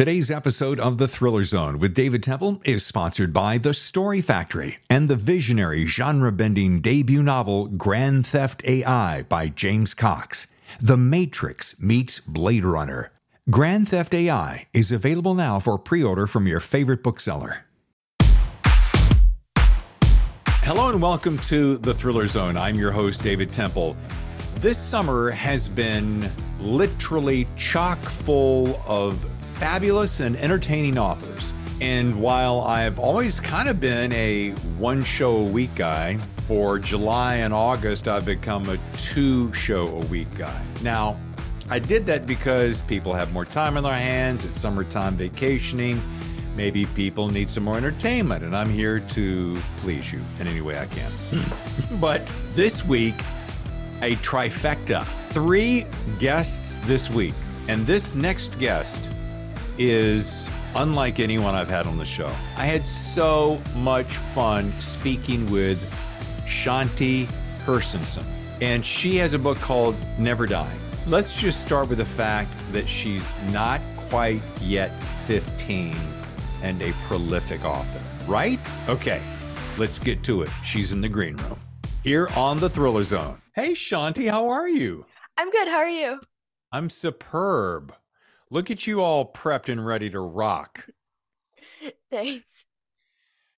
Today's 0.00 0.30
episode 0.30 0.80
of 0.80 0.96
The 0.96 1.06
Thriller 1.06 1.44
Zone 1.44 1.78
with 1.78 1.92
David 1.92 2.22
Temple 2.22 2.62
is 2.64 2.86
sponsored 2.86 3.34
by 3.34 3.58
The 3.58 3.74
Story 3.74 4.22
Factory 4.22 4.78
and 4.88 5.10
the 5.10 5.14
visionary 5.14 5.84
genre 5.84 6.32
bending 6.32 6.80
debut 6.80 7.22
novel 7.22 7.66
Grand 7.66 8.26
Theft 8.26 8.62
AI 8.64 9.24
by 9.24 9.48
James 9.48 9.92
Cox. 9.92 10.46
The 10.80 10.96
Matrix 10.96 11.78
meets 11.78 12.18
Blade 12.18 12.64
Runner. 12.64 13.12
Grand 13.50 13.90
Theft 13.90 14.14
AI 14.14 14.68
is 14.72 14.90
available 14.90 15.34
now 15.34 15.58
for 15.58 15.76
pre 15.76 16.02
order 16.02 16.26
from 16.26 16.46
your 16.46 16.60
favorite 16.60 17.02
bookseller. 17.02 17.66
Hello 20.62 20.88
and 20.88 21.02
welcome 21.02 21.36
to 21.40 21.76
The 21.76 21.92
Thriller 21.92 22.26
Zone. 22.26 22.56
I'm 22.56 22.76
your 22.76 22.90
host, 22.90 23.22
David 23.22 23.52
Temple. 23.52 23.98
This 24.54 24.78
summer 24.78 25.30
has 25.30 25.68
been 25.68 26.32
literally 26.58 27.46
chock 27.58 27.98
full 27.98 28.80
of 28.86 29.26
fabulous 29.60 30.18
and 30.18 30.36
entertaining 30.36 30.98
authors. 30.98 31.52
And 31.80 32.20
while 32.20 32.62
I've 32.62 32.98
always 32.98 33.38
kind 33.38 33.68
of 33.68 33.78
been 33.78 34.12
a 34.12 34.50
one 34.78 35.04
show 35.04 35.36
a 35.36 35.44
week 35.44 35.74
guy, 35.76 36.18
for 36.50 36.80
July 36.80 37.36
and 37.36 37.54
August, 37.54 38.08
I've 38.08 38.24
become 38.24 38.68
a 38.68 38.76
two 38.98 39.52
show 39.52 39.86
a 39.86 40.04
week 40.06 40.26
guy. 40.36 40.60
Now, 40.82 41.16
I 41.68 41.78
did 41.78 42.06
that 42.06 42.26
because 42.26 42.82
people 42.82 43.14
have 43.14 43.32
more 43.32 43.44
time 43.44 43.76
on 43.76 43.84
their 43.84 43.94
hands, 43.94 44.44
it's 44.44 44.58
summertime 44.58 45.16
vacationing. 45.16 46.02
Maybe 46.56 46.86
people 46.86 47.28
need 47.28 47.52
some 47.52 47.62
more 47.62 47.76
entertainment, 47.76 48.42
and 48.42 48.56
I'm 48.56 48.68
here 48.68 48.98
to 48.98 49.56
please 49.76 50.12
you 50.12 50.20
in 50.40 50.48
any 50.48 50.60
way 50.60 50.76
I 50.76 50.86
can. 50.86 51.12
but 52.00 52.32
this 52.54 52.84
week, 52.84 53.14
a 54.02 54.16
trifecta. 54.16 55.04
Three 55.28 55.86
guests 56.18 56.78
this 56.78 57.08
week. 57.08 57.34
And 57.68 57.86
this 57.86 58.12
next 58.12 58.58
guest 58.58 59.08
is 59.80 60.50
unlike 60.74 61.18
anyone 61.18 61.54
I've 61.54 61.70
had 61.70 61.86
on 61.86 61.96
the 61.96 62.04
show. 62.04 62.30
I 62.56 62.66
had 62.66 62.86
so 62.86 63.60
much 63.74 64.14
fun 64.14 64.72
speaking 64.78 65.50
with 65.50 65.80
Shanti 66.44 67.26
Hershenson, 67.64 68.24
and 68.60 68.84
she 68.84 69.16
has 69.16 69.32
a 69.32 69.38
book 69.38 69.58
called 69.58 69.96
Never 70.18 70.46
Die. 70.46 70.76
Let's 71.06 71.32
just 71.32 71.62
start 71.62 71.88
with 71.88 71.98
the 71.98 72.04
fact 72.04 72.52
that 72.72 72.86
she's 72.86 73.34
not 73.50 73.80
quite 74.10 74.42
yet 74.60 75.02
15 75.26 75.96
and 76.62 76.82
a 76.82 76.92
prolific 77.08 77.64
author, 77.64 78.02
right? 78.28 78.60
Okay, 78.86 79.22
let's 79.78 79.98
get 79.98 80.22
to 80.24 80.42
it. 80.42 80.50
She's 80.62 80.92
in 80.92 81.00
the 81.00 81.08
green 81.08 81.36
room 81.36 81.58
here 82.04 82.28
on 82.36 82.60
the 82.60 82.68
Thriller 82.68 83.02
Zone. 83.02 83.40
Hey, 83.54 83.72
Shanti, 83.72 84.30
how 84.30 84.48
are 84.50 84.68
you? 84.68 85.06
I'm 85.38 85.50
good. 85.50 85.68
How 85.68 85.78
are 85.78 85.88
you? 85.88 86.20
I'm 86.70 86.90
superb. 86.90 87.94
Look 88.50 88.70
at 88.70 88.86
you 88.86 89.00
all 89.00 89.30
prepped 89.32 89.68
and 89.68 89.84
ready 89.84 90.10
to 90.10 90.20
rock. 90.20 90.86
Thanks. 92.10 92.64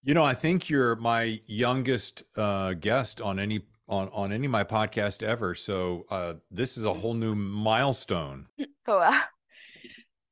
You 0.05 0.15
know, 0.15 0.25
I 0.25 0.35
think 0.35 0.69
you're 0.69 0.97
my 0.97 1.41
youngest 1.47 2.25
uh, 2.37 2.75
guest 2.75 3.21
on 3.21 3.39
any 3.39 3.61
on 3.89 4.09
on 4.13 4.33
any 4.33 4.47
of 4.47 4.51
my 4.53 4.65
podcast 4.65 5.23
ever. 5.23 5.55
So 5.55 6.05
uh, 6.11 6.35
this 6.51 6.77
is 6.77 6.85
a 6.85 6.93
whole 6.93 7.15
new 7.15 7.35
milestone. 7.35 8.47
Oh 8.89 8.99
wow. 8.99 9.23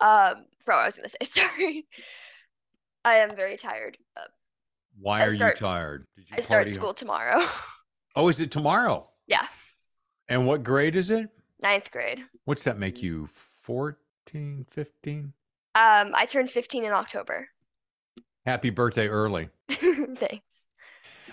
Um, 0.00 0.44
bro, 0.66 0.74
I 0.76 0.86
was 0.86 0.96
gonna 0.96 1.08
say 1.08 1.18
sorry. 1.22 1.86
I 3.04 3.14
am 3.18 3.36
very 3.36 3.56
tired. 3.56 3.96
Uh, 4.16 4.22
Why 5.00 5.20
I 5.20 5.26
are 5.26 5.30
start- 5.30 5.60
you 5.60 5.66
tired? 5.66 6.06
Did 6.16 6.30
you 6.30 6.36
I 6.38 6.40
start 6.40 6.68
school 6.68 6.92
tomorrow. 6.92 7.46
Oh, 8.16 8.28
is 8.28 8.40
it 8.40 8.50
tomorrow? 8.50 9.08
yeah, 9.28 9.46
And 10.28 10.48
what 10.48 10.64
grade 10.64 10.96
is 10.96 11.10
it? 11.10 11.30
ninth 11.62 11.92
grade. 11.92 12.24
What's 12.44 12.64
that 12.64 12.76
make 12.76 13.00
you? 13.00 13.28
14, 14.30 14.66
15? 14.70 15.32
Um, 15.74 16.10
I 16.14 16.26
turned 16.26 16.50
15 16.50 16.84
in 16.84 16.92
October. 16.92 17.48
Happy 18.46 18.70
birthday 18.70 19.08
early. 19.08 19.48
Thanks. 19.68 20.68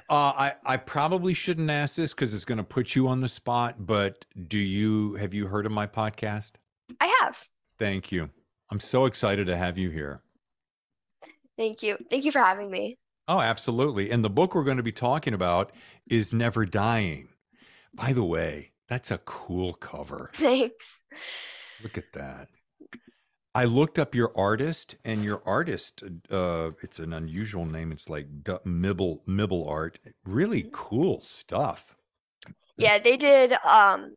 Uh, 0.10 0.34
I, 0.36 0.54
I 0.66 0.78
probably 0.78 1.34
shouldn't 1.34 1.70
ask 1.70 1.96
this 1.96 2.14
because 2.14 2.34
it's 2.34 2.46
going 2.46 2.60
to 2.60 2.64
put 2.64 2.96
you 2.96 3.08
on 3.08 3.20
the 3.20 3.30
spot, 3.30 3.76
but 3.86 4.26
do 4.48 4.58
you 4.58 5.16
have 5.16 5.34
you 5.34 5.48
heard 5.48 5.66
of 5.66 5.72
my 5.72 5.86
podcast? 5.86 6.52
I 7.02 7.14
have. 7.22 7.38
Thank 7.78 8.12
you. 8.12 8.30
I'm 8.72 8.80
so 8.80 9.06
excited 9.06 9.48
to 9.48 9.58
have 9.58 9.78
you 9.78 9.90
here. 9.90 10.22
Thank 11.58 11.84
you. 11.84 11.98
Thank 12.10 12.26
you 12.26 12.32
for 12.32 12.40
having 12.40 12.70
me. 12.70 12.98
Oh, 13.28 13.40
absolutely. 13.40 14.12
And 14.12 14.24
the 14.24 14.30
book 14.30 14.56
we're 14.56 14.64
going 14.64 14.78
to 14.78 14.84
be 14.84 14.92
talking 14.92 15.34
about 15.34 15.72
is 16.10 16.32
Never 16.32 16.66
Dying. 16.66 17.28
By 17.94 18.14
the 18.14 18.24
way, 18.24 18.72
that's 18.88 19.12
a 19.12 19.18
cool 19.20 19.74
cover. 19.74 20.32
Thanks. 20.36 21.02
Look 21.84 21.98
at 21.98 22.14
that. 22.14 22.48
I 23.58 23.64
looked 23.64 23.98
up 23.98 24.14
your 24.14 24.32
artist, 24.38 24.98
and 25.04 25.24
your 25.24 25.42
artist, 25.44 26.04
uh, 26.30 26.72
it's 26.84 27.00
an 27.00 27.12
unusual 27.12 27.66
name. 27.66 27.92
It's 27.92 28.08
like 28.08 28.44
D- 28.44 28.52
Mibble 28.64 29.22
Mibble 29.28 29.68
art. 29.68 29.98
Really 30.26 30.70
cool 30.72 31.22
stuff. 31.22 31.96
Yeah, 32.78 33.00
they 33.00 33.18
did 33.18 33.54
um 33.66 34.14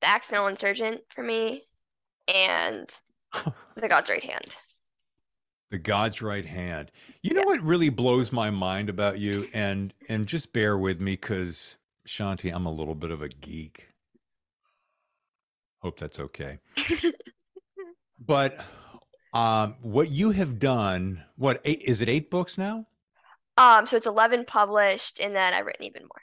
the 0.00 0.08
accidental 0.08 0.48
insurgent 0.48 1.02
for 1.14 1.22
me 1.22 1.64
and 2.26 2.88
the 3.76 3.86
God's 3.86 4.08
right 4.08 4.24
hand. 4.24 4.56
The 5.70 5.78
God's 5.78 6.22
right 6.22 6.46
hand. 6.46 6.90
You 7.22 7.34
know 7.34 7.40
Yeah. 7.40 7.46
what 7.48 7.62
really 7.62 7.90
blows 7.90 8.32
my 8.32 8.48
mind 8.50 8.88
about 8.88 9.18
you, 9.18 9.46
and 9.52 9.92
and 10.08 10.26
just 10.26 10.54
bear 10.54 10.78
with 10.78 11.02
me, 11.02 11.12
because 11.12 11.76
Shanti, 12.08 12.50
I'm 12.50 12.64
a 12.64 12.72
little 12.72 12.94
bit 12.94 13.10
of 13.10 13.20
a 13.20 13.28
geek. 13.28 13.88
Hope 15.82 15.98
that's 15.98 16.18
okay. 16.18 16.60
But 18.24 18.60
um, 19.32 19.76
what 19.82 20.10
you 20.10 20.30
have 20.32 20.58
done, 20.58 21.24
what 21.36 21.60
eight, 21.64 21.82
is 21.82 22.02
it? 22.02 22.08
Eight 22.08 22.30
books 22.30 22.58
now? 22.58 22.86
Um, 23.56 23.86
so 23.86 23.96
it's 23.96 24.06
11 24.06 24.44
published, 24.46 25.20
and 25.20 25.34
then 25.34 25.52
I've 25.54 25.66
written 25.66 25.84
even 25.84 26.02
more. 26.02 26.22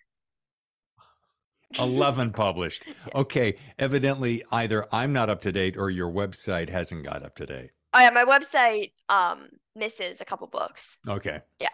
Eleven 1.79 2.31
published. 2.33 2.83
Okay, 3.13 3.55
evidently 3.77 4.43
either 4.51 4.87
I'm 4.91 5.13
not 5.13 5.29
up 5.29 5.41
to 5.41 5.51
date 5.51 5.77
or 5.77 5.89
your 5.89 6.11
website 6.11 6.69
hasn't 6.69 7.03
got 7.03 7.23
up 7.23 7.35
to 7.35 7.45
date. 7.45 7.71
Oh 7.93 7.99
yeah, 7.99 8.09
my 8.09 8.25
website 8.25 8.93
um 9.09 9.49
misses 9.75 10.21
a 10.21 10.25
couple 10.25 10.47
books. 10.47 10.97
Okay. 11.07 11.41
Yeah. 11.59 11.69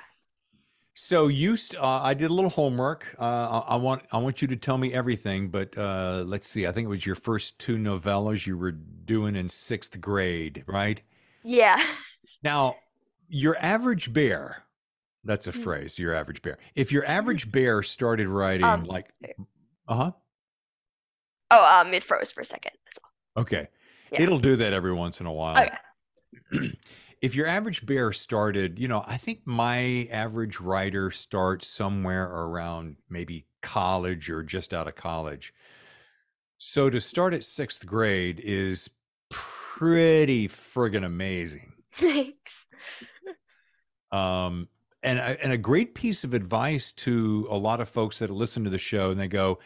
So 0.96 1.28
you, 1.28 1.58
st- 1.58 1.82
uh, 1.82 2.02
I 2.04 2.14
did 2.14 2.30
a 2.30 2.34
little 2.34 2.52
homework. 2.52 3.16
Uh, 3.20 3.24
I, 3.68 3.74
I 3.74 3.76
want, 3.78 4.04
I 4.12 4.18
want 4.18 4.42
you 4.42 4.48
to 4.50 4.56
tell 4.56 4.78
me 4.78 4.94
everything. 4.94 5.50
But 5.50 5.76
uh, 5.78 6.24
let's 6.28 6.48
see. 6.48 6.68
I 6.68 6.72
think 6.72 6.86
it 6.86 6.90
was 6.90 7.06
your 7.06 7.16
first 7.16 7.58
two 7.60 7.78
novellas 7.78 8.46
you 8.46 8.58
were 8.58 8.72
doing 8.72 9.36
in 9.36 9.50
sixth 9.50 10.00
grade, 10.00 10.64
right? 10.68 11.02
Yeah. 11.44 11.84
Now, 12.44 12.76
your 13.28 13.58
average 13.60 14.14
bear. 14.14 14.64
That's 15.24 15.48
a 15.48 15.52
Mm. 15.54 15.64
phrase. 15.64 15.98
Your 15.98 16.14
average 16.14 16.42
bear. 16.42 16.58
If 16.76 16.92
your 16.92 17.06
average 17.06 17.50
bear 17.52 17.82
started 17.82 18.28
writing 18.28 18.66
Um, 18.66 18.84
like, 18.84 19.08
uh 19.88 19.96
huh. 19.96 20.12
Oh, 21.50 21.80
um, 21.80 21.94
it 21.94 22.04
froze 22.04 22.32
for 22.32 22.42
a 22.42 22.46
second. 22.46 22.74
That's 22.86 23.00
all. 23.04 23.42
Okay. 23.44 23.68
Yeah. 24.12 24.22
It'll 24.24 24.40
do 24.40 24.58
that 24.58 24.74
every 24.74 24.92
once 24.94 25.22
in 25.22 25.26
a 25.26 25.32
while. 25.32 25.58
Oh 25.58 25.64
yeah. 26.52 26.70
if 27.24 27.36
your 27.36 27.48
average 27.48 27.86
bear 27.86 28.12
started, 28.12 28.78
you 28.78 28.90
know, 28.90 29.06
I 29.08 29.16
think 29.16 29.44
my 29.46 30.10
average 30.12 30.60
writer 30.60 31.10
starts 31.10 31.68
somewhere 31.70 32.26
around 32.26 32.98
maybe 33.10 33.46
college 33.62 34.30
or 34.30 34.44
just 34.44 34.74
out 34.74 34.90
of 34.90 34.96
college. 34.96 35.54
So 36.58 36.90
to 36.90 37.00
start 37.00 37.34
at 37.34 37.46
sixth 37.46 37.86
grade 37.86 38.42
is 38.44 38.90
pretty 39.30 40.50
friggin' 40.50 41.06
amazing. 41.06 41.72
Thanks. 41.94 42.68
Um, 44.12 44.68
and 45.02 45.20
a, 45.20 45.42
and 45.42 45.54
a 45.54 45.58
great 45.58 45.96
piece 45.96 46.26
of 46.26 46.34
advice 46.34 46.92
to 46.92 47.48
a 47.50 47.58
lot 47.58 47.80
of 47.80 47.88
folks 47.88 48.20
that 48.20 48.32
listen 48.32 48.66
to 48.66 48.70
the 48.70 48.78
show 48.78 49.12
and 49.12 49.20
they 49.20 49.30
go, 49.30 49.60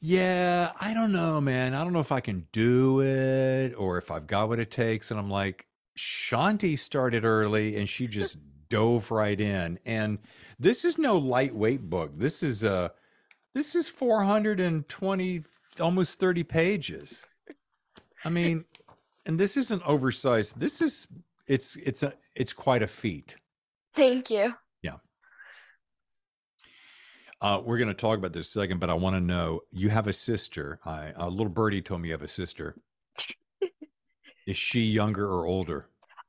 "Yeah, 0.00 0.72
I 0.78 0.92
don't 0.92 1.12
know, 1.12 1.40
man. 1.40 1.72
I 1.74 1.84
don't 1.84 1.94
know 1.94 2.00
if 2.00 2.12
I 2.12 2.20
can 2.20 2.46
do 2.52 3.00
it 3.00 3.74
or 3.78 3.96
if 3.96 4.10
I've 4.10 4.26
got 4.26 4.48
what 4.48 4.58
it 4.58 4.70
takes." 4.70 5.10
And 5.10 5.18
I'm 5.18 5.30
like, 5.30 5.67
Shanti 5.98 6.78
started 6.78 7.24
early 7.24 7.76
and 7.76 7.88
she 7.88 8.06
just 8.06 8.38
dove 8.68 9.10
right 9.10 9.40
in. 9.40 9.78
And 9.84 10.18
this 10.58 10.84
is 10.84 10.96
no 10.96 11.18
lightweight 11.18 11.90
book. 11.90 12.12
This 12.16 12.42
is 12.42 12.64
uh 12.64 12.88
this 13.54 13.74
is 13.74 13.88
420 13.88 15.44
almost 15.80 16.20
30 16.20 16.44
pages. 16.44 17.24
I 18.24 18.30
mean, 18.30 18.64
and 19.26 19.38
this 19.38 19.56
isn't 19.56 19.82
oversized. 19.82 20.58
This 20.58 20.80
is 20.80 21.08
it's 21.46 21.76
it's 21.76 22.02
a 22.02 22.12
it's 22.34 22.52
quite 22.52 22.82
a 22.82 22.88
feat. 22.88 23.36
Thank 23.94 24.30
you. 24.30 24.54
Yeah. 24.82 24.96
Uh, 27.40 27.60
we're 27.64 27.78
going 27.78 27.88
to 27.88 27.94
talk 27.94 28.18
about 28.18 28.32
this 28.32 28.50
second, 28.50 28.78
but 28.78 28.90
I 28.90 28.94
want 28.94 29.16
to 29.16 29.20
know 29.20 29.60
you 29.70 29.88
have 29.90 30.06
a 30.06 30.12
sister. 30.12 30.78
I, 30.84 31.12
a 31.16 31.28
little 31.28 31.52
birdie 31.52 31.82
told 31.82 32.02
me 32.02 32.08
you 32.08 32.14
have 32.14 32.22
a 32.22 32.28
sister. 32.28 32.76
Is 34.48 34.56
she 34.56 34.80
younger 34.80 35.30
or 35.30 35.46
older? 35.46 35.88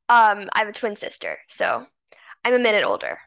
Um, 0.09 0.49
I 0.53 0.59
have 0.59 0.67
a 0.67 0.73
twin 0.73 0.95
sister, 0.95 1.39
so 1.47 1.85
I'm 2.45 2.53
a 2.53 2.59
minute 2.59 2.83
older. 2.85 3.19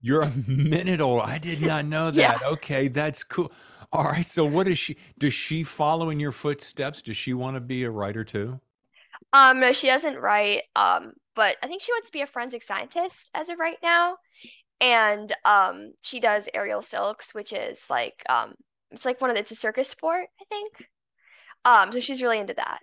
You're 0.00 0.22
a 0.22 0.32
minute 0.46 1.00
older. 1.00 1.24
I 1.24 1.38
did 1.38 1.60
not 1.62 1.84
know 1.84 2.08
Yeah. 2.10 2.38
that. 2.38 2.42
Okay, 2.42 2.88
that's 2.88 3.24
cool. 3.24 3.52
All 3.92 4.04
right. 4.04 4.26
So, 4.28 4.44
what 4.44 4.68
is 4.68 4.78
she? 4.78 4.96
Does 5.18 5.32
she 5.34 5.62
follow 5.64 6.10
in 6.10 6.20
your 6.20 6.32
footsteps? 6.32 7.02
Does 7.02 7.16
she 7.16 7.32
want 7.34 7.56
to 7.56 7.60
be 7.60 7.84
a 7.84 7.90
writer 7.90 8.24
too? 8.24 8.60
Um, 9.32 9.60
no, 9.60 9.72
she 9.72 9.86
doesn't 9.86 10.18
write. 10.18 10.62
Um, 10.76 11.12
but 11.34 11.56
I 11.62 11.66
think 11.66 11.82
she 11.82 11.92
wants 11.92 12.08
to 12.08 12.12
be 12.12 12.20
a 12.22 12.26
forensic 12.26 12.62
scientist 12.62 13.30
as 13.34 13.48
of 13.48 13.58
right 13.58 13.78
now. 13.82 14.16
And 14.80 15.34
um, 15.44 15.92
she 16.02 16.20
does 16.20 16.48
aerial 16.54 16.82
silks, 16.82 17.34
which 17.34 17.52
is 17.52 17.88
like 17.90 18.22
um, 18.28 18.54
it's 18.90 19.04
like 19.06 19.20
one 19.20 19.30
of 19.30 19.36
the, 19.36 19.40
it's 19.42 19.52
a 19.52 19.56
circus 19.56 19.88
sport, 19.88 20.28
I 20.40 20.44
think. 20.46 20.90
Um, 21.64 21.92
so 21.92 22.00
she's 22.00 22.22
really 22.22 22.38
into 22.40 22.54
that. 22.54 22.80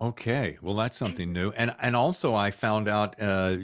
Okay, 0.00 0.58
well 0.62 0.74
that's 0.74 0.96
something 0.96 1.32
new. 1.32 1.50
And 1.52 1.74
and 1.80 1.96
also 1.96 2.34
I 2.34 2.50
found 2.50 2.88
out 2.88 3.20
uh 3.20 3.56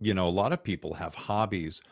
you 0.00 0.14
know 0.14 0.26
a 0.26 0.30
lot 0.30 0.52
of 0.52 0.62
people 0.62 0.94
have 0.94 1.14
hobbies. 1.14 1.82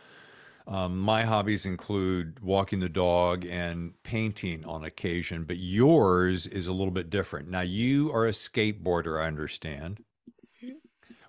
Um, 0.69 0.99
my 0.99 1.25
hobbies 1.25 1.67
include 1.67 2.41
walking 2.41 2.81
the 2.81 2.89
dog 2.89 3.47
and 3.47 4.01
painting 4.05 4.65
on 4.67 4.85
occasion, 4.85 5.45
but 5.45 5.59
yours 5.59 6.47
is 6.47 6.69
a 6.69 6.73
little 6.73 6.93
bit 6.93 7.11
different. 7.11 7.49
Now 7.51 7.63
you 7.63 8.13
are 8.13 8.27
a 8.27 8.33
skateboarder, 8.33 9.23
I 9.23 9.27
understand, 9.29 10.01
Mhm. 10.63 10.81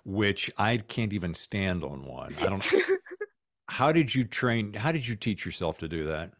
which 0.04 0.50
I 0.56 0.78
can't 0.78 1.12
even 1.12 1.34
stand 1.34 1.84
on 1.84 2.04
one. 2.04 2.38
I 2.38 2.48
don't 2.48 2.64
How 3.68 3.92
did 3.92 4.14
you 4.14 4.24
train? 4.24 4.74
How 4.74 4.92
did 4.92 5.06
you 5.06 5.14
teach 5.16 5.44
yourself 5.46 5.78
to 5.78 5.88
do 5.88 6.04
that? 6.06 6.32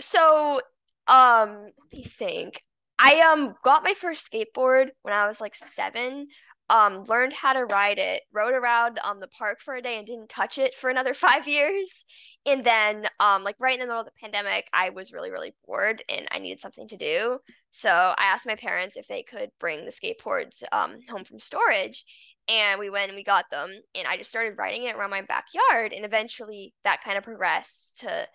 So, 0.00 0.60
um, 1.06 1.64
let 1.64 1.92
me 1.92 2.04
think. 2.04 2.60
I 2.98 3.20
um 3.20 3.54
got 3.64 3.82
my 3.82 3.94
first 3.94 4.30
skateboard 4.30 4.90
when 5.02 5.14
I 5.14 5.26
was 5.26 5.40
like 5.40 5.54
seven. 5.54 6.28
Um, 6.70 7.04
learned 7.04 7.34
how 7.34 7.52
to 7.52 7.66
ride 7.66 7.98
it, 7.98 8.22
rode 8.32 8.54
around 8.54 8.98
um 9.04 9.20
the 9.20 9.28
park 9.28 9.60
for 9.60 9.74
a 9.74 9.82
day 9.82 9.98
and 9.98 10.06
didn't 10.06 10.30
touch 10.30 10.56
it 10.56 10.74
for 10.74 10.88
another 10.88 11.12
five 11.26 11.46
years. 11.46 12.04
And 12.46 12.64
then 12.64 13.06
um 13.20 13.44
like 13.44 13.56
right 13.58 13.74
in 13.74 13.80
the 13.80 13.86
middle 13.86 14.00
of 14.00 14.06
the 14.06 14.12
pandemic, 14.20 14.68
I 14.72 14.90
was 14.90 15.12
really, 15.12 15.30
really 15.30 15.54
bored 15.66 16.02
and 16.08 16.26
I 16.30 16.38
needed 16.38 16.60
something 16.60 16.88
to 16.88 16.96
do. 16.96 17.38
So 17.72 17.90
I 17.90 18.24
asked 18.26 18.46
my 18.46 18.56
parents 18.56 18.96
if 18.96 19.06
they 19.08 19.22
could 19.22 19.50
bring 19.60 19.84
the 19.84 19.92
skateboards 19.92 20.62
um 20.72 20.98
home 21.08 21.24
from 21.24 21.38
storage. 21.38 22.04
And 22.48 22.78
we 22.78 22.90
went 22.90 23.08
and 23.08 23.16
we 23.16 23.24
got 23.24 23.46
them, 23.50 23.70
and 23.94 24.06
I 24.06 24.18
just 24.18 24.28
started 24.28 24.58
riding 24.58 24.84
it 24.84 24.96
around 24.96 25.08
my 25.08 25.22
backyard. 25.22 25.94
And 25.94 26.04
eventually 26.04 26.74
that 26.84 27.02
kind 27.02 27.16
of 27.16 27.24
progressed 27.24 28.00
to 28.00 28.28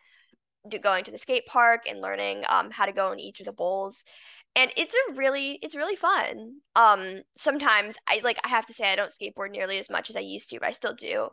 going 0.82 1.04
to 1.06 1.12
the 1.12 1.18
skate 1.18 1.46
park 1.46 1.84
and 1.88 2.02
learning 2.02 2.44
um 2.48 2.70
how 2.70 2.86
to 2.86 2.92
go 2.92 3.12
in 3.12 3.20
each 3.20 3.40
of 3.40 3.46
the 3.46 3.52
bowls 3.52 4.04
and 4.56 4.72
it's 4.76 4.94
a 4.96 5.14
really 5.14 5.60
it's 5.62 5.76
really 5.76 5.96
fun. 5.96 6.58
Um 6.76 7.22
sometimes 7.36 7.98
i 8.08 8.20
like 8.24 8.40
i 8.44 8.50
have 8.50 8.66
to 8.68 8.74
say 8.74 8.92
i 8.92 8.96
don't 8.96 9.12
skateboard 9.12 9.52
nearly 9.52 9.78
as 9.80 9.90
much 9.90 10.10
as 10.10 10.16
i 10.16 10.20
used 10.22 10.50
to 10.50 10.60
but 10.60 10.70
i 10.70 10.72
still 10.72 10.94
do. 10.96 11.24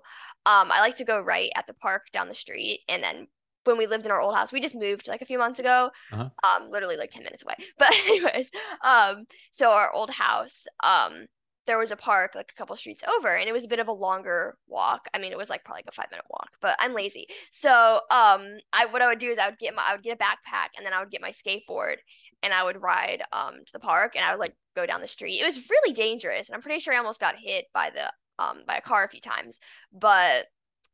Um 0.44 0.70
i 0.70 0.80
like 0.80 0.96
to 0.96 1.04
go 1.04 1.20
right 1.20 1.50
at 1.56 1.66
the 1.66 1.74
park 1.74 2.02
down 2.12 2.28
the 2.28 2.34
street 2.34 2.80
and 2.88 3.02
then 3.02 3.26
when 3.64 3.78
we 3.78 3.86
lived 3.88 4.04
in 4.06 4.12
our 4.12 4.20
old 4.20 4.34
house 4.36 4.52
we 4.52 4.60
just 4.60 4.76
moved 4.76 5.08
like 5.08 5.22
a 5.22 5.26
few 5.26 5.38
months 5.38 5.58
ago 5.58 5.90
Uh-huh. 6.12 6.28
um 6.46 6.70
literally 6.70 6.96
like 6.96 7.10
10 7.10 7.24
minutes 7.24 7.42
away. 7.42 7.54
But 7.78 7.92
anyways 8.06 8.50
um 8.84 9.26
so 9.52 9.70
our 9.72 9.92
old 9.92 10.10
house 10.10 10.66
um 10.84 11.26
there 11.66 11.78
was 11.78 11.90
a 11.90 11.96
park 11.96 12.36
like 12.36 12.52
a 12.52 12.54
couple 12.54 12.76
streets 12.76 13.02
over 13.16 13.34
and 13.34 13.48
it 13.48 13.52
was 13.52 13.64
a 13.64 13.68
bit 13.68 13.80
of 13.80 13.88
a 13.88 13.92
longer 13.92 14.56
walk. 14.68 15.08
I 15.12 15.18
mean 15.18 15.32
it 15.32 15.38
was 15.38 15.50
like 15.50 15.64
probably 15.64 15.78
like 15.80 15.88
a 15.88 15.92
five 15.92 16.06
minute 16.12 16.26
walk 16.30 16.50
but 16.60 16.76
i'm 16.78 16.94
lazy. 16.94 17.26
So 17.50 17.70
um 18.10 18.58
I 18.72 18.86
what 18.90 19.02
I 19.02 19.08
would 19.08 19.18
do 19.18 19.30
is 19.30 19.38
I 19.38 19.48
would 19.48 19.58
get 19.58 19.74
my 19.74 19.82
I 19.88 19.94
would 19.94 20.04
get 20.04 20.16
a 20.20 20.22
backpack 20.22 20.68
and 20.76 20.86
then 20.86 20.92
I 20.92 21.00
would 21.00 21.10
get 21.10 21.20
my 21.22 21.32
skateboard 21.32 21.96
and 22.46 22.54
I 22.54 22.64
would 22.64 22.80
ride 22.82 23.22
um 23.32 23.54
to 23.66 23.72
the 23.74 23.80
park 23.80 24.16
and 24.16 24.24
I 24.24 24.32
would 24.32 24.40
like 24.40 24.54
go 24.76 24.86
down 24.86 25.02
the 25.02 25.08
street. 25.08 25.40
It 25.40 25.44
was 25.44 25.68
really 25.70 25.92
dangerous 25.94 26.48
and 26.48 26.56
I'm 26.56 26.62
pretty 26.62 26.80
sure 26.80 26.94
I 26.94 26.98
almost 26.98 27.20
got 27.20 27.36
hit 27.36 27.66
by 27.74 27.90
the 27.90 28.12
um 28.42 28.62
by 28.66 28.76
a 28.78 28.82
car 28.82 29.04
a 29.04 29.08
few 29.08 29.20
times. 29.20 29.60
But 29.92 30.46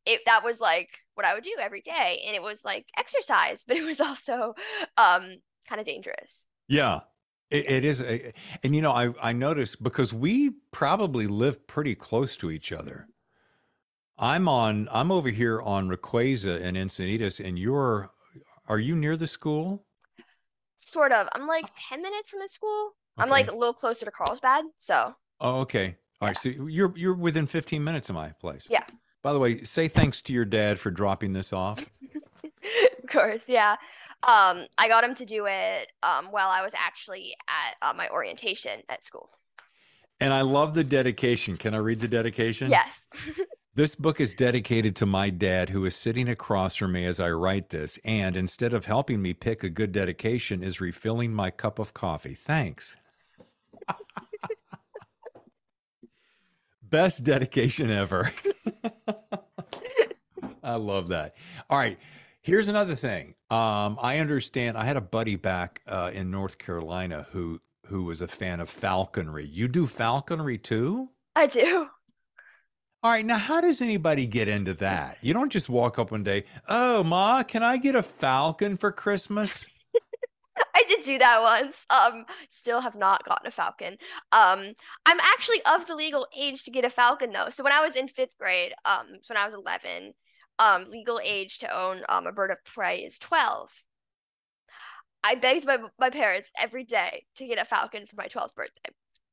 it 0.07 0.23
that 0.27 0.45
was 0.45 0.61
like 0.61 0.91
what 1.15 1.27
I 1.27 1.35
would 1.35 1.45
do 1.45 1.55
every 1.61 1.83
day 1.83 2.25
and 2.27 2.35
it 2.35 2.43
was 2.43 2.65
like 2.65 2.87
exercise, 2.97 3.65
but 3.69 3.77
it 3.77 3.85
was 3.85 4.01
also 4.01 4.55
um 4.97 5.37
kind 5.69 5.81
of 5.81 5.87
dangerous. 5.87 6.47
Yeah, 6.69 7.01
it, 7.51 7.71
it 7.71 7.85
is. 7.85 8.03
a- 8.03 8.33
And 8.65 8.75
you 8.75 8.83
know, 8.83 8.93
I 8.93 9.13
I 9.21 9.33
noticed 9.33 9.83
because 9.83 10.13
we 10.13 10.51
probably 10.71 11.27
live 11.27 11.67
pretty 11.67 11.95
close 11.95 12.37
to 12.39 12.51
each 12.51 12.73
other. 12.73 13.09
I'm 14.19 14.49
on. 14.49 14.89
I'm 14.93 15.11
over 15.11 15.31
here 15.31 15.61
on 15.61 15.89
Requeza 15.89 16.61
in 16.61 16.75
Encinitas, 16.77 17.45
and 17.45 17.59
you're. 17.59 18.11
Are 18.69 18.79
you 18.79 18.95
near 18.97 19.17
the 19.17 19.27
school? 19.27 19.85
Sort 20.91 21.13
of. 21.13 21.29
I'm 21.35 21.47
like 21.47 21.67
10 21.89 22.03
minutes 22.03 22.31
from 22.31 22.41
the 22.41 22.49
school. 22.49 22.93
I'm 23.19 23.29
like 23.29 23.49
a 23.49 23.55
little 23.55 23.75
closer 23.75 24.05
to 24.05 24.11
Carlsbad, 24.11 24.65
so 24.79 25.15
Oh, 25.41 25.61
okay. 25.61 25.97
All 26.21 26.29
right. 26.29 26.37
So 26.37 26.49
you're 26.49 26.93
you're 26.97 27.15
within 27.15 27.47
15 27.47 27.83
minutes 27.83 28.09
of 28.09 28.15
my 28.15 28.29
place. 28.31 28.67
Yeah. 28.71 28.85
By 29.23 29.33
the 29.33 29.39
way, 29.39 29.63
say 29.63 29.89
thanks 29.89 30.23
to 30.23 30.33
your 30.33 30.45
dad 30.45 30.81
for 30.81 30.91
dropping 30.91 31.33
this 31.33 31.53
off. 31.53 31.79
of 33.03 33.09
course, 33.09 33.49
yeah. 33.49 33.73
Um, 34.23 34.67
I 34.79 34.87
got 34.89 35.03
him 35.05 35.15
to 35.17 35.25
do 35.27 35.47
it 35.47 35.89
um 36.03 36.27
while 36.31 36.49
I 36.49 36.63
was 36.63 36.73
actually 36.77 37.35
at 37.49 37.91
uh, 37.91 37.93
my 37.93 38.09
orientation 38.09 38.81
at 38.89 39.05
school. 39.05 39.31
And 40.21 40.33
I 40.33 40.43
love 40.43 40.75
the 40.75 40.85
dedication. 40.85 41.57
Can 41.57 41.75
I 41.75 41.79
read 41.79 41.99
the 41.99 42.09
dedication? 42.09 42.71
Yes. 42.71 43.09
This 43.75 43.95
book 43.95 44.21
is 44.21 44.35
dedicated 44.35 44.95
to 44.97 45.07
my 45.07 45.31
dad, 45.31 45.71
who 45.71 45.87
is 45.87 45.97
sitting 45.97 46.29
across 46.29 46.77
from 46.77 46.93
me 46.93 47.07
as 47.07 47.19
I 47.19 47.31
write 47.31 47.71
this, 47.71 47.99
and 48.05 48.37
instead 48.37 48.75
of 48.75 48.85
helping 48.85 49.23
me 49.23 49.33
pick 49.33 49.65
a 49.65 49.71
good 49.71 49.93
dedication, 49.93 50.63
is 50.63 50.79
refilling 50.79 51.33
my 51.33 51.51
cup 51.51 51.79
of 51.79 51.95
coffee. 51.95 52.35
Thanks. 52.35 52.99
Best 56.83 57.25
dedication 57.25 57.91
ever. 57.91 58.31
I 60.63 60.75
love 60.75 61.09
that. 61.09 61.35
All 61.71 61.79
right. 61.79 61.99
Here's 62.43 62.69
another 62.69 62.95
thing. 62.95 63.37
Um, 63.51 63.99
I 64.03 64.19
understand. 64.19 64.77
I 64.77 64.85
had 64.85 64.99
a 64.99 65.01
buddy 65.01 65.37
back 65.37 65.81
uh, 65.89 66.11
in 66.13 66.31
North 66.31 66.59
Carolina 66.59 67.27
who 67.31 67.59
who 67.87 68.05
was 68.05 68.21
a 68.21 68.29
fan 68.29 68.61
of 68.61 68.69
falconry. 68.69 69.47
You 69.47 69.67
do 69.67 69.87
falconry 69.87 70.59
too? 70.59 71.09
I 71.35 71.47
do. 71.47 71.89
All 73.03 73.11
right, 73.11 73.25
now 73.27 73.39
how 73.39 73.61
does 73.61 73.81
anybody 73.81 74.27
get 74.27 74.47
into 74.47 74.75
that? 74.75 75.19
You 75.23 75.35
don't 75.35 75.51
just 75.51 75.69
walk 75.69 75.99
up 75.99 76.13
one 76.13 76.23
day, 76.23 76.45
"Oh, 76.69 77.03
ma, 77.03 77.43
can 77.43 77.63
I 77.63 77.77
get 77.77 77.97
a 77.97 78.03
falcon 78.03 78.77
for 78.77 78.93
Christmas?" 78.93 79.67
I 80.75 80.85
did 80.89 81.05
do 81.05 81.19
that 81.19 81.43
once. 81.43 81.87
Um, 81.91 82.25
still 82.49 82.81
have 82.81 82.95
not 82.95 83.25
gotten 83.25 83.47
a 83.47 83.51
falcon. 83.51 83.99
Um, 84.31 84.75
I'm 85.07 85.21
actually 85.21 85.63
of 85.65 85.87
the 85.87 85.97
legal 85.97 86.29
age 86.37 86.65
to 86.65 86.71
get 86.71 86.85
a 86.85 86.91
falcon 86.91 87.33
though. 87.33 87.51
So 87.51 87.65
when 87.65 87.73
I 87.73 87.81
was 87.81 87.97
in 87.97 88.09
fifth 88.09 88.37
grade, 88.39 88.73
um, 88.85 89.07
so 89.23 89.35
when 89.35 89.43
I 89.43 89.47
was 89.47 89.55
11, 89.55 90.15
um, 90.59 90.91
legal 90.91 91.21
age 91.25 91.59
to 91.61 91.77
own 91.77 92.03
um 92.09 92.27
a 92.27 92.33
bird 92.33 92.51
of 92.53 92.65
prey 92.65 93.01
is 93.01 93.19
12. 93.19 93.71
I 95.25 95.35
begged 95.35 95.67
my 95.67 95.79
my 95.99 96.11
parents 96.11 96.51
every 96.57 96.85
day 96.85 97.27
to 97.37 97.47
get 97.47 97.61
a 97.61 97.65
falcon 97.65 98.07
for 98.07 98.17
my 98.17 98.29
12th 98.29 98.55
birthday. 98.55 98.91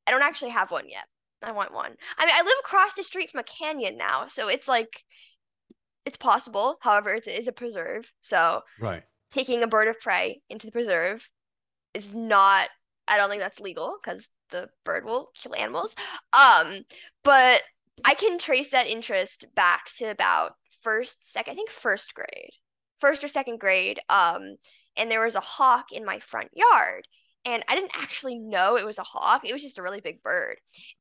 I 0.08 0.12
don't 0.12 0.24
actually 0.24 0.52
have 0.52 0.72
one 0.72 0.90
yet. 0.90 1.06
I 1.42 1.52
want 1.52 1.74
one. 1.74 1.96
I 2.18 2.26
mean, 2.26 2.36
I 2.36 2.42
live 2.44 2.58
across 2.62 2.94
the 2.96 3.04
street 3.04 3.32
from 3.32 3.40
a 3.40 3.44
canyon 3.44 3.98
now, 3.98 4.28
so 4.28 4.48
it's 4.48 4.68
like 4.68 5.04
it's 6.06 6.18
possible. 6.18 6.78
However, 6.82 7.14
it 7.14 7.28
is 7.28 7.48
a 7.48 7.52
preserve, 7.52 8.12
so 8.22 8.62
Right. 8.80 9.04
taking 9.32 9.64
a 9.64 9.68
bird 9.68 9.88
of 9.88 10.00
prey 10.00 10.42
into 10.50 10.66
the 10.66 10.72
preserve 10.72 11.30
is 11.94 12.14
not 12.14 12.70
I 13.08 13.18
don't 13.18 13.30
think 13.30 13.42
that's 13.42 13.60
legal 13.60 13.98
because 14.02 14.30
the 14.52 14.70
bird 14.84 15.04
will 15.06 15.32
kill 15.36 15.56
animals. 15.56 15.96
Um, 16.34 16.82
but 17.24 17.62
I 18.06 18.14
can 18.14 18.38
trace 18.38 18.70
that 18.70 18.88
interest 18.88 19.46
back 19.56 19.86
to 19.98 20.06
about 20.06 20.54
first, 20.84 21.30
second, 21.30 21.54
I 21.54 21.56
think 21.56 21.70
first 21.70 22.14
grade, 22.14 22.52
first 23.00 23.24
or 23.24 23.28
second 23.28 23.60
grade. 23.60 24.00
Um, 24.10 24.56
and 24.96 25.10
there 25.10 25.24
was 25.24 25.36
a 25.36 25.40
hawk 25.40 25.92
in 25.92 26.06
my 26.06 26.20
front 26.20 26.50
yard. 26.54 27.08
And 27.46 27.64
I 27.68 27.76
didn't 27.76 27.92
actually 27.96 28.38
know 28.38 28.76
it 28.76 28.86
was 28.86 29.00
a 29.00 29.04
hawk. 29.04 29.42
It 29.46 29.54
was 29.54 29.64
just 29.64 29.78
a 29.78 29.82
really 29.82 30.02
big 30.02 30.22
bird. 30.22 30.58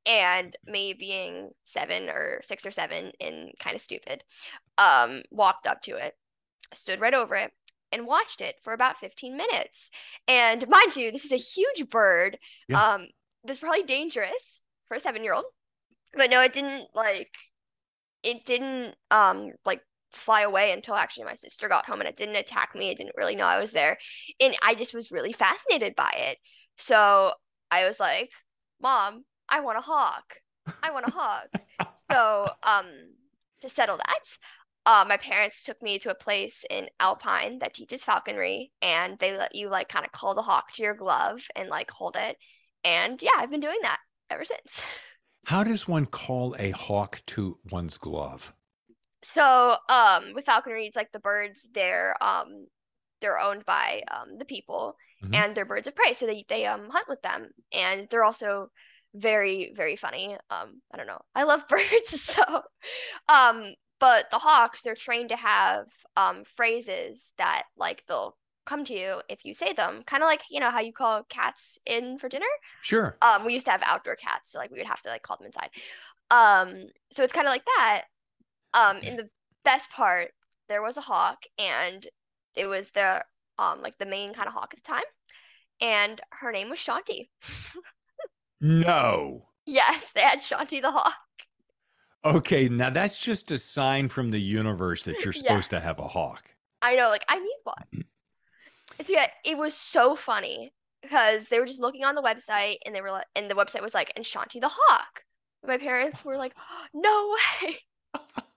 And 0.07 0.57
me 0.67 0.93
being 0.93 1.51
seven 1.65 2.09
or 2.09 2.41
six 2.45 2.65
or 2.65 2.71
seven 2.71 3.13
and 3.21 3.51
kind 3.59 3.75
of 3.75 3.83
stupid, 3.83 4.23
um, 4.79 5.23
walked 5.31 5.67
up 5.67 5.83
to 5.83 5.97
it, 5.97 6.15
stood 6.73 7.01
right 7.01 7.15
over 7.15 7.35
it, 7.35 7.53
and 7.91 8.07
watched 8.07 8.41
it 8.41 8.57
for 8.63 8.73
about 8.73 8.99
15 8.99 9.37
minutes. 9.37 9.91
And 10.27 10.69
mind 10.69 10.95
you, 10.97 11.11
this 11.11 11.25
is 11.25 11.33
a 11.33 11.37
huge 11.37 11.91
bird. 11.91 12.39
Yeah. 12.69 12.83
Um, 12.83 13.09
that's 13.45 13.61
probably 13.61 13.83
dangerous 13.83 14.61
for 14.87 14.97
a 14.97 15.01
seven 15.01 15.25
year 15.25 15.35
old. 15.35 15.47
But 16.15 16.31
no, 16.31 16.41
it 16.43 16.53
didn't 16.53 16.89
like 16.95 17.31
it 18.23 18.45
didn't 18.45 18.97
um 19.11 19.53
like 19.65 19.81
fly 20.13 20.43
away 20.43 20.73
until 20.73 20.95
actually 20.95 21.25
my 21.25 21.35
sister 21.35 21.69
got 21.69 21.87
home 21.87 22.01
and 22.01 22.09
it 22.09 22.17
didn't 22.17 22.37
attack 22.37 22.75
me. 22.75 22.91
It 22.91 22.97
didn't 22.97 23.17
really 23.17 23.37
know 23.37 23.45
I 23.45 23.61
was 23.61 23.73
there. 23.73 23.99
And 24.41 24.57
I 24.63 24.75
just 24.75 24.95
was 24.95 25.11
really 25.11 25.33
fascinated 25.33 25.95
by 25.95 26.13
it. 26.17 26.39
So 26.77 27.33
I 27.71 27.85
was 27.87 28.01
like, 28.01 28.31
Mom, 28.81 29.25
I 29.49 29.61
want 29.61 29.79
a 29.79 29.83
hawk. 29.83 30.37
I 30.83 30.91
want 30.93 31.07
a 31.07 31.11
hawk. 31.11 31.49
so 32.11 32.49
um 32.63 32.87
to 33.61 33.69
settle 33.69 33.97
that, 33.97 34.39
uh, 34.89 35.05
my 35.07 35.19
parents 35.19 35.63
took 35.63 35.83
me 35.83 35.99
to 35.99 36.11
a 36.11 36.15
place 36.15 36.65
in 36.71 36.89
Alpine 36.99 37.59
that 37.59 37.75
teaches 37.75 38.03
falconry, 38.03 38.73
and 38.81 39.19
they 39.19 39.37
let 39.37 39.55
you 39.55 39.69
like 39.69 39.89
kind 39.89 40.07
of 40.07 40.13
call 40.13 40.35
the 40.35 40.43
hawk 40.43 40.73
to 40.73 40.83
your 40.83 40.95
glove 40.95 41.43
and 41.55 41.69
like 41.69 41.91
hold 41.91 42.17
it. 42.17 42.39
And 42.85 43.21
yeah, 43.21 43.33
I've 43.37 43.51
been 43.51 43.61
doing 43.61 43.81
that 43.83 43.99
ever 44.31 44.45
since. 44.45 44.81
How 45.47 45.63
does 45.63 45.87
one 45.87 46.07
call 46.07 46.57
a 46.59 46.71
hawk 46.71 47.21
to 47.27 47.59
one's 47.71 47.99
glove? 47.99 48.55
So, 49.31 49.77
um, 49.89 50.33
with 50.35 50.45
falconry, 50.47 50.87
it's 50.87 50.97
like 50.97 51.13
the 51.13 51.19
birds, 51.19 51.69
they're 51.73 52.17
um, 52.23 52.67
they're 53.21 53.39
owned 53.41 53.65
by 53.67 54.03
um 54.11 54.39
the 54.39 54.45
people, 54.45 54.97
Mhm. 55.23 55.33
and 55.33 55.55
they're 55.57 55.65
birds 55.67 55.87
of 55.87 55.95
prey, 55.97 56.15
so 56.15 56.27
they 56.27 56.45
they 56.49 56.67
um 56.67 56.89
hunt 56.91 57.09
with 57.09 57.23
them, 57.23 57.51
and 57.73 58.09
they're 58.11 58.25
also 58.25 58.71
very 59.15 59.73
very 59.77 59.97
funny. 59.97 60.37
Um, 60.51 60.83
I 60.93 60.97
don't 60.97 61.07
know. 61.07 61.21
I 61.35 61.45
love 61.45 61.67
birds 61.69 62.21
so. 62.21 62.63
Um, 63.29 63.75
but 64.01 64.31
the 64.31 64.39
hawks 64.39 64.83
they're 64.83 64.95
trained 64.95 65.31
to 65.31 65.37
have 65.37 65.87
um 66.17 66.45
phrases 66.45 67.33
that 67.39 67.65
like 67.77 68.05
they'll 68.09 68.37
come 68.67 68.85
to 68.87 68.95
you 68.95 69.23
if 69.29 69.45
you 69.45 69.55
say 69.55 69.73
them. 69.73 70.03
Kind 70.07 70.23
of 70.23 70.29
like 70.29 70.43
you 70.51 70.61
know 70.61 70.71
how 70.71 70.81
you 70.81 70.93
call 70.93 71.25
cats 71.25 71.79
in 71.87 72.19
for 72.19 72.29
dinner. 72.29 72.47
Sure. 72.83 73.17
Um, 73.23 73.45
we 73.45 73.55
used 73.55 73.67
to 73.67 73.73
have 73.73 73.83
outdoor 73.85 74.17
cats, 74.17 74.53
so 74.53 74.59
like 74.59 74.71
we 74.71 74.79
would 74.79 74.87
have 74.87 75.03
to 75.03 75.09
like 75.09 75.23
call 75.23 75.37
them 75.39 75.47
inside. 75.47 75.71
Um, 76.31 76.89
so 77.11 77.25
it's 77.25 77.33
kind 77.33 77.47
of 77.47 77.53
like 77.53 77.65
that. 77.65 78.05
Um, 78.75 78.99
in 78.99 79.17
the 79.17 79.29
best 79.65 79.91
part, 79.91 80.31
there 80.69 80.83
was 80.83 80.97
a 80.97 81.03
hawk, 81.03 81.45
and 81.59 82.07
it 82.55 82.67
was 82.67 82.91
the 82.91 83.25
um 83.59 83.83
like 83.83 83.99
the 83.99 84.07
main 84.07 84.35
kind 84.35 84.49
of 84.49 84.55
hawk 84.55 84.73
at 84.73 84.83
the 84.83 84.89
time, 84.89 85.05
and 85.81 86.21
her 86.31 86.53
name 86.53 86.71
was 86.71 86.79
Shanti. 86.79 87.29
no. 88.61 89.45
Yes, 89.71 90.13
they 90.15 90.23
had 90.23 90.39
Shanti 90.39 90.81
the 90.81 90.91
hawk. 90.91 91.13
Okay, 92.25 92.71
now 92.71 92.89
that's 92.89 93.21
just 93.21 93.51
a 93.51 93.59
sign 93.59 94.09
from 94.09 94.31
the 94.31 94.41
universe 94.41 95.05
that 95.05 95.23
you're 95.23 95.33
supposed 95.35 95.71
yes. 95.73 95.79
to 95.79 95.81
have 95.81 95.99
a 95.99 96.09
hawk. 96.09 96.49
I 96.81 96.97
know, 96.97 97.11
like 97.11 97.25
I 97.29 97.39
need 97.39 97.59
one. 97.65 98.05
So 99.01 99.13
yeah, 99.13 99.29
it 99.45 99.57
was 99.57 99.75
so 99.75 100.17
funny 100.17 100.73
because 101.03 101.49
they 101.49 101.61
were 101.61 101.67
just 101.67 101.79
looking 101.79 102.05
on 102.05 102.17
the 102.17 102.23
website 102.23 102.79
and 102.85 102.93
they 102.95 103.01
were 103.01 103.13
like, 103.13 103.27
and 103.37 103.49
the 103.49 103.55
website 103.55 103.83
was 103.83 103.95
like, 103.95 104.13
and 104.17 104.25
Shanti 104.25 104.61
the 104.61 104.71
hawk. 104.73 105.23
My 105.65 105.79
parents 105.79 106.25
were 106.25 106.37
like, 106.37 106.53
oh, 106.59 106.87
no 106.95 107.37
way. 107.63 107.77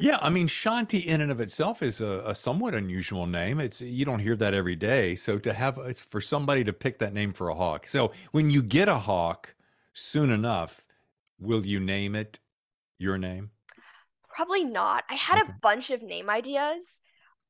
yeah, 0.00 0.18
I 0.20 0.28
mean, 0.28 0.48
Shanti 0.48 1.04
in 1.04 1.20
and 1.20 1.30
of 1.30 1.40
itself 1.40 1.82
is 1.82 2.00
a, 2.00 2.22
a, 2.26 2.34
somewhat 2.34 2.74
unusual 2.74 3.26
name. 3.26 3.60
It's 3.60 3.80
you 3.80 4.04
don't 4.04 4.18
hear 4.18 4.34
that 4.36 4.52
every 4.52 4.74
day. 4.74 5.14
So 5.14 5.38
to 5.38 5.52
have 5.52 5.78
it's 5.78 6.02
for 6.02 6.20
somebody 6.20 6.64
to 6.64 6.72
pick 6.72 6.98
that 6.98 7.12
name 7.12 7.32
for 7.32 7.48
a 7.48 7.54
hawk. 7.54 7.86
So 7.86 8.12
when 8.32 8.50
you 8.50 8.62
get 8.62 8.88
a 8.88 8.98
hawk 8.98 9.54
soon 9.92 10.30
enough, 10.30 10.84
will 11.38 11.64
you 11.64 11.78
name 11.78 12.16
it 12.16 12.40
your 12.98 13.18
name? 13.18 13.50
Probably 14.28 14.64
not. 14.64 15.04
I 15.08 15.14
had 15.14 15.40
okay. 15.40 15.50
a 15.50 15.56
bunch 15.62 15.90
of 15.90 16.02
name 16.02 16.28
ideas 16.28 17.00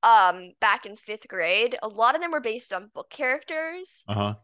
um 0.02 0.52
back 0.60 0.84
in 0.84 0.96
5th 0.96 1.26
grade. 1.28 1.78
A 1.82 1.88
lot 1.88 2.14
of 2.14 2.20
them 2.20 2.30
were 2.30 2.40
based 2.40 2.74
on 2.74 2.90
book 2.94 3.08
characters. 3.08 4.04
Uh-huh. 4.06 4.34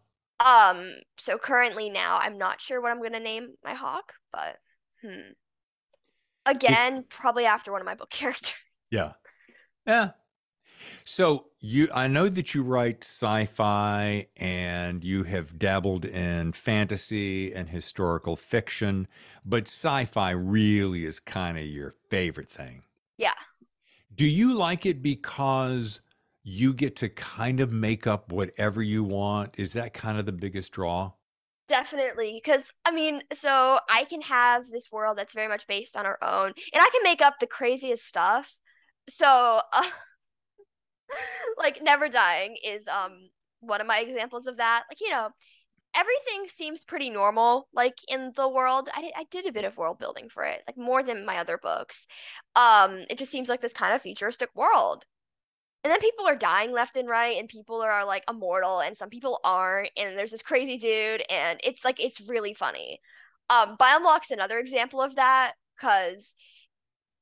Um, 0.45 0.95
so 1.19 1.37
currently 1.37 1.90
now 1.90 2.16
I'm 2.16 2.38
not 2.38 2.62
sure 2.62 2.80
what 2.80 2.92
I'm 2.92 3.02
gonna 3.02 3.21
name 3.21 3.49
my 3.62 3.75
hawk, 3.75 4.14
but 4.33 4.57
hmm. 5.02 5.33
Again, 6.47 6.99
it, 6.99 7.09
probably 7.09 7.44
after 7.44 7.73
one 7.73 7.80
of 7.80 7.87
my 7.87 7.94
book 7.94 8.11
characters. 8.11 8.54
Yeah. 8.90 9.12
Yeah. 9.87 10.11
So 11.04 11.47
you 11.61 11.88
I 11.94 12.06
know 12.06 12.28
that 12.28 12.54
you 12.54 12.62
write 12.62 13.04
sci-fi 13.04 14.26
and 14.37 15.04
you 15.04 15.25
have 15.25 15.59
dabbled 15.59 16.04
in 16.04 16.52
fantasy 16.52 17.52
and 17.52 17.68
historical 17.68 18.37
fiction, 18.37 19.06
but 19.44 19.64
sci-fi 19.64 20.30
really 20.30 21.04
is 21.04 21.20
kind 21.20 21.59
of 21.59 21.66
your 21.66 21.94
favorite 22.09 22.50
thing. 22.50 22.82
Yeah. 23.18 23.35
Do 24.14 24.26
you 24.26 24.54
like 24.54 24.87
it 24.87 25.02
because 25.02 26.00
you 26.42 26.73
get 26.73 26.97
to 26.97 27.09
kind 27.09 27.61
of 27.61 27.73
make 27.73 28.06
up 28.06 28.32
whatever 28.32 28.82
you 28.82 29.04
want. 29.04 29.54
Is 29.59 29.73
that 29.75 29.94
kind 29.94 30.18
of 30.18 30.26
the 30.26 30.32
biggest 30.32 30.73
draw? 30.73 31.12
Definitely. 31.70 32.40
Because, 32.42 32.72
I 32.84 32.90
mean, 32.90 33.22
so 33.32 33.78
I 33.88 34.04
can 34.04 34.22
have 34.22 34.68
this 34.68 34.90
world 34.90 35.16
that's 35.16 35.34
very 35.34 35.46
much 35.46 35.68
based 35.68 35.96
on 35.96 36.04
our 36.04 36.18
own, 36.20 36.48
and 36.48 36.82
I 36.82 36.90
can 36.90 37.04
make 37.04 37.22
up 37.22 37.38
the 37.38 37.46
craziest 37.46 38.04
stuff. 38.04 38.56
So, 39.08 39.60
uh, 39.72 39.90
like, 41.58 41.80
Never 41.80 42.08
Dying 42.08 42.56
is 42.64 42.88
um 42.88 43.30
one 43.60 43.80
of 43.80 43.86
my 43.86 44.00
examples 44.00 44.46
of 44.48 44.56
that. 44.56 44.84
Like, 44.90 45.00
you 45.00 45.10
know, 45.10 45.28
everything 45.94 46.48
seems 46.48 46.84
pretty 46.84 47.10
normal 47.10 47.68
like 47.74 47.98
in 48.08 48.32
the 48.36 48.48
world 48.48 48.88
I 48.96 49.02
did, 49.02 49.12
I 49.16 49.24
did 49.30 49.46
a 49.46 49.52
bit 49.52 49.64
of 49.64 49.76
world 49.76 49.98
building 49.98 50.28
for 50.28 50.44
it 50.44 50.62
like 50.66 50.78
more 50.78 51.02
than 51.02 51.26
my 51.26 51.38
other 51.38 51.58
books 51.58 52.06
um 52.56 53.04
it 53.10 53.18
just 53.18 53.32
seems 53.32 53.48
like 53.48 53.60
this 53.62 53.74
kind 53.74 53.94
of 53.94 54.02
futuristic 54.02 54.50
world 54.54 55.04
and 55.82 55.90
then 55.90 56.00
people 56.00 56.26
are 56.26 56.37
dying 56.37 56.72
left 56.72 56.96
and 56.96 57.08
right 57.08 57.38
and 57.38 57.49
people 57.49 57.80
are 57.80 58.04
like 58.04 58.25
immortal 58.28 58.80
and 58.80 58.96
some 58.96 59.08
people 59.08 59.40
aren't 59.44 59.90
and 59.96 60.18
there's 60.18 60.30
this 60.30 60.42
crazy 60.42 60.76
dude 60.76 61.22
and 61.30 61.60
it's 61.64 61.84
like 61.84 62.02
it's 62.02 62.28
really 62.28 62.54
funny. 62.54 63.00
Um 63.49 63.76
Biomlock's 63.78 64.30
another 64.30 64.58
example 64.58 65.00
of 65.00 65.16
that 65.16 65.54
because 65.76 66.34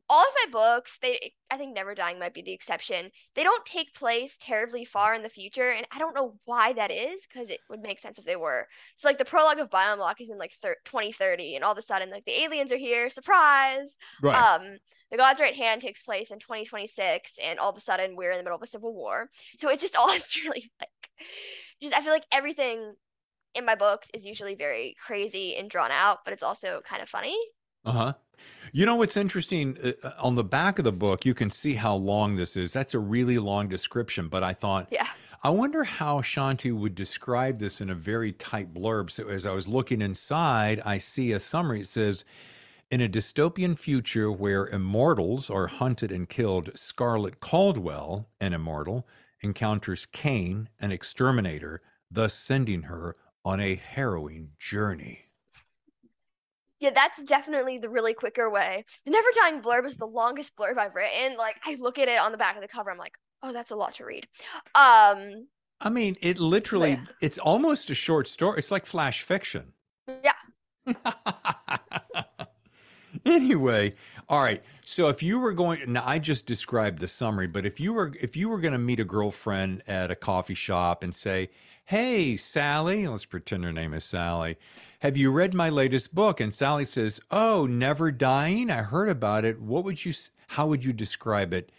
all 0.09 0.23
of 0.23 0.35
my 0.45 0.51
books 0.51 0.99
they 1.03 1.33
i 1.51 1.57
think 1.57 1.75
never 1.75 1.95
dying 1.95 2.19
might 2.19 2.35
be 2.35 2.43
the 2.43 2.53
exception 2.53 3.11
they 3.35 3.43
don't 3.43 3.65
take 3.65 3.95
place 3.95 4.39
terribly 4.41 4.85
far 4.85 5.15
in 5.15 5.23
the 5.23 5.29
future 5.29 5.71
and 5.71 5.87
i 5.93 5.99
don't 5.99 6.15
know 6.15 6.39
why 6.45 6.73
that 6.73 6.91
is 6.91 7.27
because 7.27 7.51
it 7.51 7.61
would 7.69 7.81
make 7.81 8.01
sense 8.01 8.19
if 8.19 8.25
they 8.25 8.37
were 8.37 8.67
so 8.97 9.09
like 9.09 9.19
the 9.19 9.25
prologue 9.25 9.59
of 9.59 9.71
biomlock 9.71 10.21
is 10.21 10.31
in 10.31 10.39
like 10.39 10.53
thir- 10.63 10.77
2030 10.85 11.57
and 11.57 11.65
all 11.65 11.73
of 11.73 11.79
a 11.79 11.83
sudden 11.83 12.11
like 12.11 12.25
the 12.25 12.43
aliens 12.43 12.73
are 12.73 12.77
here 12.77 13.11
surprise 13.11 13.97
right. 14.23 14.35
um 14.35 14.79
the 15.11 15.17
God's 15.17 15.41
Right 15.41 15.55
Hand 15.55 15.81
takes 15.81 16.03
place 16.03 16.31
in 16.31 16.39
2026, 16.39 17.39
and 17.43 17.59
all 17.59 17.71
of 17.71 17.77
a 17.77 17.81
sudden 17.81 18.15
we're 18.15 18.33
in 18.33 18.39
the 18.39 18.45
middle 18.45 18.57
of 18.57 18.63
a 18.63 18.67
civil 18.67 18.93
war. 18.93 19.31
So 19.57 19.71
it's 19.71 19.83
just 19.83 19.97
all 19.99 20.11
it's 20.11 20.43
really 20.45 20.71
like, 20.81 20.91
just 21.83 21.97
I 21.97 22.03
feel 22.03 22.13
like 22.13 22.27
everything 22.33 22.95
in 23.55 23.65
my 23.65 23.75
books 23.75 24.11
is 24.13 24.25
usually 24.25 24.55
very 24.55 24.95
crazy 25.05 25.57
and 25.57 25.71
drawn 25.71 25.91
out, 25.91 26.19
but 26.25 26.35
it's 26.35 26.43
also 26.43 26.81
kind 26.87 27.03
of 27.03 27.09
funny. 27.09 27.37
Uh 27.85 27.93
huh. 27.93 28.13
You 28.73 28.87
know 28.87 28.97
what's 28.97 29.17
interesting? 29.17 29.79
Uh, 29.83 30.11
on 30.21 30.35
the 30.35 30.45
back 30.45 30.79
of 30.79 30.85
the 30.85 30.93
book, 30.93 31.25
you 31.25 31.35
can 31.35 31.51
see 31.51 31.75
how 31.75 31.95
long 31.95 32.37
this 32.37 32.57
is. 32.57 32.73
That's 32.73 32.95
a 32.95 32.99
really 32.99 33.39
long 33.39 33.69
description, 33.69 34.29
but 34.29 34.43
I 34.43 34.53
thought, 34.53 34.89
yeah. 34.91 35.09
I 35.43 35.51
wonder 35.51 35.85
how 35.85 36.21
Shanti 36.21 36.77
would 36.77 36.95
describe 36.95 37.61
this 37.61 37.81
in 37.81 37.91
a 37.91 37.95
very 37.95 38.33
tight 38.33 38.75
blurb. 38.75 39.11
So 39.11 39.29
as 39.29 39.47
I 39.47 39.53
was 39.53 39.69
looking 39.69 40.03
inside, 40.03 40.83
I 40.85 40.99
see 40.99 41.33
a 41.33 41.41
summary. 41.41 41.81
It 41.81 41.87
says, 41.87 42.25
in 42.91 43.01
a 43.01 43.09
dystopian 43.09 43.79
future 43.79 44.33
where 44.33 44.67
immortals 44.67 45.49
are 45.49 45.69
hunted 45.69 46.11
and 46.11 46.29
killed, 46.29 46.71
Scarlet 46.75 47.39
Caldwell, 47.39 48.29
an 48.41 48.53
immortal, 48.53 49.07
encounters 49.41 50.07
Kane, 50.07 50.69
an 50.81 50.91
exterminator, 50.91 51.83
thus 52.11 52.35
sending 52.35 52.83
her 52.83 53.15
on 53.45 53.61
a 53.61 53.77
harrowing 53.77 54.51
journey. 54.59 55.28
Yeah, 56.81 56.91
that's 56.95 57.23
definitely 57.23 57.79
the 57.79 57.91
really 57.91 58.15
quicker 58.15 58.51
way. 58.51 58.85
The 59.05 59.11
Never 59.11 59.29
Dying 59.35 59.61
blurb 59.61 59.85
is 59.87 59.97
the 59.97 60.07
longest 60.07 60.57
blurb 60.57 60.79
I've 60.79 60.95
written. 60.95 61.37
Like 61.37 61.57
I 61.65 61.77
look 61.79 61.99
at 61.99 62.09
it 62.09 62.19
on 62.19 62.33
the 62.33 62.39
back 62.39 62.57
of 62.57 62.63
the 62.63 62.69
cover, 62.69 62.91
I'm 62.91 62.99
like, 62.99 63.17
oh, 63.43 63.53
that's 63.53 63.71
a 63.71 63.77
lot 63.77 63.95
to 63.95 64.05
read. 64.05 64.27
Um 64.75 65.49
I 65.81 65.91
mean, 65.91 66.17
it 66.21 66.39
literally 66.39 66.93
yeah. 66.93 67.05
it's 67.21 67.39
almost 67.39 67.91
a 67.91 67.95
short 67.95 68.29
story. 68.29 68.59
It's 68.59 68.71
like 68.71 68.87
flash 68.87 69.23
fiction. 69.23 69.73
Yeah. 70.25 70.33
anyway, 73.27 73.93
all 74.29 74.43
right. 74.43 74.63
So 74.85 75.09
if 75.09 75.23
you 75.23 75.39
were 75.39 75.53
going 75.53 75.81
now 75.93 76.05
I 76.07 76.19
just 76.19 76.47
described 76.47 77.01
the 77.01 77.09
summary, 77.09 77.49
but 77.49 77.67
if 77.67 77.81
you 77.81 77.93
were 77.93 78.13
if 78.21 78.37
you 78.37 78.49
were 78.49 78.59
going 78.59 78.73
to 78.73 78.79
meet 78.79 79.01
a 79.01 79.05
girlfriend 79.05 79.83
at 79.89 80.11
a 80.11 80.17
coffee 80.17 80.55
shop 80.55 81.03
and 81.03 81.15
say, 81.15 81.51
"Hey, 81.89 82.37
Sally, 82.37 83.09
let's 83.09 83.25
pretend 83.25 83.65
her 83.65 83.73
name 83.73 83.95
is 83.95 84.05
Sally. 84.05 84.59
Have 84.99 85.17
you 85.17 85.33
read 85.33 85.55
my 85.55 85.71
latest 85.71 86.15
book?" 86.15 86.39
and 86.39 86.53
Sally 86.53 86.85
says, 86.85 87.19
"Oh, 87.31 87.65
Never 87.65 88.13
Dying? 88.13 88.71
I 88.71 88.83
heard 88.83 89.09
about 89.09 89.47
it. 89.47 89.59
What 89.59 89.85
would 89.85 90.05
you 90.05 90.13
how 90.49 90.67
would 90.67 90.85
you 90.85 90.93
describe 90.93 91.55
it 91.55 91.73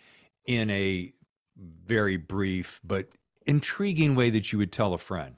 in 0.45 0.71
a 0.71 1.13
very 1.55 2.17
brief 2.17 2.81
but 2.83 3.09
intriguing 3.45 4.15
way 4.15 4.31
that 4.31 4.51
you 4.51 4.57
would 4.57 4.71
tell 4.71 4.95
a 4.95 4.97
friend?" 4.97 5.35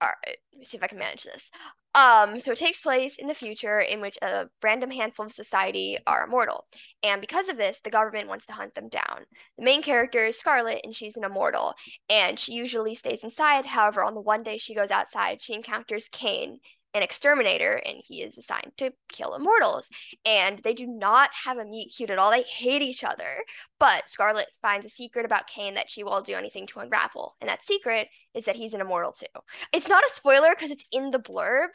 All 0.00 0.08
right. 0.08 0.38
Let 0.52 0.58
me 0.58 0.64
see 0.64 0.78
if 0.78 0.82
I 0.82 0.86
can 0.86 0.98
manage 0.98 1.24
this. 1.24 1.50
Um, 1.94 2.40
so 2.40 2.52
it 2.52 2.58
takes 2.58 2.80
place 2.80 3.18
in 3.18 3.28
the 3.28 3.34
future 3.34 3.78
in 3.78 4.00
which 4.00 4.18
a 4.20 4.46
random 4.62 4.90
handful 4.90 5.26
of 5.26 5.32
society 5.32 5.96
are 6.06 6.24
immortal. 6.24 6.66
And 7.04 7.20
because 7.20 7.48
of 7.48 7.56
this, 7.56 7.80
the 7.80 7.90
government 7.90 8.28
wants 8.28 8.46
to 8.46 8.52
hunt 8.52 8.74
them 8.74 8.88
down. 8.88 9.26
The 9.56 9.64
main 9.64 9.80
character 9.80 10.24
is 10.26 10.38
Scarlett, 10.38 10.80
and 10.82 10.94
she's 10.94 11.16
an 11.16 11.24
immortal. 11.24 11.74
And 12.08 12.38
she 12.38 12.52
usually 12.52 12.96
stays 12.96 13.22
inside. 13.22 13.66
However, 13.66 14.04
on 14.04 14.14
the 14.14 14.20
one 14.20 14.42
day 14.42 14.58
she 14.58 14.74
goes 14.74 14.90
outside, 14.90 15.40
she 15.40 15.54
encounters 15.54 16.08
Kane, 16.10 16.58
an 16.94 17.02
exterminator 17.02 17.82
and 17.84 17.98
he 18.02 18.22
is 18.22 18.38
assigned 18.38 18.72
to 18.78 18.92
kill 19.08 19.34
immortals. 19.34 19.90
And 20.24 20.60
they 20.62 20.72
do 20.72 20.86
not 20.86 21.30
have 21.44 21.58
a 21.58 21.64
meet 21.64 21.92
cute 21.94 22.10
at 22.10 22.18
all. 22.18 22.30
They 22.30 22.42
hate 22.42 22.82
each 22.82 23.02
other. 23.02 23.44
But 23.80 24.08
Scarlett 24.08 24.48
finds 24.62 24.86
a 24.86 24.90
secret 24.90 25.24
about 25.24 25.48
Kane 25.48 25.74
that 25.74 25.90
she 25.90 26.04
will 26.04 26.22
do 26.22 26.34
anything 26.34 26.66
to 26.68 26.80
unravel. 26.80 27.34
And 27.40 27.50
that 27.50 27.64
secret 27.64 28.08
is 28.32 28.44
that 28.44 28.56
he's 28.56 28.74
an 28.74 28.80
immortal 28.80 29.12
too. 29.12 29.26
It's 29.72 29.88
not 29.88 30.04
a 30.04 30.10
spoiler 30.10 30.54
because 30.54 30.70
it's 30.70 30.84
in 30.92 31.10
the 31.10 31.18
blurb, 31.18 31.68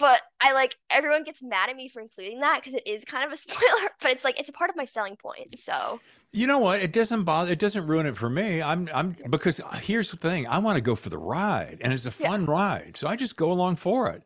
but 0.00 0.22
I 0.40 0.52
like 0.52 0.76
everyone 0.88 1.24
gets 1.24 1.42
mad 1.42 1.68
at 1.68 1.76
me 1.76 1.88
for 1.88 2.00
including 2.00 2.40
that 2.40 2.60
because 2.60 2.74
it 2.74 2.86
is 2.86 3.04
kind 3.04 3.24
of 3.24 3.32
a 3.32 3.36
spoiler, 3.36 3.90
but 4.00 4.10
it's 4.10 4.24
like 4.24 4.40
it's 4.40 4.48
a 4.48 4.52
part 4.52 4.70
of 4.70 4.76
my 4.76 4.86
selling 4.86 5.16
point. 5.16 5.58
So 5.58 6.00
you 6.32 6.46
know 6.46 6.58
what? 6.58 6.82
It 6.82 6.92
doesn't 6.92 7.24
bother. 7.24 7.52
It 7.52 7.58
doesn't 7.58 7.86
ruin 7.86 8.06
it 8.06 8.16
for 8.16 8.30
me. 8.30 8.62
I'm 8.62 8.88
I'm 8.92 9.14
because 9.28 9.60
here's 9.82 10.10
the 10.10 10.16
thing. 10.16 10.46
I 10.46 10.58
want 10.58 10.76
to 10.76 10.80
go 10.80 10.94
for 10.94 11.10
the 11.10 11.18
ride, 11.18 11.78
and 11.82 11.92
it's 11.92 12.06
a 12.06 12.10
fun 12.10 12.46
yeah. 12.46 12.50
ride, 12.50 12.96
so 12.96 13.08
I 13.08 13.16
just 13.16 13.36
go 13.36 13.52
along 13.52 13.76
for 13.76 14.08
it. 14.08 14.22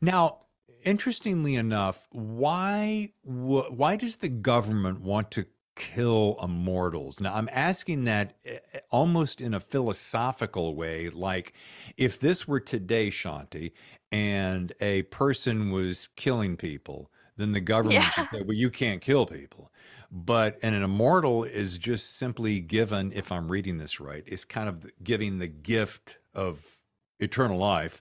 Now, 0.00 0.38
interestingly 0.84 1.54
enough, 1.56 2.06
why 2.10 3.12
why 3.22 3.96
does 3.96 4.16
the 4.16 4.28
government 4.28 5.00
want 5.00 5.30
to 5.32 5.46
kill 5.76 6.38
immortals. 6.42 7.20
Now, 7.20 7.34
I'm 7.34 7.48
asking 7.52 8.04
that 8.04 8.34
eh, 8.44 8.58
eh, 8.72 8.78
almost 8.90 9.40
in 9.40 9.54
a 9.54 9.60
philosophical 9.60 10.74
way. 10.74 11.10
Like, 11.10 11.52
if 11.96 12.18
this 12.18 12.48
were 12.48 12.60
today, 12.60 13.08
Shanti, 13.10 13.72
and 14.10 14.72
a 14.80 15.02
person 15.04 15.70
was 15.70 16.08
killing 16.16 16.56
people, 16.56 17.10
then 17.36 17.52
the 17.52 17.60
government 17.60 18.02
Yeah. 18.04 18.10
should 18.10 18.26
say, 18.26 18.40
well, 18.40 18.56
you 18.56 18.70
can't 18.70 19.00
kill 19.02 19.26
people. 19.26 19.70
But 20.10 20.58
and 20.62 20.74
an 20.74 20.82
immortal 20.82 21.44
is 21.44 21.76
just 21.78 22.16
simply 22.16 22.60
given, 22.60 23.12
if 23.12 23.30
I'm 23.30 23.50
reading 23.50 23.78
this 23.78 24.00
right, 24.00 24.24
is 24.26 24.44
kind 24.44 24.68
of 24.68 24.86
giving 25.04 25.38
the 25.38 25.48
gift 25.48 26.16
of 26.34 26.80
eternal 27.20 27.58
life. 27.58 28.00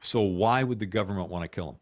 So 0.00 0.20
why 0.20 0.62
would 0.62 0.78
the 0.78 0.86
government 0.86 1.28
want 1.28 1.44
to 1.44 1.48
kill 1.48 1.70
him? 1.70 1.76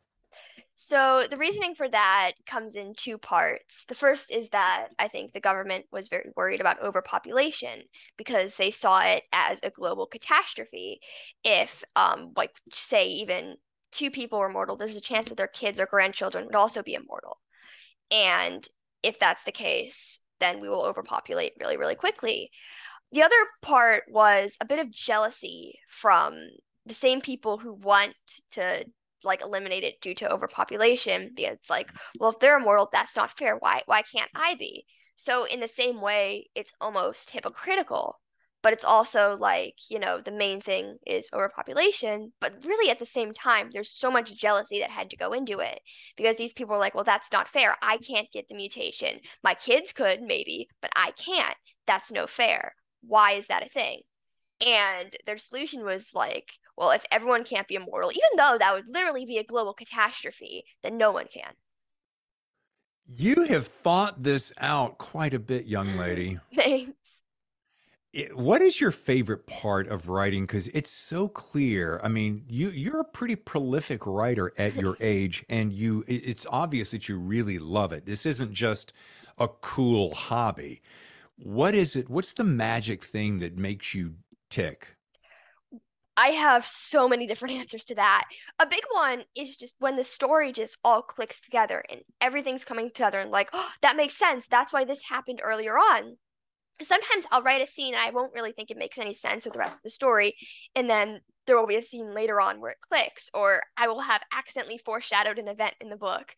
So 0.82 1.26
the 1.30 1.36
reasoning 1.36 1.74
for 1.74 1.88
that 1.90 2.32
comes 2.46 2.74
in 2.74 2.94
two 2.94 3.18
parts. 3.18 3.84
The 3.86 3.94
first 3.94 4.30
is 4.30 4.48
that 4.48 4.88
I 4.98 5.08
think 5.08 5.32
the 5.32 5.40
government 5.40 5.84
was 5.92 6.08
very 6.08 6.30
worried 6.34 6.60
about 6.60 6.82
overpopulation 6.82 7.82
because 8.16 8.54
they 8.56 8.70
saw 8.70 9.00
it 9.00 9.24
as 9.30 9.60
a 9.62 9.68
global 9.68 10.06
catastrophe. 10.06 11.00
If, 11.44 11.84
um, 11.96 12.32
like, 12.34 12.52
say, 12.72 13.08
even 13.08 13.56
two 13.92 14.10
people 14.10 14.38
were 14.38 14.48
mortal, 14.48 14.76
there's 14.76 14.96
a 14.96 15.02
chance 15.02 15.28
that 15.28 15.36
their 15.36 15.46
kids 15.46 15.78
or 15.78 15.84
grandchildren 15.84 16.46
would 16.46 16.54
also 16.54 16.82
be 16.82 16.94
immortal. 16.94 17.38
And 18.10 18.66
if 19.02 19.18
that's 19.18 19.44
the 19.44 19.52
case, 19.52 20.20
then 20.40 20.60
we 20.60 20.70
will 20.70 20.82
overpopulate 20.82 21.52
really, 21.60 21.76
really 21.76 21.94
quickly. 21.94 22.50
The 23.12 23.22
other 23.22 23.36
part 23.60 24.04
was 24.08 24.56
a 24.62 24.64
bit 24.64 24.78
of 24.78 24.90
jealousy 24.90 25.78
from 25.90 26.38
the 26.86 26.94
same 26.94 27.20
people 27.20 27.58
who 27.58 27.72
want 27.74 28.14
to 28.52 28.84
like 29.22 29.42
eliminate 29.42 29.84
it 29.84 30.00
due 30.00 30.14
to 30.14 30.32
overpopulation 30.32 31.30
it's 31.36 31.68
like 31.68 31.90
well 32.18 32.30
if 32.30 32.38
they're 32.38 32.58
immortal 32.58 32.88
that's 32.92 33.16
not 33.16 33.36
fair. 33.36 33.56
Why 33.56 33.82
why 33.86 34.02
can't 34.02 34.30
i 34.34 34.54
be? 34.54 34.86
So 35.16 35.44
in 35.44 35.60
the 35.60 35.68
same 35.68 36.00
way 36.00 36.48
it's 36.54 36.72
almost 36.80 37.30
hypocritical 37.30 38.18
but 38.62 38.72
it's 38.72 38.84
also 38.84 39.36
like 39.38 39.74
you 39.88 39.98
know 39.98 40.20
the 40.20 40.30
main 40.30 40.60
thing 40.60 40.96
is 41.06 41.28
overpopulation. 41.32 42.32
But 42.40 42.64
really 42.64 42.90
at 42.90 42.98
the 42.98 43.06
same 43.06 43.32
time 43.32 43.70
there's 43.70 43.90
so 43.90 44.10
much 44.10 44.34
jealousy 44.34 44.80
that 44.80 44.90
had 44.90 45.10
to 45.10 45.16
go 45.16 45.32
into 45.32 45.58
it 45.60 45.80
because 46.16 46.36
these 46.36 46.52
people 46.52 46.74
are 46.74 46.78
like 46.78 46.94
well 46.94 47.04
that's 47.04 47.32
not 47.32 47.48
fair. 47.48 47.76
I 47.82 47.98
can't 47.98 48.32
get 48.32 48.48
the 48.48 48.54
mutation. 48.54 49.20
My 49.44 49.54
kids 49.54 49.92
could 49.92 50.22
maybe 50.22 50.68
but 50.80 50.90
i 50.96 51.12
can't. 51.12 51.56
That's 51.86 52.12
no 52.12 52.26
fair. 52.26 52.74
Why 53.02 53.32
is 53.32 53.46
that 53.48 53.66
a 53.66 53.68
thing 53.68 54.02
and 54.60 55.16
their 55.26 55.38
solution 55.38 55.84
was 55.84 56.14
like, 56.14 56.52
well, 56.76 56.90
if 56.90 57.04
everyone 57.10 57.44
can't 57.44 57.68
be 57.68 57.74
immortal, 57.74 58.10
even 58.12 58.28
though 58.36 58.56
that 58.58 58.74
would 58.74 58.88
literally 58.88 59.24
be 59.26 59.38
a 59.38 59.44
global 59.44 59.74
catastrophe, 59.74 60.64
then 60.82 60.96
no 60.98 61.10
one 61.12 61.26
can. 61.26 61.52
You 63.06 63.42
have 63.44 63.66
thought 63.66 64.22
this 64.22 64.52
out 64.58 64.96
quite 64.98 65.34
a 65.34 65.38
bit, 65.38 65.66
young 65.66 65.96
lady. 65.96 66.38
Thanks. 66.54 67.22
It- 68.12 68.36
what 68.36 68.62
is 68.62 68.80
your 68.80 68.90
favorite 68.90 69.46
part 69.46 69.88
of 69.88 70.08
writing? 70.08 70.44
Because 70.44 70.68
it's 70.68 70.90
so 70.90 71.28
clear. 71.28 72.00
I 72.02 72.08
mean, 72.08 72.44
you 72.48 72.70
you're 72.70 73.00
a 73.00 73.04
pretty 73.04 73.36
prolific 73.36 74.06
writer 74.06 74.52
at 74.58 74.74
your 74.74 74.96
age, 75.00 75.44
and 75.48 75.72
you 75.72 76.04
it- 76.08 76.24
it's 76.24 76.46
obvious 76.50 76.90
that 76.92 77.08
you 77.08 77.18
really 77.18 77.58
love 77.58 77.92
it. 77.92 78.06
This 78.06 78.26
isn't 78.26 78.52
just 78.52 78.92
a 79.38 79.48
cool 79.48 80.14
hobby. 80.14 80.82
What 81.36 81.74
is 81.74 81.96
it? 81.96 82.10
What's 82.10 82.32
the 82.34 82.44
magic 82.44 83.04
thing 83.04 83.38
that 83.38 83.56
makes 83.56 83.94
you 83.94 84.14
tick? 84.50 84.96
I 86.16 86.30
have 86.30 86.66
so 86.66 87.08
many 87.08 87.26
different 87.26 87.54
answers 87.58 87.84
to 87.86 87.94
that. 87.94 88.24
A 88.58 88.66
big 88.66 88.82
one 88.92 89.24
is 89.34 89.56
just 89.56 89.74
when 89.78 89.96
the 89.96 90.04
story 90.04 90.52
just 90.52 90.76
all 90.84 91.02
clicks 91.02 91.40
together 91.40 91.82
and 91.88 92.00
everything's 92.20 92.64
coming 92.64 92.88
together 92.88 93.18
and 93.18 93.30
like, 93.30 93.48
oh, 93.52 93.68
that 93.82 93.96
makes 93.96 94.14
sense. 94.14 94.46
That's 94.46 94.72
why 94.72 94.84
this 94.84 95.02
happened 95.02 95.40
earlier 95.42 95.78
on. 95.78 96.16
Sometimes 96.82 97.26
I'll 97.30 97.42
write 97.42 97.62
a 97.62 97.66
scene 97.66 97.94
and 97.94 98.02
I 98.02 98.10
won't 98.10 98.34
really 98.34 98.52
think 98.52 98.70
it 98.70 98.78
makes 98.78 98.98
any 98.98 99.14
sense 99.14 99.44
with 99.44 99.54
the 99.54 99.58
rest 99.58 99.76
of 99.76 99.82
the 99.82 99.90
story, 99.90 100.36
and 100.74 100.88
then 100.88 101.20
there 101.46 101.58
will 101.58 101.66
be 101.66 101.76
a 101.76 101.82
scene 101.82 102.14
later 102.14 102.40
on 102.40 102.60
where 102.60 102.70
it 102.70 102.78
clicks, 102.80 103.28
or 103.34 103.62
I 103.76 103.88
will 103.88 104.00
have 104.00 104.22
accidentally 104.32 104.78
foreshadowed 104.78 105.38
an 105.38 105.48
event 105.48 105.74
in 105.80 105.90
the 105.90 105.96
book. 105.96 106.34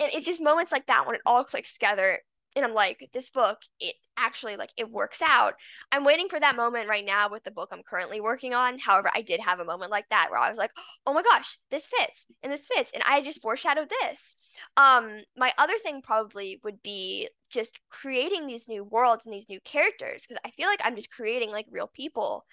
And 0.00 0.10
it's 0.14 0.26
just 0.26 0.40
moments 0.40 0.72
like 0.72 0.86
that 0.86 1.06
when 1.06 1.16
it 1.16 1.22
all 1.26 1.44
clicks 1.44 1.74
together 1.74 2.20
and 2.54 2.64
I'm 2.64 2.74
like, 2.74 3.08
this 3.12 3.30
book, 3.30 3.58
it 3.80 3.94
actually 4.16 4.56
like 4.56 4.70
it 4.76 4.90
works 4.90 5.22
out. 5.22 5.54
I'm 5.90 6.04
waiting 6.04 6.28
for 6.28 6.38
that 6.38 6.56
moment 6.56 6.88
right 6.88 7.04
now 7.04 7.30
with 7.30 7.44
the 7.44 7.50
book 7.50 7.70
I'm 7.72 7.82
currently 7.82 8.20
working 8.20 8.54
on. 8.54 8.78
However, 8.78 9.10
I 9.14 9.22
did 9.22 9.40
have 9.40 9.60
a 9.60 9.64
moment 9.64 9.90
like 9.90 10.08
that 10.10 10.28
where 10.30 10.40
I 10.40 10.50
was 10.50 10.58
like, 10.58 10.72
oh 11.06 11.14
my 11.14 11.22
gosh, 11.22 11.58
this 11.70 11.86
fits 11.86 12.26
and 12.42 12.52
this 12.52 12.66
fits. 12.66 12.92
And 12.92 13.02
I 13.06 13.22
just 13.22 13.42
foreshadowed 13.42 13.90
this. 14.02 14.34
Um, 14.76 15.22
my 15.36 15.52
other 15.58 15.78
thing 15.82 16.02
probably 16.02 16.60
would 16.62 16.82
be 16.82 17.28
just 17.50 17.78
creating 17.90 18.46
these 18.46 18.68
new 18.68 18.84
worlds 18.84 19.26
and 19.26 19.34
these 19.34 19.48
new 19.48 19.60
characters 19.60 20.24
because 20.26 20.40
I 20.44 20.50
feel 20.50 20.68
like 20.68 20.80
I'm 20.84 20.96
just 20.96 21.10
creating 21.10 21.50
like 21.50 21.66
real 21.70 21.90
people. 21.92 22.44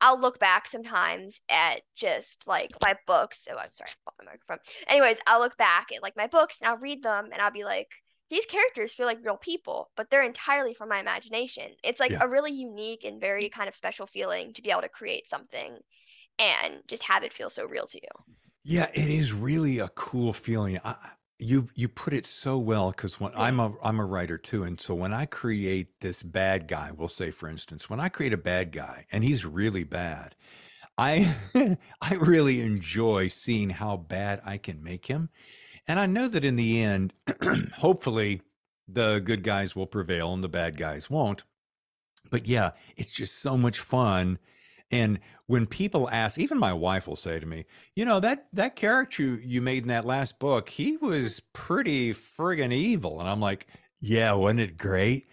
I'll 0.00 0.20
look 0.20 0.38
back 0.38 0.68
sometimes 0.68 1.40
at 1.48 1.80
just 1.96 2.46
like 2.46 2.70
my 2.80 2.94
books. 3.06 3.48
Oh, 3.50 3.56
I'm 3.56 3.70
sorry, 3.70 3.90
I 4.06 4.24
my 4.24 4.32
microphone. 4.32 4.58
Anyways, 4.86 5.18
I'll 5.26 5.40
look 5.40 5.56
back 5.56 5.88
at 5.94 6.02
like 6.02 6.16
my 6.16 6.28
books 6.28 6.60
and 6.60 6.68
I'll 6.68 6.76
read 6.76 7.02
them 7.02 7.30
and 7.32 7.42
I'll 7.42 7.50
be 7.50 7.64
like, 7.64 7.88
these 8.30 8.46
characters 8.46 8.94
feel 8.94 9.06
like 9.06 9.24
real 9.24 9.36
people, 9.36 9.90
but 9.96 10.10
they're 10.10 10.22
entirely 10.22 10.74
from 10.74 10.88
my 10.90 11.00
imagination. 11.00 11.72
It's 11.82 12.00
like 12.00 12.12
Yeah. 12.12 12.20
a 12.20 12.28
really 12.28 12.52
unique 12.52 13.04
and 13.04 13.20
very 13.20 13.48
mm. 13.48 13.52
kind 13.52 13.68
of 13.68 13.74
special 13.76 14.06
feeling 14.06 14.52
to 14.54 14.62
be 14.62 14.70
able 14.70 14.82
to 14.82 14.88
create 14.88 15.28
something 15.28 15.78
and 16.38 16.82
just 16.88 17.04
have 17.04 17.24
it 17.24 17.32
feel 17.34 17.50
so 17.50 17.64
real 17.66 17.86
to 17.88 18.00
you. 18.02 18.24
Yeah, 18.64 18.90
it 18.94 19.08
is 19.08 19.32
really 19.32 19.78
a 19.78 19.88
cool 19.90 20.32
feeling. 20.32 20.78
I, 20.84 20.96
you 21.38 21.68
you 21.74 21.88
put 21.88 22.12
it 22.14 22.26
so 22.26 22.58
well 22.58 22.90
because 22.90 23.20
when 23.20 23.32
I'm 23.34 23.60
a 23.60 23.72
I'm 23.82 24.00
a 24.00 24.04
writer 24.04 24.36
too, 24.38 24.64
and 24.64 24.80
so 24.80 24.94
when 24.94 25.14
I 25.14 25.24
create 25.26 26.00
this 26.00 26.22
bad 26.22 26.66
guy, 26.68 26.90
we'll 26.90 27.08
say 27.08 27.30
for 27.30 27.48
instance, 27.48 27.88
when 27.88 28.00
I 28.00 28.08
create 28.08 28.32
a 28.32 28.36
bad 28.38 28.72
guy 28.72 29.06
and 29.12 29.24
he's 29.24 29.44
really 29.46 29.84
bad, 29.84 30.34
I 30.98 31.36
I 32.02 32.14
really 32.16 32.60
enjoy 32.62 33.28
seeing 33.28 33.70
how 33.70 33.96
bad 33.98 34.42
I 34.44 34.58
can 34.58 34.82
make 34.82 35.06
him, 35.06 35.30
and 35.88 35.98
I 35.98 36.06
know 36.06 36.28
that 36.28 36.44
in 36.44 36.56
the 36.56 36.82
end, 36.82 37.14
hopefully, 37.76 38.42
the 38.86 39.20
good 39.24 39.42
guys 39.42 39.74
will 39.74 39.86
prevail 39.86 40.32
and 40.32 40.44
the 40.44 40.48
bad 40.48 40.76
guys 40.76 41.10
won't. 41.10 41.44
But 42.30 42.46
yeah, 42.46 42.72
it's 42.96 43.10
just 43.10 43.38
so 43.38 43.56
much 43.56 43.80
fun. 43.80 44.38
And 44.90 45.18
when 45.46 45.66
people 45.66 46.08
ask, 46.10 46.38
even 46.38 46.58
my 46.58 46.72
wife 46.72 47.06
will 47.06 47.16
say 47.16 47.38
to 47.40 47.46
me, 47.46 47.64
you 47.94 48.04
know, 48.04 48.20
that 48.20 48.48
that 48.52 48.76
character 48.76 49.22
you, 49.22 49.60
made 49.60 49.82
in 49.82 49.88
that 49.88 50.06
last 50.06 50.38
book, 50.38 50.68
he 50.68 50.96
was 50.96 51.40
pretty 51.52 52.14
friggin' 52.14 52.72
evil. 52.72 53.20
And 53.20 53.28
I'm 53.28 53.40
like, 53.40 53.66
yeah, 54.00 54.32
wasn't 54.32 54.60
it 54.60 54.78
great? 54.78 55.26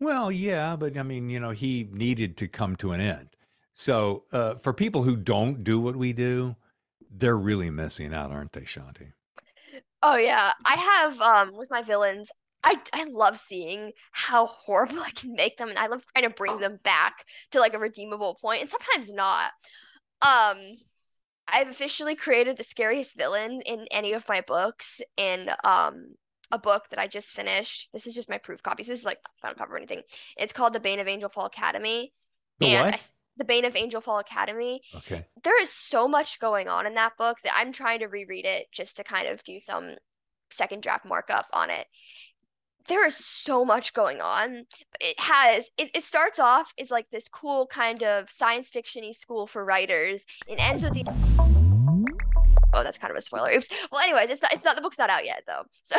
Well, 0.00 0.32
yeah, 0.32 0.76
but 0.76 0.96
I 0.98 1.02
mean, 1.02 1.30
you 1.30 1.40
know, 1.40 1.50
he 1.50 1.88
needed 1.90 2.36
to 2.38 2.48
come 2.48 2.76
to 2.76 2.92
an 2.92 3.00
end. 3.00 3.28
So 3.72 4.24
uh, 4.32 4.54
for 4.56 4.72
people 4.72 5.02
who 5.02 5.16
don't 5.16 5.64
do 5.64 5.80
what 5.80 5.96
we 5.96 6.12
do, 6.12 6.56
they're 7.10 7.36
really 7.36 7.70
missing 7.70 8.12
out, 8.12 8.30
aren't 8.30 8.52
they, 8.52 8.62
Shanti? 8.62 9.12
Oh 10.02 10.16
yeah, 10.16 10.52
I 10.64 10.76
have 10.76 11.20
um 11.20 11.56
with 11.56 11.70
my 11.70 11.82
villains. 11.82 12.30
I 12.64 12.76
I 12.92 13.04
love 13.04 13.38
seeing 13.38 13.92
how 14.12 14.46
horrible 14.46 14.98
I 15.06 15.10
can 15.10 15.34
make 15.34 15.56
them, 15.58 15.68
and 15.68 15.78
I 15.78 15.86
love 15.86 16.04
trying 16.12 16.28
to 16.28 16.34
bring 16.34 16.58
them 16.58 16.78
back 16.82 17.24
to 17.52 17.60
like 17.60 17.74
a 17.74 17.78
redeemable 17.78 18.36
point, 18.40 18.60
and 18.62 18.70
sometimes 18.70 19.10
not. 19.10 19.52
Um, 20.22 20.58
I've 21.48 21.68
officially 21.68 22.16
created 22.16 22.56
the 22.56 22.64
scariest 22.64 23.16
villain 23.16 23.62
in 23.62 23.86
any 23.90 24.12
of 24.12 24.28
my 24.28 24.40
books 24.42 25.00
in 25.16 25.50
um 25.64 26.14
a 26.52 26.58
book 26.58 26.88
that 26.90 26.98
I 27.00 27.08
just 27.08 27.30
finished. 27.32 27.90
This 27.92 28.06
is 28.06 28.14
just 28.14 28.28
my 28.30 28.38
proof 28.38 28.62
copies. 28.62 28.88
This 28.88 29.00
is 29.00 29.04
like 29.06 29.18
not 29.44 29.58
cover 29.58 29.74
or 29.74 29.78
anything. 29.78 30.02
It's 30.36 30.52
called 30.52 30.74
The 30.74 30.80
Bane 30.80 31.00
of 31.00 31.08
Angel 31.08 31.28
Fall 31.30 31.46
Academy, 31.46 32.12
The 32.60 32.68
and 32.68 32.88
I 32.92 32.96
what? 32.96 32.96
s- 32.96 33.12
The 33.36 33.44
Bane 33.44 33.64
of 33.64 33.76
Angel 33.76 34.00
Fall 34.00 34.18
Academy 34.18 34.82
Okay. 34.94 35.24
there 35.42 35.60
is 35.62 35.72
so 35.72 36.06
much 36.06 36.38
going 36.38 36.68
on 36.68 36.86
in 36.86 36.94
that 36.94 37.16
book 37.16 37.38
that 37.44 37.54
I'm 37.56 37.72
trying 37.72 38.00
to 38.00 38.06
reread 38.06 38.44
it 38.44 38.66
just 38.72 38.96
to 38.98 39.04
kind 39.04 39.26
of 39.28 39.42
do 39.44 39.58
some 39.58 39.96
second 40.50 40.82
draft 40.82 41.04
markup 41.06 41.46
on 41.52 41.70
it. 41.70 41.86
There 42.88 43.06
is 43.06 43.16
so 43.16 43.64
much 43.64 43.94
going 43.94 44.20
on. 44.20 44.64
It 45.00 45.18
has 45.20 45.70
it, 45.78 45.90
it 45.94 46.02
starts 46.02 46.38
off 46.38 46.72
as 46.78 46.90
like 46.90 47.06
this 47.10 47.28
cool 47.28 47.66
kind 47.66 48.02
of 48.02 48.28
science 48.30 48.70
fiction-y 48.70 49.12
school 49.12 49.46
for 49.46 49.64
writers. 49.64 50.24
It 50.48 50.56
ends 50.60 50.82
with 50.84 50.94
the 50.94 51.04
Oh, 52.74 52.82
that's 52.82 52.98
kind 52.98 53.10
of 53.10 53.16
a 53.16 53.20
spoiler. 53.20 53.50
Oops. 53.52 53.68
Well, 53.90 54.00
anyways, 54.00 54.30
it's 54.30 54.42
not 54.42 54.52
it's 54.52 54.64
not 54.64 54.76
the 54.76 54.82
book's 54.82 54.98
not 54.98 55.10
out 55.10 55.24
yet 55.24 55.44
though. 55.46 55.62
So 55.82 55.96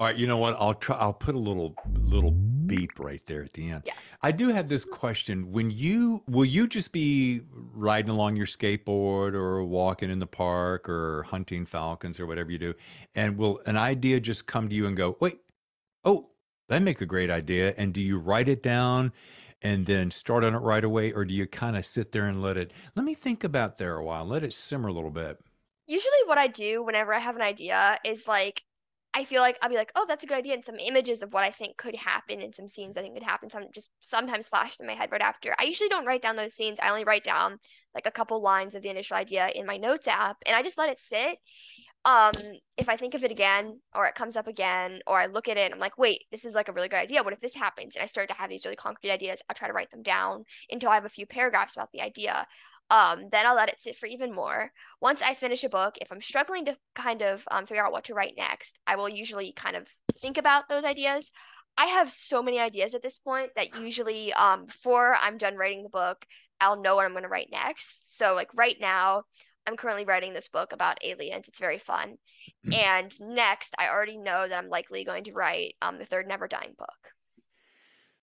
All 0.00 0.06
right, 0.06 0.16
you 0.16 0.26
know 0.26 0.38
what? 0.38 0.56
I'll 0.58 0.72
try. 0.74 0.96
I'll 0.96 1.12
put 1.12 1.34
a 1.34 1.38
little 1.38 1.74
little 1.92 2.32
beep 2.70 2.98
right 2.98 3.20
there 3.26 3.42
at 3.42 3.52
the 3.52 3.70
end. 3.70 3.82
Yeah. 3.84 3.92
I 4.22 4.32
do 4.32 4.48
have 4.48 4.68
this 4.68 4.84
question. 4.84 5.52
When 5.52 5.70
you 5.70 6.22
will 6.26 6.44
you 6.44 6.66
just 6.66 6.92
be 6.92 7.42
riding 7.74 8.10
along 8.10 8.36
your 8.36 8.46
skateboard 8.46 9.34
or 9.34 9.64
walking 9.64 10.10
in 10.10 10.18
the 10.18 10.26
park 10.26 10.88
or 10.88 11.24
hunting 11.24 11.66
falcons 11.66 12.18
or 12.18 12.26
whatever 12.26 12.50
you 12.50 12.58
do, 12.58 12.74
and 13.14 13.36
will 13.36 13.60
an 13.66 13.76
idea 13.76 14.20
just 14.20 14.46
come 14.46 14.68
to 14.68 14.74
you 14.74 14.86
and 14.86 14.96
go, 14.96 15.16
wait, 15.20 15.40
oh, 16.04 16.30
that 16.68 16.82
make 16.82 17.00
a 17.00 17.06
great 17.06 17.30
idea, 17.30 17.74
and 17.76 17.92
do 17.92 18.00
you 18.00 18.18
write 18.18 18.48
it 18.48 18.62
down? 18.62 19.12
And 19.62 19.84
then 19.84 20.10
start 20.10 20.42
on 20.42 20.54
it 20.54 20.58
right 20.58 20.84
away, 20.84 21.12
or 21.12 21.26
do 21.26 21.34
you 21.34 21.46
kind 21.46 21.76
of 21.76 21.84
sit 21.84 22.12
there 22.12 22.26
and 22.26 22.40
let 22.40 22.56
it? 22.56 22.72
Let 22.94 23.04
me 23.04 23.12
think 23.12 23.44
about 23.44 23.76
there 23.76 23.96
a 23.96 24.04
while. 24.04 24.24
Let 24.24 24.42
it 24.42 24.54
simmer 24.54 24.88
a 24.88 24.92
little 24.92 25.10
bit. 25.10 25.38
usually 25.90 26.22
what 26.26 26.38
I 26.38 26.46
do 26.46 26.82
whenever 26.82 27.12
I 27.12 27.18
have 27.18 27.36
an 27.36 27.42
idea 27.42 27.98
is 28.04 28.28
like 28.28 28.64
I 29.12 29.24
feel 29.24 29.40
like 29.40 29.58
I'll 29.60 29.68
be 29.68 29.74
like, 29.74 29.90
oh, 29.96 30.04
that's 30.06 30.22
a 30.22 30.26
good 30.26 30.38
idea, 30.38 30.54
and 30.54 30.64
some 30.64 30.78
images 30.78 31.22
of 31.22 31.32
what 31.32 31.42
I 31.42 31.50
think 31.50 31.76
could 31.76 31.96
happen 31.96 32.40
and 32.40 32.54
some 32.54 32.68
scenes 32.68 32.96
I 32.96 33.02
think 33.02 33.14
could 33.14 33.24
happen. 33.24 33.50
Some 33.50 33.64
just 33.74 33.90
sometimes 33.98 34.48
flash 34.48 34.78
in 34.78 34.86
my 34.86 34.94
head 34.94 35.10
right 35.10 35.20
after. 35.20 35.54
I 35.58 35.64
usually 35.64 35.88
don't 35.88 36.06
write 36.06 36.22
down 36.22 36.36
those 36.36 36.54
scenes. 36.54 36.78
I 36.80 36.90
only 36.90 37.04
write 37.04 37.24
down 37.24 37.58
like 37.94 38.06
a 38.06 38.12
couple 38.12 38.40
lines 38.40 38.74
of 38.74 38.82
the 38.82 38.88
initial 38.88 39.16
idea 39.16 39.48
in 39.48 39.66
my 39.66 39.78
notes 39.78 40.06
app, 40.06 40.36
and 40.46 40.54
I 40.54 40.62
just 40.62 40.78
let 40.78 40.90
it 40.90 41.00
sit. 41.00 41.38
Um, 42.04 42.32
if 42.78 42.88
I 42.88 42.96
think 42.96 43.14
of 43.14 43.24
it 43.24 43.30
again, 43.30 43.80
or 43.94 44.06
it 44.06 44.14
comes 44.14 44.36
up 44.36 44.46
again, 44.46 45.00
or 45.06 45.18
I 45.18 45.26
look 45.26 45.48
at 45.48 45.58
it, 45.58 45.66
and 45.66 45.74
I'm 45.74 45.80
like, 45.80 45.98
wait, 45.98 46.22
this 46.30 46.44
is 46.44 46.54
like 46.54 46.68
a 46.68 46.72
really 46.72 46.88
good 46.88 47.00
idea. 47.00 47.22
What 47.22 47.34
if 47.34 47.40
this 47.40 47.54
happens? 47.54 47.94
And 47.94 48.02
I 48.02 48.06
start 48.06 48.28
to 48.28 48.34
have 48.34 48.48
these 48.48 48.64
really 48.64 48.76
concrete 48.76 49.10
ideas. 49.10 49.42
I'll 49.48 49.56
try 49.56 49.68
to 49.68 49.74
write 49.74 49.90
them 49.90 50.02
down 50.02 50.44
until 50.70 50.88
I 50.88 50.94
have 50.94 51.04
a 51.04 51.10
few 51.10 51.26
paragraphs 51.26 51.74
about 51.74 51.90
the 51.92 52.00
idea. 52.00 52.46
Um, 52.90 53.28
then 53.30 53.46
I'll 53.46 53.54
let 53.54 53.68
it 53.68 53.80
sit 53.80 53.96
for 53.96 54.06
even 54.06 54.34
more. 54.34 54.72
Once 55.00 55.22
I 55.22 55.34
finish 55.34 55.62
a 55.62 55.68
book, 55.68 55.96
if 56.00 56.10
I'm 56.10 56.20
struggling 56.20 56.64
to 56.66 56.76
kind 56.94 57.22
of 57.22 57.44
um, 57.50 57.66
figure 57.66 57.84
out 57.84 57.92
what 57.92 58.04
to 58.04 58.14
write 58.14 58.34
next, 58.36 58.78
I 58.86 58.96
will 58.96 59.08
usually 59.08 59.52
kind 59.52 59.76
of 59.76 59.86
think 60.20 60.36
about 60.36 60.68
those 60.68 60.84
ideas. 60.84 61.30
I 61.78 61.86
have 61.86 62.10
so 62.10 62.42
many 62.42 62.58
ideas 62.58 62.94
at 62.94 63.02
this 63.02 63.18
point 63.18 63.50
that 63.54 63.78
usually 63.80 64.32
um, 64.32 64.66
before 64.66 65.14
I'm 65.14 65.38
done 65.38 65.56
writing 65.56 65.82
the 65.84 65.88
book, 65.88 66.26
I'll 66.60 66.80
know 66.80 66.96
what 66.96 67.06
I'm 67.06 67.12
going 67.12 67.22
to 67.22 67.28
write 67.28 67.48
next. 67.50 68.18
So, 68.18 68.34
like 68.34 68.48
right 68.54 68.76
now, 68.80 69.22
I'm 69.66 69.76
currently 69.76 70.04
writing 70.04 70.32
this 70.32 70.48
book 70.48 70.72
about 70.72 70.98
aliens. 71.02 71.48
It's 71.48 71.58
very 71.58 71.78
fun. 71.78 72.16
Mm. 72.66 72.74
And 72.76 73.20
next, 73.20 73.74
I 73.78 73.88
already 73.88 74.18
know 74.18 74.46
that 74.48 74.52
I'm 74.52 74.68
likely 74.68 75.04
going 75.04 75.24
to 75.24 75.32
write 75.32 75.74
um, 75.80 75.98
the 75.98 76.04
third 76.04 76.26
Never 76.26 76.48
Dying 76.48 76.74
book. 76.76 77.12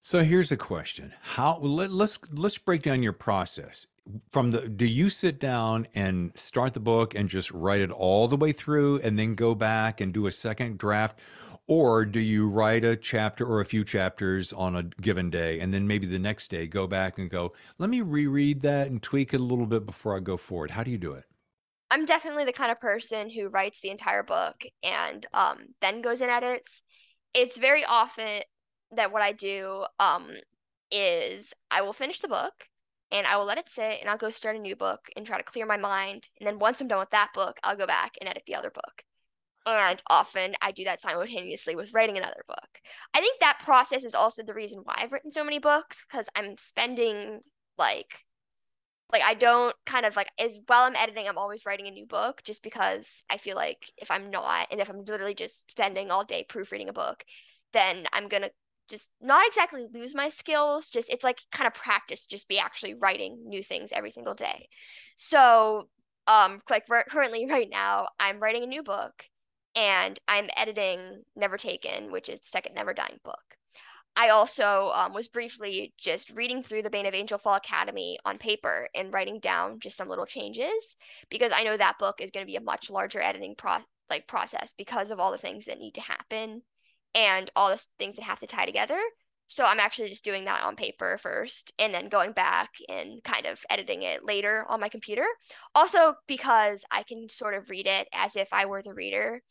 So 0.08 0.24
here's 0.24 0.54
a 0.54 0.56
question: 0.56 1.14
How 1.22 1.58
let, 1.58 1.92
let's 1.92 2.18
let's 2.32 2.58
break 2.58 2.82
down 2.82 3.04
your 3.04 3.12
process. 3.12 3.88
From 4.32 4.52
the 4.52 4.70
do 4.70 4.86
you 4.86 5.10
sit 5.10 5.38
down 5.38 5.86
and 5.96 6.32
start 6.34 6.74
the 6.74 6.80
book 6.80 7.14
and 7.14 7.28
just 7.28 7.52
write 7.52 7.82
it 7.82 7.92
all 7.92 8.30
the 8.30 8.38
way 8.38 8.54
through 8.54 9.02
and 9.02 9.20
then 9.20 9.36
go 9.36 9.54
back 9.54 10.00
and 10.00 10.14
do 10.14 10.28
a 10.28 10.32
second 10.32 10.78
draft? 10.78 11.20
Or 11.68 12.06
do 12.06 12.22
you 12.22 12.48
write 12.48 12.86
a 12.86 12.96
chapter 12.96 13.46
or 13.46 13.60
a 13.60 13.66
few 13.66 13.84
chapters 13.84 14.54
on 14.54 14.78
a 14.78 14.84
given 14.84 15.30
day 15.30 15.60
and 15.60 15.74
then 15.74 15.86
maybe 15.86 16.08
the 16.08 16.20
next 16.20 16.50
day 16.52 16.68
go 16.68 16.88
back 16.88 17.20
and 17.20 17.30
go 17.30 17.52
let 17.78 17.90
me 17.90 18.00
reread 18.00 18.62
that 18.62 18.88
and 18.88 19.04
tweak 19.04 19.34
it 19.34 19.42
a 19.42 19.44
little 19.44 19.66
bit 19.66 19.86
before 19.86 20.16
i 20.16 20.22
go 20.22 20.38
forward. 20.38 20.72
How 20.72 20.84
do 20.84 20.92
you 20.92 20.98
do 20.98 21.16
it? 21.16 21.26
I'm 21.92 22.06
definitely 22.06 22.46
the 22.46 22.54
kind 22.54 22.72
of 22.72 22.80
person 22.80 23.30
who 23.30 23.50
writes 23.50 23.82
the 23.82 23.90
entire 23.90 24.24
book 24.24 24.56
and 24.84 25.26
um, 25.34 25.58
then 25.82 26.02
goes 26.02 26.22
and 26.22 26.32
edits. 26.32 26.82
It's 27.34 27.58
very 27.58 27.84
often 27.84 28.44
that 28.96 29.12
what 29.12 29.22
i 29.22 29.32
do 29.32 29.86
um, 30.00 30.30
is 30.92 31.54
i 31.72 31.82
will 31.82 31.94
finish 31.94 32.20
the 32.20 32.28
book 32.28 32.70
and 33.12 33.26
I 33.26 33.38
will 33.38 33.46
let 33.46 33.58
it 33.58 33.70
sit 33.70 34.00
and 34.02 34.10
I'll 34.10 34.18
go 34.18 34.32
start 34.32 34.56
a 34.56 34.60
new 34.60 34.76
book 34.76 35.10
and 35.16 35.26
try 35.26 35.38
to 35.38 35.44
clear 35.44 35.66
my 35.66 35.78
mind. 35.78 36.30
And 36.40 36.48
then 36.48 36.60
once 36.60 36.82
I'm 36.82 36.88
done 36.88 37.00
with 37.00 37.10
that 37.12 37.30
book, 37.34 37.58
I'll 37.64 37.78
go 37.78 37.88
back 37.88 38.14
and 38.20 38.30
edit 38.30 38.44
the 38.46 38.56
other 38.56 38.70
book. 38.70 39.04
And 39.66 40.02
often 40.08 40.56
I 40.62 40.72
do 40.72 40.86
that 40.86 41.02
simultaneously 41.02 41.76
with 41.76 41.94
writing 41.94 42.18
another 42.18 42.44
book. 42.48 42.80
I 43.14 43.20
think 43.20 43.40
that 43.40 43.62
process 43.64 44.06
is 44.06 44.16
also 44.16 44.44
the 44.44 44.54
reason 44.54 44.80
why 44.84 44.96
I've 44.98 45.12
written 45.12 45.32
so 45.32 45.44
many 45.44 45.60
books 45.60 46.06
because 46.08 46.30
I'm 46.36 46.58
spending 46.58 47.42
like 47.78 48.24
like 49.12 49.22
I 49.22 49.36
don't 49.36 49.76
kind 49.86 50.06
of 50.06 50.16
like 50.18 50.30
as 50.40 50.60
while 50.68 50.84
I'm 50.84 50.96
editing, 50.96 51.28
I'm 51.28 51.38
always 51.38 51.66
writing 51.66 51.88
a 51.88 51.92
new 51.92 52.06
book 52.06 52.42
just 52.44 52.62
because 52.64 53.24
I 53.30 53.38
feel 53.38 53.56
like 53.56 53.92
if 53.98 54.12
I'm 54.12 54.30
not 54.30 54.68
and 54.72 54.82
if 54.82 54.90
I'm 54.90 55.04
literally 55.04 55.36
just 55.36 55.70
spending 55.72 56.12
all 56.12 56.26
day 56.26 56.46
proofreading 56.48 56.90
a 56.90 56.94
book, 56.94 57.24
then 57.74 58.06
I'm 58.14 58.28
gonna 58.28 58.50
just 58.90 59.10
not 59.22 59.46
exactly 59.46 59.88
lose 59.94 60.16
my 60.16 60.30
skills 60.30 60.90
just 60.90 61.10
it's 61.10 61.24
like 61.24 61.40
kind 61.52 61.68
of 61.68 61.74
practice 61.74 62.26
just 62.26 62.48
be 62.48 62.60
actually 62.60 62.94
writing 62.94 63.44
new 63.46 63.64
things 63.64 63.92
every 63.92 64.12
single 64.12 64.34
day. 64.34 64.68
So 65.16 65.88
um 66.28 66.62
like 66.70 66.86
currently 67.10 67.46
right 67.50 67.70
now 67.70 68.08
i'm 68.20 68.40
writing 68.40 68.64
a 68.64 68.68
new 68.68 68.84
book 68.84 69.24
and 69.76 70.20
i'm 70.28 70.50
editing 70.56 71.24
never 71.36 71.58
taken 71.58 72.12
which 72.12 72.30
is 72.30 72.40
the 72.40 72.50
second 72.50 72.76
never 72.76 72.94
dying 72.94 73.20
book. 73.24 73.40
I 74.20 74.30
also 74.30 74.90
um, 74.96 75.14
was 75.14 75.28
briefly 75.28 75.94
just 75.96 76.32
reading 76.32 76.64
through 76.64 76.82
the 76.82 76.90
bane 76.90 77.06
of 77.06 77.14
angel 77.14 77.38
fall 77.38 77.54
Academy 77.54 78.18
on 78.26 78.40
paper 78.40 78.90
and 78.96 79.14
writing 79.14 79.40
down 79.40 79.80
just 79.80 79.96
some 79.96 80.10
little 80.10 80.26
changes 80.26 80.96
because 81.30 81.52
i 81.54 81.64
know 81.64 81.78
that 81.78 82.00
book 82.00 82.20
is 82.20 82.32
going 82.32 82.46
to 82.46 82.52
be 82.52 82.56
a 82.56 82.62
much 82.62 82.90
larger 82.90 83.22
editing 83.22 83.54
pro 83.56 83.78
like 84.10 84.28
process 84.28 84.74
because 84.78 85.12
of 85.12 85.20
all 85.20 85.32
the 85.32 85.38
things 85.38 85.66
that 85.66 85.78
need 85.78 85.94
to 85.94 86.02
happen 86.02 86.64
and 87.18 87.52
all 87.56 87.70
the 87.70 87.84
things 87.98 88.16
that 88.16 88.24
have 88.24 88.40
to 88.40 88.48
tie 88.48 88.66
together. 88.66 89.00
So 89.50 89.64
I'm 89.64 89.80
actually 89.80 90.10
just 90.10 90.26
doing 90.26 90.46
that 90.46 90.64
on 90.64 90.76
paper 90.76 91.18
first 91.18 91.74
and 91.80 91.94
then 91.94 92.10
going 92.10 92.34
back 92.34 92.70
and 92.90 93.24
kind 93.24 93.46
of 93.46 93.60
editing 93.70 94.04
it 94.04 94.24
later 94.24 94.66
on 94.70 94.82
my 94.82 94.90
computer. 94.90 95.26
Also 95.74 96.16
because 96.28 96.86
I 96.92 97.04
can 97.04 97.28
sort 97.30 97.54
of 97.54 97.70
read 97.70 97.88
it 97.88 98.08
as 98.14 98.36
if 98.36 98.50
I 98.52 98.66
were 98.66 98.84
the 98.84 98.94
reader 98.94 99.42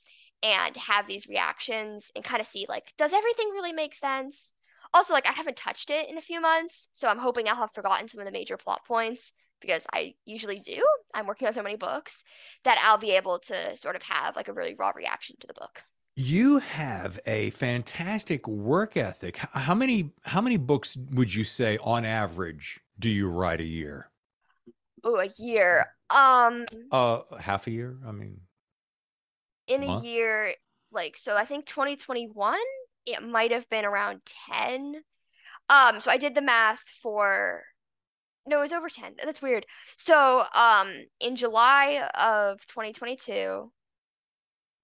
and 0.42 0.76
have 0.76 1.08
these 1.08 1.26
reactions 1.26 2.12
and 2.14 2.24
kind 2.24 2.40
of 2.40 2.46
see 2.46 2.66
like 2.68 2.92
does 2.98 3.14
everything 3.14 3.48
really 3.52 3.72
make 3.72 3.94
sense? 3.94 4.52
Also 4.94 5.14
like 5.14 5.26
I 5.26 5.32
haven't 5.32 5.56
touched 5.56 5.90
it 5.90 6.08
in 6.08 6.18
a 6.18 6.22
few 6.22 6.40
months, 6.40 6.88
so 6.92 7.08
I'm 7.08 7.18
hoping 7.18 7.48
I'll 7.48 7.56
have 7.56 7.74
forgotten 7.74 8.06
some 8.06 8.20
of 8.20 8.26
the 8.26 8.32
major 8.32 8.58
plot 8.58 8.82
points 8.86 9.32
because 9.62 9.86
I 9.92 10.14
usually 10.26 10.60
do. 10.60 10.86
I'm 11.14 11.26
working 11.26 11.48
on 11.48 11.54
so 11.54 11.62
many 11.62 11.76
books 11.76 12.22
that 12.64 12.78
I'll 12.84 12.98
be 12.98 13.12
able 13.12 13.38
to 13.40 13.76
sort 13.78 13.96
of 13.96 14.02
have 14.02 14.36
like 14.36 14.48
a 14.48 14.52
really 14.52 14.74
raw 14.74 14.92
reaction 14.94 15.36
to 15.40 15.46
the 15.46 15.54
book. 15.54 15.82
You 16.18 16.60
have 16.60 17.20
a 17.26 17.50
fantastic 17.50 18.48
work 18.48 18.96
ethic. 18.96 19.36
How 19.36 19.74
many 19.74 20.12
how 20.22 20.40
many 20.40 20.56
books 20.56 20.96
would 21.12 21.32
you 21.32 21.44
say 21.44 21.76
on 21.82 22.06
average 22.06 22.80
do 22.98 23.10
you 23.10 23.28
write 23.28 23.60
a 23.60 23.64
year? 23.64 24.10
Oh, 25.04 25.18
a 25.18 25.28
year. 25.38 25.92
Um 26.08 26.64
uh 26.90 27.20
half 27.38 27.66
a 27.66 27.70
year? 27.70 27.98
I 28.06 28.12
mean 28.12 28.40
in 29.66 29.82
a 29.82 30.00
year 30.00 30.54
like 30.90 31.18
so 31.18 31.36
I 31.36 31.44
think 31.44 31.66
2021 31.66 32.58
it 33.04 33.22
might 33.22 33.52
have 33.52 33.68
been 33.68 33.84
around 33.84 34.22
10. 34.48 35.02
Um 35.68 36.00
so 36.00 36.10
I 36.10 36.16
did 36.16 36.34
the 36.34 36.40
math 36.42 36.80
for 37.02 37.62
no, 38.46 38.58
it 38.58 38.62
was 38.62 38.72
over 38.72 38.88
10. 38.88 39.16
That's 39.22 39.42
weird. 39.42 39.66
So, 39.96 40.44
um 40.54 40.92
in 41.20 41.36
July 41.36 42.08
of 42.14 42.66
2022 42.68 43.70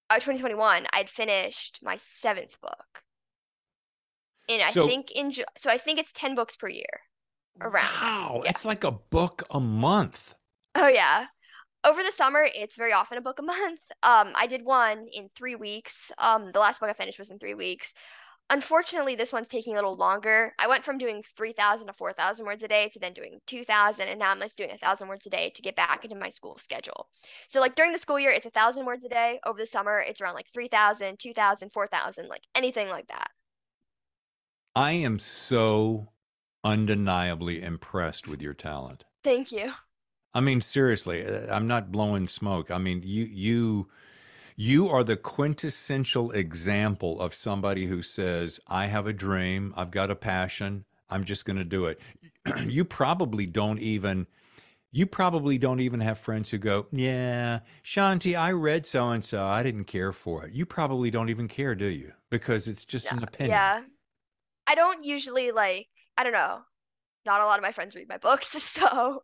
uh, 0.09 0.15
2021, 0.15 0.87
I'd 0.93 1.09
finished 1.09 1.79
my 1.81 1.95
seventh 1.97 2.59
book. 2.61 3.03
And 4.49 4.61
I 4.61 4.69
so, 4.69 4.85
think 4.85 5.11
in 5.11 5.31
so 5.31 5.69
I 5.69 5.77
think 5.77 5.99
it's 5.99 6.11
10 6.11 6.35
books 6.35 6.55
per 6.55 6.67
year 6.67 7.01
around. 7.61 7.87
Wow, 8.01 8.41
yeah. 8.43 8.49
it's 8.49 8.65
like 8.65 8.83
a 8.83 8.91
book 8.91 9.43
a 9.49 9.59
month. 9.59 10.35
Oh 10.75 10.87
yeah. 10.87 11.27
Over 11.85 12.01
the 12.01 12.11
summer, 12.11 12.47
it's 12.53 12.77
very 12.77 12.93
often 12.93 13.17
a 13.17 13.21
book 13.21 13.39
a 13.39 13.43
month. 13.43 13.79
Um, 14.03 14.31
I 14.35 14.47
did 14.47 14.63
one 14.63 15.07
in 15.11 15.29
three 15.35 15.55
weeks. 15.55 16.11
Um, 16.17 16.51
the 16.53 16.59
last 16.59 16.79
book 16.79 16.89
I 16.89 16.93
finished 16.93 17.19
was 17.19 17.29
in 17.29 17.39
three 17.39 17.53
weeks. 17.53 17.93
Unfortunately, 18.49 19.15
this 19.15 19.33
one's 19.33 19.47
taking 19.47 19.73
a 19.73 19.75
little 19.77 19.95
longer. 19.95 20.53
I 20.59 20.67
went 20.67 20.83
from 20.83 20.97
doing 20.97 21.23
3,000 21.35 21.87
to 21.87 21.93
4,000 21.93 22.45
words 22.45 22.61
a 22.61 22.67
day 22.67 22.89
to 22.89 22.99
then 22.99 23.13
doing 23.13 23.39
2,000, 23.47 24.07
and 24.07 24.19
now 24.19 24.31
I'm 24.31 24.39
just 24.39 24.57
doing 24.57 24.69
1,000 24.69 25.07
words 25.07 25.25
a 25.25 25.29
day 25.29 25.51
to 25.55 25.61
get 25.61 25.75
back 25.75 26.03
into 26.03 26.15
my 26.15 26.29
school 26.29 26.57
schedule. 26.57 27.07
So, 27.47 27.59
like 27.59 27.75
during 27.75 27.93
the 27.93 27.97
school 27.99 28.19
year, 28.19 28.31
it's 28.31 28.45
1,000 28.45 28.85
words 28.85 29.05
a 29.05 29.09
day. 29.09 29.39
Over 29.45 29.59
the 29.59 29.65
summer, 29.65 29.99
it's 29.99 30.21
around 30.21 30.35
like 30.35 30.51
3,000, 30.53 31.17
2,000, 31.19 31.71
4,000, 31.71 32.27
like 32.27 32.43
anything 32.53 32.89
like 32.89 33.07
that. 33.07 33.29
I 34.75 34.91
am 34.91 35.19
so 35.19 36.09
undeniably 36.63 37.61
impressed 37.61 38.27
with 38.27 38.41
your 38.41 38.53
talent. 38.53 39.03
Thank 39.23 39.51
you. 39.51 39.71
I 40.33 40.41
mean, 40.41 40.61
seriously, 40.61 41.25
uh, 41.25 41.53
I'm 41.53 41.67
not 41.67 41.91
blowing 41.91 42.27
smoke. 42.27 42.71
I 42.71 42.77
mean, 42.77 43.01
you, 43.03 43.25
you, 43.25 43.89
you 44.55 44.89
are 44.89 45.03
the 45.03 45.17
quintessential 45.17 46.31
example 46.31 47.19
of 47.19 47.33
somebody 47.33 47.85
who 47.85 48.01
says, 48.01 48.59
I 48.67 48.85
have 48.85 49.07
a 49.07 49.13
dream, 49.13 49.73
I've 49.75 49.91
got 49.91 50.11
a 50.11 50.15
passion, 50.15 50.85
I'm 51.09 51.23
just 51.23 51.45
going 51.45 51.57
to 51.57 51.63
do 51.63 51.85
it. 51.85 51.99
you 52.67 52.85
probably 52.85 53.45
don't 53.45 53.79
even 53.79 54.27
you 54.95 55.07
probably 55.07 55.57
don't 55.57 55.79
even 55.79 55.99
have 56.01 56.19
friends 56.19 56.51
who 56.51 56.59
go, 56.59 56.85
Yeah, 56.91 57.61
Shanti, 57.83 58.37
I 58.37 58.51
read 58.51 58.85
so 58.85 59.09
and 59.09 59.25
so. 59.25 59.43
I 59.43 59.63
didn't 59.63 59.85
care 59.85 60.13
for 60.13 60.45
it. 60.45 60.53
You 60.53 60.67
probably 60.67 61.09
don't 61.09 61.29
even 61.29 61.47
care, 61.47 61.73
do 61.73 61.87
you? 61.87 62.13
Because 62.29 62.67
it's 62.67 62.85
just 62.85 63.11
an 63.11 63.23
opinion. 63.23 63.55
Yeah. 63.55 63.81
I 64.67 64.75
don't 64.75 65.03
usually 65.03 65.51
like, 65.51 65.87
I 66.15 66.23
don't 66.23 66.31
know. 66.31 66.59
Not 67.25 67.41
a 67.41 67.45
lot 67.45 67.57
of 67.57 67.63
my 67.63 67.71
friends 67.71 67.95
read 67.95 68.07
my 68.07 68.17
books. 68.17 68.55
So. 68.59 69.23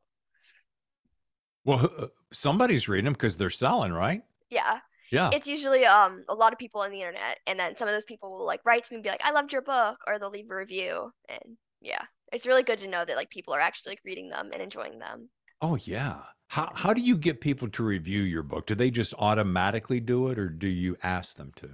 Well, 1.65 1.91
uh, 1.99 2.07
somebody's 2.33 2.87
reading 2.87 3.05
them 3.05 3.13
because 3.13 3.37
they're 3.37 3.49
selling, 3.51 3.93
right? 3.93 4.23
Yeah. 4.49 4.79
Yeah. 5.11 5.29
It's 5.33 5.47
usually 5.47 5.85
um 5.85 6.23
a 6.27 6.35
lot 6.35 6.53
of 6.53 6.59
people 6.59 6.81
on 6.81 6.91
the 6.91 6.99
internet 6.99 7.39
and 7.47 7.59
then 7.59 7.75
some 7.77 7.87
of 7.87 7.93
those 7.93 8.05
people 8.05 8.31
will 8.31 8.45
like 8.45 8.61
write 8.65 8.83
to 8.85 8.93
me 8.93 8.97
and 8.97 9.03
be 9.03 9.09
like, 9.09 9.23
I 9.23 9.31
loved 9.31 9.51
your 9.51 9.61
book 9.61 9.97
or 10.07 10.19
they'll 10.19 10.29
leave 10.29 10.49
a 10.49 10.55
review 10.55 11.11
and 11.27 11.57
yeah. 11.81 12.03
It's 12.31 12.45
really 12.45 12.63
good 12.63 12.79
to 12.79 12.87
know 12.87 13.05
that 13.05 13.15
like 13.15 13.29
people 13.29 13.53
are 13.53 13.59
actually 13.59 13.93
like 13.93 14.01
reading 14.05 14.29
them 14.29 14.51
and 14.53 14.61
enjoying 14.61 14.99
them. 14.99 15.29
Oh 15.61 15.75
yeah. 15.75 16.21
How 16.47 16.71
how 16.73 16.93
do 16.93 17.01
you 17.01 17.17
get 17.17 17.41
people 17.41 17.69
to 17.69 17.83
review 17.83 18.21
your 18.21 18.43
book? 18.43 18.65
Do 18.65 18.75
they 18.75 18.91
just 18.91 19.13
automatically 19.17 19.99
do 19.99 20.29
it 20.29 20.39
or 20.39 20.49
do 20.49 20.67
you 20.67 20.95
ask 21.03 21.35
them 21.35 21.51
to? 21.57 21.69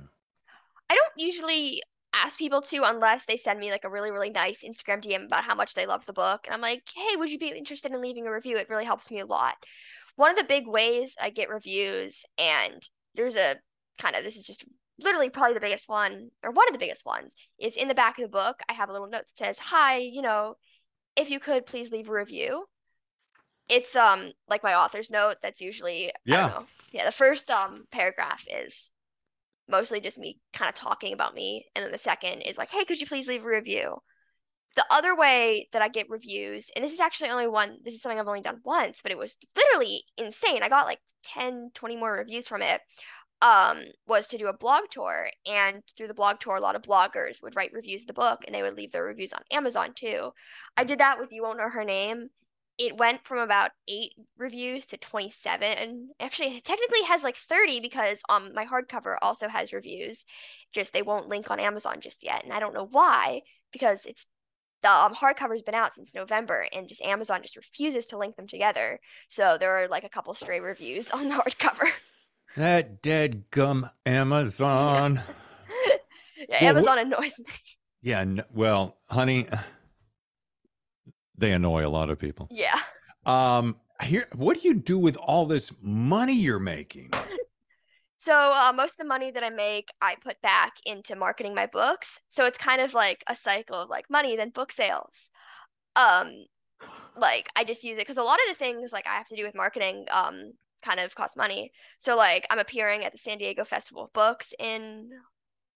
I 0.89 0.95
don't 0.95 1.13
usually 1.17 1.82
ask 2.13 2.38
people 2.38 2.62
to 2.62 2.84
unless 2.84 3.26
they 3.26 3.36
send 3.36 3.60
me 3.60 3.71
like 3.71 3.84
a 3.84 3.89
really 3.89 4.12
really 4.12 4.30
nice 4.30 4.63
Instagram 4.63 5.02
DM 5.02 5.26
about 5.26 5.43
how 5.43 5.56
much 5.56 5.74
they 5.74 5.86
love 5.86 6.06
the 6.06 6.13
book 6.13 6.41
and 6.45 6.54
I'm 6.54 6.62
like, 6.62 6.84
"Hey, 6.95 7.15
would 7.17 7.32
you 7.32 7.39
be 7.39 7.50
interested 7.50 7.91
in 7.91 8.02
leaving 8.02 8.28
a 8.28 8.32
review? 8.32 8.58
It 8.58 8.69
really 8.69 8.86
helps 8.86 9.12
me 9.12 9.19
a 9.19 9.26
lot." 9.26 9.56
One 10.15 10.32
of 10.32 10.38
the 10.38 10.45
big 10.45 10.67
ways 10.67 11.15
I 11.19 11.30
get 11.30 11.50
reviews 11.50 12.24
and 12.38 12.88
there's 13.15 13.36
a 13.36 13.58
kind 13.99 14.15
of 14.15 14.23
this 14.23 14.36
is 14.38 14.45
just 14.45 14.65
literally 14.99 15.30
probably 15.30 15.54
the 15.54 15.60
biggest 15.60 15.89
one 15.89 16.30
or 16.43 16.51
one 16.51 16.67
of 16.67 16.73
the 16.73 16.80
biggest 16.80 17.06
ones 17.06 17.34
is 17.60 17.75
in 17.75 17.88
the 17.88 17.93
back 17.93 18.17
of 18.17 18.23
the 18.23 18.30
book. 18.30 18.62
I 18.69 18.73
have 18.73 18.89
a 18.89 18.91
little 18.91 19.08
note 19.08 19.23
that 19.28 19.38
says, 19.38 19.60
"Hi, 19.60 19.97
you 19.97 20.21
know, 20.21 20.56
if 21.15 21.30
you 21.30 21.39
could 21.39 21.65
please 21.65 21.91
leave 21.91 22.10
a 22.10 22.13
review." 22.13 22.65
It's 23.67 23.95
um 23.95 24.32
like 24.47 24.63
my 24.63 24.75
author's 24.75 25.10
note. 25.10 25.38
That's 25.41 25.62
usually 25.62 26.12
Yeah. 26.25 26.63
yeah. 26.91 27.06
The 27.06 27.12
first 27.12 27.49
um 27.49 27.86
paragraph 27.91 28.45
is 28.51 28.91
mostly 29.67 29.99
just 29.99 30.19
me 30.19 30.39
kind 30.54 30.69
of 30.69 30.75
talking 30.75 31.13
about 31.13 31.34
me, 31.34 31.65
and 31.75 31.84
then 31.84 31.91
the 31.91 31.97
second 31.97 32.41
is 32.41 32.58
like, 32.58 32.69
"Hey, 32.69 32.86
could 32.86 32.99
you 33.01 33.08
please 33.08 33.28
leave 33.28 33.43
a 33.43 33.49
review?" 33.49 34.01
The 34.76 34.86
other 34.90 35.16
way 35.16 35.70
that 35.72 35.82
I 35.82 35.88
get 35.88 36.10
reviews, 36.10 36.70
and 36.76 36.84
this 36.84 36.94
is 36.94 37.00
actually 37.00 37.30
only 37.30 37.48
one, 37.48 37.78
this 37.84 37.94
is 37.94 38.02
something 38.02 38.20
I've 38.20 38.28
only 38.28 38.42
done 38.42 38.60
once, 38.64 39.02
but 39.02 39.12
it 39.12 39.18
was 39.18 39.38
literally 39.56 40.04
insane. 40.18 40.64
I 40.64 40.70
got 40.70 40.86
like 40.86 41.00
10, 41.24 41.72
20 41.74 41.96
more 41.96 42.14
reviews 42.14 42.48
from 42.48 42.62
it. 42.62 42.82
Um, 43.42 43.82
was 44.08 44.28
to 44.28 44.38
do 44.38 44.48
a 44.48 44.54
blog 44.54 44.84
tour, 44.90 45.30
and 45.46 45.84
through 45.96 46.08
the 46.08 46.14
blog 46.14 46.40
tour, 46.40 46.56
a 46.56 46.62
lot 46.62 46.76
of 46.76 46.82
bloggers 46.82 47.44
would 47.44 47.56
write 47.56 47.74
reviews 47.74 48.04
of 48.04 48.08
the 48.08 48.14
book, 48.14 48.44
and 48.46 48.56
they 48.56 48.64
would 48.64 48.76
leave 48.76 48.92
their 48.92 49.04
reviews 49.04 49.34
on 49.34 49.44
Amazon 49.52 49.94
too. 49.94 50.32
I 50.78 50.84
did 50.86 51.00
that 51.00 51.20
with 51.20 51.32
You 51.32 51.44
Won't 51.44 51.58
Know 51.58 51.70
Her 51.70 51.84
Name. 51.84 52.30
It 52.78 52.98
went 52.98 53.26
from 53.26 53.40
about 53.40 53.72
eight 53.88 54.14
reviews 54.38 54.86
to 54.88 54.98
27. 54.98 56.10
Actually, 56.20 56.58
it 56.58 56.66
technically 56.66 57.04
has 57.04 57.24
like 57.24 57.36
30 57.36 57.82
because 57.82 58.22
um 58.30 58.52
my 58.54 58.66
hardcover 58.66 59.18
also 59.22 59.48
has 59.48 59.74
reviews. 59.74 60.26
Just 60.74 60.94
they 60.94 61.02
won't 61.02 61.30
link 61.30 61.52
on 61.52 61.60
Amazon 61.60 62.00
just 62.02 62.24
yet, 62.24 62.44
and 62.44 62.54
I 62.54 62.60
don't 62.60 62.74
know 62.74 62.88
why 62.90 63.42
because 63.72 64.06
it's 64.06 64.26
the 64.86 64.91
um, 64.91 65.15
hardcover's 65.15 65.63
been 65.63 65.74
out 65.74 65.95
since 65.95 66.13
November, 66.13 66.67
and 66.71 66.88
just 66.88 67.02
Amazon 67.02 67.41
just 67.41 67.56
refuses 67.56 68.06
to 68.08 68.19
link 68.19 68.36
them 68.36 68.45
together. 68.45 69.00
So 69.30 69.58
there 69.60 69.71
are 69.71 69.88
like 69.88 70.04
a 70.04 70.10
couple 70.10 70.32
stray 70.36 70.60
reviews 70.60 71.10
on 71.12 71.28
the 71.28 71.36
hardcover. 71.36 71.89
That 72.56 73.02
dead 73.02 73.45
gum 73.50 73.89
Amazon. 74.06 75.21
yeah, 76.38 76.45
Well, 76.62 76.69
Amazon 76.69 77.00
annoys 77.00 77.39
me. 77.39 77.45
Yeah. 78.04 78.26
well, 78.54 78.98
honey, 79.10 79.48
they 81.36 81.52
annoy 81.52 81.84
a 81.86 81.89
lot 81.89 82.12
of 82.12 82.19
people. 82.19 82.48
Yeah. 82.52 82.80
Um, 83.26 83.78
here, 84.04 84.28
what 84.36 84.62
do 84.62 84.67
you 84.67 84.76
do 84.76 85.00
with 85.00 85.17
all 85.17 85.48
this 85.48 85.71
money 85.82 86.34
you're 86.34 86.60
making? 86.60 87.12
So 88.26 88.34
uh, 88.34 88.74
most 88.76 88.94
of 88.94 88.98
the 88.98 89.06
money 89.06 89.30
that 89.30 89.44
I 89.44 89.52
make, 89.52 89.90
I 90.02 90.16
put 90.16 90.42
back 90.42 90.74
into 90.84 91.16
marketing 91.16 91.54
my 91.54 91.68
books. 91.68 92.20
So 92.28 92.46
it's 92.46 92.58
kind 92.58 92.82
of 92.82 92.96
like 92.96 93.24
a 93.30 93.36
cycle 93.36 93.76
of 93.76 93.92
like 93.92 94.10
money, 94.10 94.36
then 94.36 94.50
book 94.50 94.72
sales. 94.72 95.30
Um, 95.96 96.32
like 97.16 97.50
I 97.56 97.64
just 97.64 97.84
use 97.84 98.00
it 98.00 98.02
because 98.02 98.18
a 98.18 98.24
lot 98.24 98.40
of 98.40 98.50
the 98.50 98.58
things 98.58 98.92
like 98.92 99.06
I 99.06 99.14
have 99.14 99.28
to 99.28 99.36
do 99.36 99.46
with 99.46 99.54
marketing, 99.54 100.08
um, 100.10 100.54
kind 100.82 101.00
of 101.00 101.14
cost 101.14 101.38
money. 101.38 101.72
So 102.00 102.16
like 102.16 102.48
I'm 102.50 102.58
appearing 102.58 103.06
at 103.06 103.12
the 103.12 103.20
San 103.20 103.38
Diego 103.38 103.64
Festival 103.64 104.06
of 104.06 104.14
Books 104.14 104.56
in, 104.58 105.12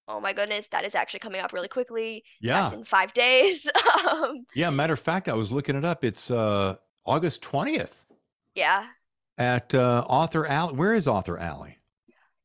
oh 0.07 0.19
my 0.19 0.33
goodness, 0.33 0.69
that 0.69 0.85
is 0.85 0.95
actually 0.95 1.19
coming 1.19 1.41
up 1.41 1.53
really 1.53 1.67
quickly. 1.67 2.23
Yeah. 2.41 2.61
That's 2.61 2.73
in 2.73 2.83
five 2.83 3.13
days. 3.13 3.69
um, 4.09 4.47
Yeah. 4.55 4.71
Matter 4.71 4.93
of 4.93 4.99
fact, 4.99 5.29
I 5.29 5.33
was 5.35 5.51
looking 5.51 5.75
it 5.75 5.85
up. 5.85 6.03
It's 6.03 6.31
uh 6.31 6.77
August 7.05 7.43
20th 7.43 7.93
yeah. 8.55 8.87
at 9.37 9.75
uh, 9.75 10.03
Author 10.09 10.47
Alley. 10.47 10.73
Where 10.73 10.95
is 10.95 11.07
Author 11.07 11.37
Alley? 11.37 11.78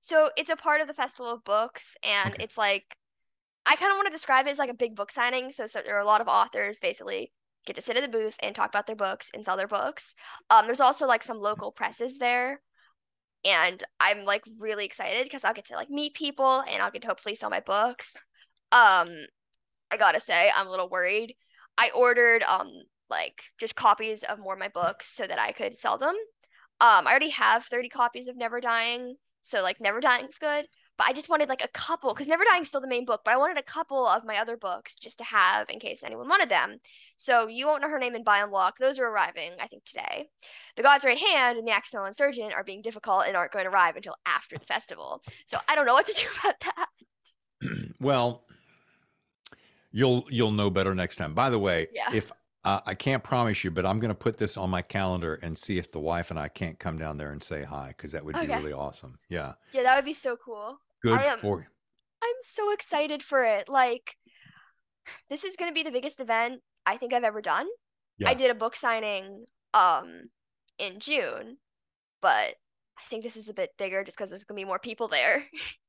So 0.04 0.28
it's 0.36 0.50
a 0.50 0.56
part 0.56 0.82
of 0.82 0.86
the 0.86 0.92
Festival 0.92 1.32
of 1.32 1.44
Books, 1.44 1.96
and 2.04 2.36
Okay. 2.36 2.38
it's 2.38 2.58
like 2.58 2.98
I 3.66 3.76
kind 3.76 3.92
of 3.92 3.96
want 3.96 4.06
to 4.08 4.12
describe 4.12 4.46
it 4.46 4.50
as 4.50 4.58
like 4.58 4.70
a 4.70 4.74
big 4.74 4.96
book 4.96 5.10
signing. 5.12 5.52
So, 5.52 5.66
so 5.66 5.80
there 5.84 5.96
are 5.96 6.00
a 6.00 6.04
lot 6.04 6.20
of 6.20 6.28
authors 6.28 6.80
basically 6.80 7.32
get 7.66 7.76
to 7.76 7.82
sit 7.82 7.96
at 7.96 8.02
the 8.02 8.18
booth 8.18 8.36
and 8.42 8.54
talk 8.54 8.68
about 8.68 8.86
their 8.86 8.96
books 8.96 9.30
and 9.34 9.44
sell 9.44 9.56
their 9.56 9.68
books. 9.68 10.14
Um, 10.50 10.66
there's 10.66 10.80
also 10.80 11.06
like 11.06 11.22
some 11.22 11.38
local 11.40 11.72
presses 11.72 12.18
there, 12.18 12.60
and 13.44 13.82
I'm 14.00 14.24
like 14.24 14.44
really 14.60 14.84
excited 14.86 15.24
because 15.24 15.44
I'll 15.44 15.54
get 15.54 15.66
to 15.66 15.76
like 15.76 15.90
meet 15.90 16.14
people 16.14 16.62
and 16.68 16.82
I'll 16.82 16.90
get 16.90 17.02
to 17.02 17.08
hopefully 17.08 17.34
sell 17.36 17.50
my 17.50 17.60
books. 17.60 18.16
Um, 18.72 19.10
I 19.90 19.96
gotta 19.98 20.20
say 20.20 20.50
I'm 20.54 20.66
a 20.66 20.70
little 20.70 20.88
worried. 20.90 21.36
I 21.78 21.90
ordered 21.94 22.42
um 22.44 22.70
like 23.10 23.42
just 23.58 23.76
copies 23.76 24.24
of 24.24 24.38
more 24.38 24.54
of 24.54 24.58
my 24.60 24.68
books 24.68 25.08
so 25.08 25.26
that 25.26 25.38
I 25.38 25.52
could 25.52 25.78
sell 25.78 25.98
them. 25.98 26.16
Um, 26.80 27.06
I 27.06 27.10
already 27.10 27.30
have 27.30 27.64
30 27.64 27.88
copies 27.88 28.28
of 28.28 28.36
Never 28.36 28.60
Dying, 28.60 29.16
so 29.44 29.62
like 29.62 29.80
Never 29.80 30.00
Dying's 30.00 30.38
good. 30.38 30.66
But 30.96 31.08
I 31.08 31.12
just 31.12 31.28
wanted 31.28 31.48
like 31.48 31.62
a 31.64 31.68
couple 31.68 32.14
because 32.14 32.28
Never 32.28 32.44
Dying's 32.44 32.68
still 32.68 32.80
the 32.80 32.86
main 32.86 33.04
book, 33.04 33.22
but 33.24 33.34
I 33.34 33.36
wanted 33.36 33.58
a 33.58 33.62
couple 33.64 34.06
of 34.06 34.24
my 34.24 34.36
other 34.38 34.56
books 34.56 34.94
just 34.94 35.18
to 35.18 35.24
have 35.24 35.68
in 35.68 35.80
case 35.80 36.04
anyone 36.04 36.28
wanted 36.28 36.48
them. 36.48 36.78
So 37.16 37.48
you 37.48 37.66
won't 37.66 37.82
know 37.82 37.88
her 37.88 37.98
name 37.98 38.14
in 38.14 38.22
Buy 38.22 38.36
and 38.38 38.46
Unlock. 38.46 38.78
Those 38.78 39.00
are 39.00 39.06
arriving, 39.08 39.50
I 39.60 39.66
think, 39.66 39.84
today. 39.84 40.28
The 40.76 40.84
God's 40.84 41.04
Right 41.04 41.18
Hand 41.18 41.58
and 41.58 41.66
the 41.66 41.72
Accidental 41.72 42.06
Insurgent 42.06 42.52
are 42.54 42.62
being 42.62 42.80
difficult 42.80 43.24
and 43.26 43.36
aren't 43.36 43.50
going 43.50 43.64
to 43.64 43.72
arrive 43.72 43.96
until 43.96 44.14
after 44.24 44.56
the 44.56 44.64
festival. 44.66 45.20
So 45.46 45.58
I 45.66 45.74
don't 45.74 45.84
know 45.86 45.94
what 45.94 46.06
to 46.06 46.14
do 46.20 46.26
about 46.42 46.60
that. 46.60 46.88
Well, 48.00 48.44
you'll 49.90 50.26
you'll 50.30 50.50
know 50.52 50.70
better 50.70 50.94
next 50.94 51.16
time. 51.16 51.34
By 51.34 51.50
the 51.50 51.58
way, 51.58 51.88
Yeah. 51.92 52.12
if 52.12 52.30
uh, 52.64 52.80
I 52.86 52.94
can't 52.94 53.22
promise 53.22 53.62
you, 53.64 53.70
but 53.70 53.84
I'm 53.86 54.00
going 54.00 54.08
to 54.10 54.14
put 54.14 54.38
this 54.38 54.56
on 54.56 54.70
my 54.70 54.82
calendar 54.82 55.34
and 55.42 55.58
see 55.58 55.78
if 55.78 55.90
the 55.92 56.00
wife 56.00 56.30
and 56.30 56.38
I 56.38 56.48
can't 56.48 56.78
come 56.78 56.98
down 56.98 57.16
there 57.18 57.30
and 57.30 57.42
say 57.42 57.62
hi 57.64 57.88
because 57.96 58.12
that 58.12 58.24
would 58.24 58.34
be 58.34 58.46
really 58.46 58.72
awesome. 58.72 59.18
Yeah, 59.28 59.54
Yeah, 59.72 59.82
that 59.82 59.96
would 59.96 60.04
be 60.04 60.14
so 60.14 60.36
cool. 60.36 60.78
good 61.02 61.18
I 61.18 61.24
am- 61.24 61.38
for 61.38 61.60
you. 61.60 61.66
I'm 62.22 62.36
so 62.40 62.72
excited 62.72 63.22
for 63.22 63.44
it. 63.44 63.68
Like, 63.68 64.16
this 65.28 65.44
is 65.44 65.56
going 65.56 65.70
to 65.70 65.74
be 65.74 65.82
the 65.82 65.90
biggest 65.90 66.18
event 66.20 66.62
I 66.86 66.96
think 66.96 67.12
I've 67.12 67.24
ever 67.24 67.42
done. 67.42 67.66
Yeah. 68.16 68.30
I 68.30 68.34
did 68.34 68.50
a 68.50 68.54
book 68.54 68.76
signing 68.76 69.44
um 69.74 70.30
in 70.78 71.00
June, 71.00 71.58
but 72.22 72.54
I 72.96 73.02
think 73.10 73.24
this 73.24 73.36
is 73.36 73.48
a 73.48 73.54
bit 73.54 73.70
bigger 73.76 74.04
just 74.04 74.16
because 74.16 74.30
there's 74.30 74.44
going 74.44 74.56
to 74.56 74.60
be 74.62 74.66
more 74.66 74.78
people 74.78 75.08
there. 75.08 75.44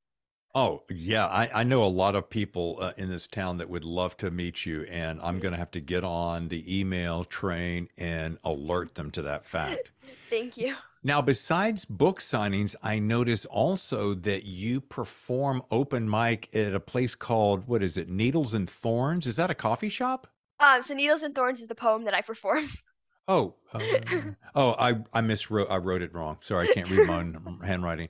Oh, 0.54 0.84
yeah. 0.88 1.26
I, 1.26 1.50
I 1.60 1.64
know 1.64 1.84
a 1.84 1.86
lot 1.86 2.14
of 2.14 2.30
people 2.30 2.78
uh, 2.80 2.92
in 2.96 3.10
this 3.10 3.26
town 3.26 3.58
that 3.58 3.68
would 3.68 3.84
love 3.84 4.16
to 4.18 4.30
meet 4.30 4.64
you, 4.64 4.84
and. 4.84 5.20
I'm 5.26 5.40
going 5.40 5.52
to 5.52 5.58
have 5.58 5.72
to 5.72 5.80
get 5.80 6.04
on 6.04 6.48
the 6.48 6.80
email 6.80 7.24
train 7.24 7.88
and 7.98 8.38
alert 8.44 8.94
them 8.94 9.10
to 9.12 9.22
that 9.22 9.44
fact. 9.44 9.90
Thank 10.30 10.56
you. 10.56 10.76
Now, 11.02 11.20
besides 11.20 11.84
book 11.84 12.20
signings, 12.20 12.76
I 12.82 13.00
notice 13.00 13.44
also 13.44 14.14
that 14.14 14.44
you 14.44 14.80
perform 14.80 15.62
open 15.70 16.08
mic 16.08 16.48
at 16.54 16.74
a 16.74 16.80
place 16.80 17.14
called, 17.14 17.66
what 17.66 17.82
is 17.82 17.96
it, 17.96 18.08
Needles 18.08 18.54
and 18.54 18.70
Thorns? 18.70 19.26
Is 19.26 19.36
that 19.36 19.50
a 19.50 19.54
coffee 19.54 19.88
shop? 19.88 20.28
Um, 20.60 20.82
so 20.82 20.94
Needles 20.94 21.22
and 21.22 21.34
Thorns 21.34 21.60
is 21.60 21.68
the 21.68 21.74
poem 21.74 22.04
that 22.04 22.14
I 22.14 22.22
perform. 22.22 22.64
Oh, 23.28 23.54
uh, 23.72 23.80
oh, 24.54 24.74
I 24.78 24.90
I 25.12 25.20
miswrote. 25.20 25.70
I 25.70 25.78
wrote 25.78 26.02
it 26.02 26.14
wrong. 26.14 26.38
Sorry, 26.40 26.68
I 26.68 26.72
can't 26.72 26.90
read 26.90 27.06
my 27.08 27.18
own 27.18 27.60
handwriting. 27.64 28.08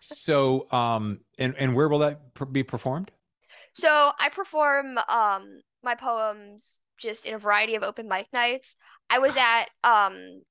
So, 0.00 0.70
um, 0.72 1.20
and 1.38 1.54
and 1.56 1.74
where 1.74 1.88
will 1.88 2.00
that 2.00 2.34
per- 2.34 2.46
be 2.46 2.62
performed? 2.62 3.10
So 3.72 4.12
I 4.18 4.28
perform 4.30 4.98
um 5.08 5.60
my 5.82 5.94
poems 5.94 6.80
just 6.98 7.26
in 7.26 7.34
a 7.34 7.38
variety 7.38 7.74
of 7.74 7.82
open 7.82 8.08
mic 8.08 8.26
nights. 8.32 8.76
I 9.08 9.18
was 9.18 9.36
at 9.38 9.66
um 9.84 10.42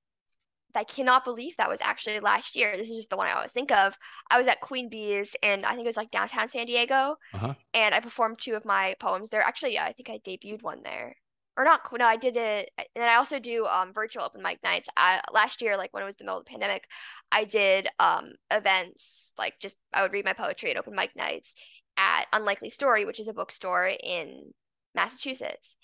I 0.75 0.83
cannot 0.83 1.23
believe 1.23 1.55
that 1.57 1.69
was 1.69 1.79
actually 1.81 2.19
last 2.19 2.55
year. 2.55 2.75
This 2.77 2.89
is 2.89 2.97
just 2.97 3.09
the 3.09 3.17
one 3.17 3.27
I 3.27 3.33
always 3.33 3.53
think 3.53 3.71
of. 3.71 3.97
I 4.29 4.37
was 4.37 4.47
at 4.47 4.59
Queen 4.59 4.89
Bee's 4.89 5.35
and 5.41 5.65
I 5.65 5.69
think 5.69 5.85
it 5.85 5.87
was 5.87 5.97
like 5.97 6.11
downtown 6.11 6.47
San 6.49 6.65
Diego. 6.65 7.15
Uh-huh. 7.33 7.53
And 7.73 7.95
I 7.95 7.99
performed 8.01 8.39
two 8.39 8.55
of 8.55 8.65
my 8.65 8.95
poems 8.99 9.29
there. 9.29 9.41
Actually, 9.41 9.73
yeah, 9.75 9.85
I 9.85 9.93
think 9.93 10.09
I 10.09 10.19
debuted 10.19 10.63
one 10.63 10.81
there. 10.83 11.15
Or 11.57 11.63
not, 11.63 11.81
no, 11.97 12.05
I 12.05 12.17
did 12.17 12.35
it. 12.35 12.69
And 12.77 12.87
then 12.95 13.09
I 13.09 13.15
also 13.15 13.39
do 13.39 13.65
um 13.65 13.93
virtual 13.93 14.23
open 14.23 14.41
mic 14.41 14.61
nights. 14.63 14.89
I 14.97 15.21
last 15.31 15.61
year, 15.61 15.77
like 15.77 15.93
when 15.93 16.03
it 16.03 16.05
was 16.05 16.15
the 16.15 16.25
middle 16.25 16.39
of 16.39 16.45
the 16.45 16.49
pandemic, 16.49 16.85
I 17.31 17.45
did 17.45 17.87
um 17.99 18.31
events 18.51 19.31
like 19.37 19.53
just 19.59 19.77
I 19.93 20.01
would 20.01 20.11
read 20.11 20.25
my 20.25 20.33
poetry 20.33 20.71
at 20.71 20.77
open 20.77 20.95
mic 20.95 21.15
nights 21.15 21.55
at 21.97 22.25
Unlikely 22.33 22.69
Story, 22.69 23.05
which 23.05 23.19
is 23.21 23.29
a 23.29 23.33
bookstore 23.33 23.87
in 23.87 24.53
Massachusetts. 24.93 25.77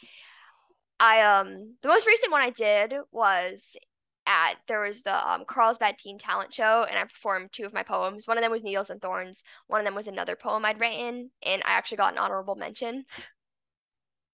I 1.00 1.22
um 1.22 1.76
the 1.82 1.88
most 1.88 2.06
recent 2.06 2.32
one 2.32 2.42
I 2.42 2.50
did 2.50 2.94
was 3.12 3.78
at 4.28 4.56
there 4.68 4.82
was 4.82 5.04
the 5.04 5.32
um 5.32 5.46
Carlsbad 5.48 5.98
Teen 5.98 6.18
Talent 6.18 6.54
Show 6.54 6.86
and 6.88 7.00
I 7.00 7.04
performed 7.06 7.50
two 7.54 7.66
of 7.66 7.74
my 7.74 7.84
poems. 7.84 8.28
One 8.28 8.38
of 8.38 8.44
them 8.44 8.52
was 8.52 8.62
Needles 8.62 8.90
and 8.90 9.02
Thorns. 9.02 9.42
One 9.68 9.80
of 9.80 9.86
them 9.86 9.96
was 9.96 10.08
another 10.08 10.36
poem 10.36 10.66
I'd 10.66 10.80
written, 10.82 11.32
and 11.44 11.62
I 11.64 11.72
actually 11.72 11.98
got 11.98 12.12
an 12.12 12.20
honorable 12.20 12.56
mention. 12.56 13.06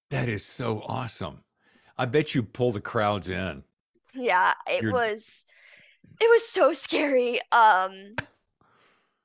That 0.09 0.29
is 0.29 0.45
so 0.45 0.81
awesome. 0.87 1.43
I 1.97 2.05
bet 2.05 2.33
you 2.35 2.43
pull 2.43 2.71
the 2.71 2.81
crowds 2.81 3.29
in. 3.29 3.63
Yeah, 4.13 4.53
it 4.67 4.81
You're- 4.83 4.93
was 4.93 5.45
it 6.19 6.29
was 6.29 6.47
so 6.47 6.73
scary. 6.85 7.39
Um 7.51 8.15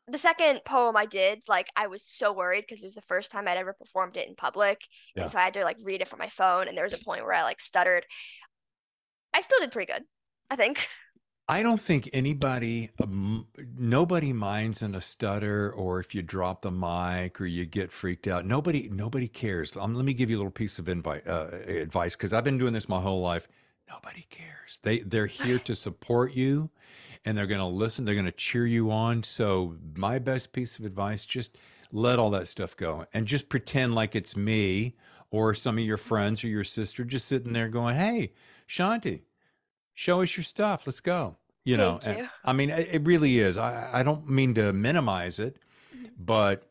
the 0.08 0.18
second 0.18 0.60
poem 0.64 0.96
I 0.96 1.06
did, 1.06 1.42
like 1.48 1.68
I 1.76 1.86
was 1.86 2.02
so 2.04 2.32
worried 2.32 2.64
because 2.68 2.82
it 2.82 2.86
was 2.86 2.94
the 2.94 3.00
first 3.02 3.30
time 3.30 3.46
I'd 3.46 3.56
ever 3.56 3.72
performed 3.72 4.16
it 4.16 4.28
in 4.28 4.34
public. 4.34 4.82
Yeah. 5.14 5.22
And 5.22 5.32
so 5.32 5.38
I 5.38 5.44
had 5.44 5.54
to 5.54 5.64
like 5.64 5.78
read 5.82 6.00
it 6.02 6.08
from 6.08 6.18
my 6.18 6.28
phone 6.28 6.66
and 6.68 6.76
there 6.76 6.84
was 6.84 6.92
a 6.92 6.98
point 7.04 7.22
where 7.24 7.32
I 7.32 7.44
like 7.44 7.60
stuttered. 7.60 8.04
I 9.32 9.40
still 9.40 9.60
did 9.60 9.70
pretty 9.72 9.92
good, 9.92 10.04
I 10.50 10.56
think. 10.56 10.86
I 11.48 11.62
don't 11.62 11.80
think 11.80 12.08
anybody, 12.12 12.90
um, 13.02 13.46
nobody 13.76 14.32
minds 14.32 14.80
in 14.82 14.94
a 14.94 15.00
stutter 15.00 15.72
or 15.72 15.98
if 16.00 16.14
you 16.14 16.22
drop 16.22 16.62
the 16.62 16.70
mic 16.70 17.40
or 17.40 17.46
you 17.46 17.66
get 17.66 17.90
freaked 17.90 18.28
out. 18.28 18.46
Nobody, 18.46 18.88
nobody 18.90 19.28
cares. 19.28 19.76
Um, 19.76 19.94
let 19.94 20.04
me 20.04 20.14
give 20.14 20.30
you 20.30 20.36
a 20.36 20.38
little 20.38 20.52
piece 20.52 20.78
of 20.78 20.86
invi- 20.86 21.26
uh, 21.26 21.48
advice 21.80 22.14
because 22.14 22.32
I've 22.32 22.44
been 22.44 22.58
doing 22.58 22.72
this 22.72 22.88
my 22.88 23.00
whole 23.00 23.20
life. 23.20 23.48
Nobody 23.88 24.26
cares. 24.30 24.78
They 24.82 25.00
they're 25.00 25.26
here 25.26 25.58
to 25.58 25.74
support 25.74 26.32
you, 26.32 26.70
and 27.24 27.36
they're 27.36 27.46
going 27.46 27.60
to 27.60 27.66
listen. 27.66 28.04
They're 28.04 28.14
going 28.14 28.24
to 28.24 28.32
cheer 28.32 28.66
you 28.66 28.90
on. 28.90 29.22
So, 29.22 29.76
my 29.94 30.18
best 30.18 30.52
piece 30.52 30.78
of 30.78 30.86
advice 30.86 31.26
just 31.26 31.58
let 31.92 32.18
all 32.18 32.30
that 32.30 32.48
stuff 32.48 32.76
go 32.76 33.04
and 33.12 33.26
just 33.26 33.50
pretend 33.50 33.94
like 33.94 34.16
it's 34.16 34.34
me 34.34 34.94
or 35.30 35.54
some 35.54 35.76
of 35.76 35.84
your 35.84 35.98
friends 35.98 36.42
or 36.42 36.48
your 36.48 36.64
sister 36.64 37.04
just 37.04 37.28
sitting 37.28 37.52
there 37.52 37.68
going, 37.68 37.96
Hey, 37.96 38.32
Shanti, 38.66 39.22
show 39.94 40.22
us 40.22 40.36
your 40.36 40.44
stuff. 40.44 40.86
Let's 40.86 41.00
go. 41.00 41.36
You 41.64 41.76
know, 41.76 42.00
and- 42.04 42.18
you. 42.18 42.28
I 42.44 42.52
mean, 42.52 42.70
it 42.70 43.02
really 43.06 43.38
is. 43.38 43.56
I, 43.58 43.88
I 43.92 44.02
don't 44.02 44.28
mean 44.28 44.54
to 44.54 44.72
minimize 44.72 45.38
it, 45.38 45.58
Mm-hmm. 45.94 46.06
but 46.18 46.68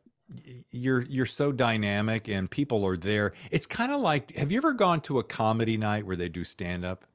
you're 0.71 1.01
you're 1.01 1.25
so 1.25 1.51
dynamic 1.51 2.27
and 2.29 2.49
people 2.49 2.85
are 2.85 2.95
there. 2.97 3.33
It's 3.51 3.65
kind 3.65 3.91
of 3.91 3.99
like 4.01 4.35
have 4.35 4.51
you 4.51 4.57
ever 4.57 4.73
gone 4.73 5.01
to 5.01 5.19
a 5.19 5.23
comedy 5.23 5.77
night 5.77 6.05
where 6.05 6.15
they 6.15 6.29
do 6.29 6.43
stand 6.43 6.83
up? 6.85 7.05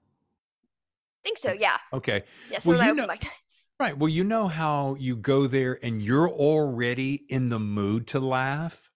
think 1.24 1.38
so, 1.38 1.52
yeah. 1.52 1.76
Okay. 1.92 2.22
Yes, 2.50 2.64
Well, 2.64 2.78
one 2.78 2.88
of 2.88 2.96
my 2.98 3.02
you 3.02 3.08
know-. 3.08 3.14
Right. 3.80 3.98
Well, 3.98 4.08
you 4.08 4.22
know 4.22 4.46
how 4.48 4.94
you 5.00 5.16
go 5.16 5.46
there 5.48 5.78
and 5.82 6.00
you're 6.00 6.30
already 6.30 7.24
in 7.28 7.48
the 7.48 7.58
mood 7.58 8.06
to 8.08 8.20
laugh? 8.20 8.90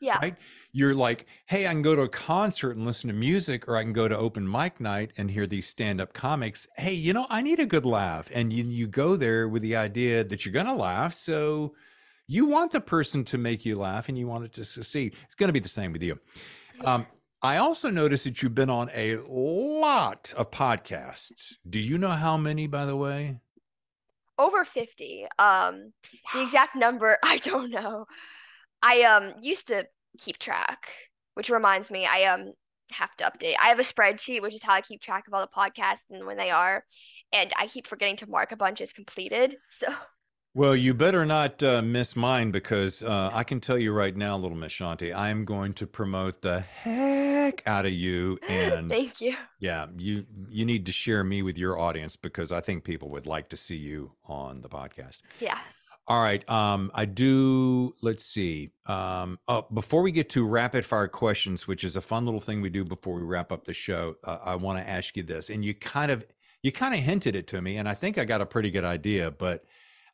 Yeah. 0.00 0.18
Right? 0.20 0.36
You're 0.76 0.94
like, 0.94 1.24
hey, 1.46 1.66
I 1.66 1.70
can 1.70 1.80
go 1.80 1.96
to 1.96 2.02
a 2.02 2.08
concert 2.08 2.76
and 2.76 2.84
listen 2.84 3.08
to 3.08 3.14
music, 3.14 3.66
or 3.66 3.78
I 3.78 3.82
can 3.82 3.94
go 3.94 4.08
to 4.08 4.18
open 4.18 4.46
mic 4.50 4.78
night 4.78 5.10
and 5.16 5.30
hear 5.30 5.46
these 5.46 5.66
stand 5.66 6.02
up 6.02 6.12
comics. 6.12 6.68
Hey, 6.76 6.92
you 6.92 7.14
know, 7.14 7.26
I 7.30 7.40
need 7.40 7.60
a 7.60 7.64
good 7.64 7.86
laugh. 7.86 8.28
And 8.30 8.52
you, 8.52 8.64
you 8.64 8.86
go 8.86 9.16
there 9.16 9.48
with 9.48 9.62
the 9.62 9.74
idea 9.74 10.22
that 10.22 10.44
you're 10.44 10.52
going 10.52 10.66
to 10.66 10.74
laugh. 10.74 11.14
So 11.14 11.74
you 12.26 12.44
want 12.44 12.72
the 12.72 12.82
person 12.82 13.24
to 13.24 13.38
make 13.38 13.64
you 13.64 13.76
laugh 13.76 14.10
and 14.10 14.18
you 14.18 14.26
want 14.26 14.44
it 14.44 14.52
to 14.52 14.66
succeed. 14.66 15.14
It's 15.24 15.34
going 15.36 15.48
to 15.48 15.54
be 15.54 15.60
the 15.60 15.66
same 15.66 15.94
with 15.94 16.02
you. 16.02 16.18
Um, 16.84 17.06
I 17.40 17.56
also 17.56 17.88
noticed 17.88 18.24
that 18.24 18.42
you've 18.42 18.54
been 18.54 18.68
on 18.68 18.90
a 18.92 19.16
lot 19.16 20.34
of 20.36 20.50
podcasts. 20.50 21.54
Do 21.66 21.80
you 21.80 21.96
know 21.96 22.10
how 22.10 22.36
many, 22.36 22.66
by 22.66 22.84
the 22.84 22.96
way? 22.96 23.40
Over 24.38 24.66
50. 24.66 25.24
Um, 25.38 25.94
the 26.34 26.42
exact 26.42 26.76
number, 26.76 27.16
I 27.22 27.38
don't 27.38 27.70
know. 27.70 28.04
I 28.82 29.02
um 29.04 29.32
used 29.40 29.68
to 29.68 29.86
keep 30.16 30.38
track, 30.38 30.88
which 31.34 31.50
reminds 31.50 31.90
me, 31.90 32.06
I 32.06 32.24
um 32.24 32.52
have 32.92 33.14
to 33.16 33.24
update. 33.24 33.54
I 33.60 33.68
have 33.68 33.80
a 33.80 33.82
spreadsheet, 33.82 34.42
which 34.42 34.54
is 34.54 34.62
how 34.62 34.72
I 34.72 34.80
keep 34.80 35.00
track 35.00 35.26
of 35.26 35.34
all 35.34 35.40
the 35.40 35.48
podcasts 35.48 36.04
and 36.10 36.26
when 36.26 36.36
they 36.36 36.50
are, 36.50 36.84
and 37.32 37.52
I 37.56 37.66
keep 37.66 37.86
forgetting 37.86 38.16
to 38.16 38.30
mark 38.30 38.52
a 38.52 38.56
bunch 38.56 38.80
as 38.80 38.92
completed. 38.92 39.56
So 39.70 39.88
Well, 40.54 40.74
you 40.74 40.94
better 40.94 41.26
not 41.26 41.62
uh, 41.62 41.82
miss 41.82 42.16
mine 42.16 42.50
because 42.50 43.02
uh, 43.02 43.30
I 43.32 43.44
can 43.44 43.60
tell 43.60 43.78
you 43.78 43.92
right 43.92 44.16
now, 44.16 44.36
little 44.36 44.56
Miss 44.56 44.72
Shanti, 44.72 45.14
I 45.14 45.28
am 45.28 45.44
going 45.44 45.74
to 45.74 45.86
promote 45.86 46.40
the 46.40 46.60
heck 46.60 47.66
out 47.66 47.84
of 47.84 47.92
you, 47.92 48.38
and 48.48 48.88
thank 48.88 49.20
you. 49.20 49.36
yeah, 49.58 49.86
you 49.98 50.24
you 50.48 50.64
need 50.64 50.86
to 50.86 50.92
share 50.92 51.24
me 51.24 51.42
with 51.42 51.58
your 51.58 51.78
audience 51.78 52.16
because 52.16 52.52
I 52.52 52.60
think 52.60 52.84
people 52.84 53.10
would 53.10 53.26
like 53.26 53.48
to 53.50 53.56
see 53.56 53.76
you 53.76 54.12
on 54.24 54.62
the 54.62 54.68
podcast. 54.68 55.20
Yeah. 55.40 55.58
All 56.08 56.22
right, 56.22 56.48
um, 56.48 56.92
I 56.94 57.04
do. 57.04 57.94
Let's 58.00 58.24
see. 58.24 58.70
Um, 58.86 59.40
oh, 59.48 59.66
before 59.74 60.02
we 60.02 60.12
get 60.12 60.28
to 60.30 60.46
rapid 60.46 60.86
fire 60.86 61.08
questions, 61.08 61.66
which 61.66 61.82
is 61.82 61.96
a 61.96 62.00
fun 62.00 62.24
little 62.24 62.40
thing 62.40 62.60
we 62.60 62.70
do 62.70 62.84
before 62.84 63.14
we 63.16 63.22
wrap 63.22 63.50
up 63.50 63.64
the 63.64 63.74
show, 63.74 64.14
uh, 64.22 64.38
I 64.44 64.54
want 64.54 64.78
to 64.78 64.88
ask 64.88 65.16
you 65.16 65.24
this, 65.24 65.50
and 65.50 65.64
you 65.64 65.74
kind 65.74 66.12
of 66.12 66.24
you 66.62 66.70
kind 66.70 66.94
of 66.94 67.00
hinted 67.00 67.34
it 67.34 67.48
to 67.48 67.60
me, 67.60 67.76
and 67.78 67.88
I 67.88 67.94
think 67.94 68.18
I 68.18 68.24
got 68.24 68.40
a 68.40 68.46
pretty 68.46 68.70
good 68.70 68.84
idea, 68.84 69.32
but 69.32 69.64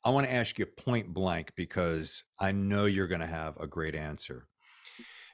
I 0.05 0.11
want 0.11 0.27
to 0.27 0.33
ask 0.33 0.59
you 0.59 0.67
point 0.67 1.15
blank 1.15 1.53
because 1.55 2.25
I 2.39 2.53
know 2.53 2.87
you're 2.87 3.07
going 3.07 3.21
to 3.21 3.27
have 3.27 3.57
a 3.59 3.67
great 3.67 3.95
answer. 3.95 4.49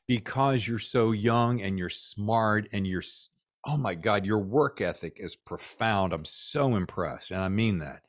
Because 0.07 0.67
you're 0.67 0.79
so 0.79 1.13
young 1.13 1.61
and 1.61 1.79
you're 1.79 1.91
smart 1.91 2.69
and 2.73 2.87
you're, 2.87 3.03
oh 3.67 3.77
my 3.77 3.95
God, 3.95 4.27
your 4.27 4.39
work 4.39 4.81
ethic 4.81 5.19
is 5.19 5.37
profound. 5.37 6.13
I'm 6.13 6.25
so 6.25 6.77
impressed. 6.77 7.31
And 7.31 7.41
I 7.41 7.49
mean 7.49 7.79
that. 7.79 8.03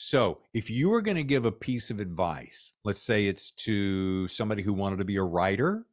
So 0.00 0.38
if 0.54 0.70
you 0.70 0.90
were 0.90 1.02
going 1.02 1.16
to 1.16 1.24
give 1.24 1.44
a 1.44 1.52
piece 1.52 1.90
of 1.90 2.00
advice, 2.00 2.72
let's 2.84 3.02
say 3.02 3.26
it's 3.26 3.50
to 3.52 4.28
somebody 4.28 4.62
who 4.62 4.72
wanted 4.72 4.98
to 4.98 5.04
be 5.04 5.16
a 5.16 5.22
writer, 5.22 5.86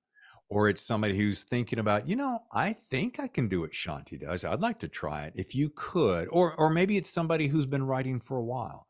or 0.50 0.70
it's 0.70 0.82
somebody 0.82 1.18
who's 1.18 1.44
thinking 1.44 1.80
about, 1.80 2.08
you 2.08 2.16
know, 2.16 2.40
I 2.54 2.74
think 2.74 3.20
I 3.20 3.28
can 3.28 3.48
do 3.48 3.62
what 3.62 3.72
Shanti 3.72 4.20
does. 4.20 4.46
I'd 4.46 4.62
like 4.62 4.80
to 4.80 4.88
try 4.88 5.24
it. 5.24 5.34
If 5.36 5.56
you 5.56 5.72
could, 5.76 6.28
or 6.32 6.54
or 6.56 6.70
maybe 6.70 6.98
it's 6.98 7.10
somebody 7.10 7.48
who's 7.48 7.66
been 7.66 7.84
writing 7.84 8.20
for 8.20 8.38
a 8.38 8.44
while 8.44 8.88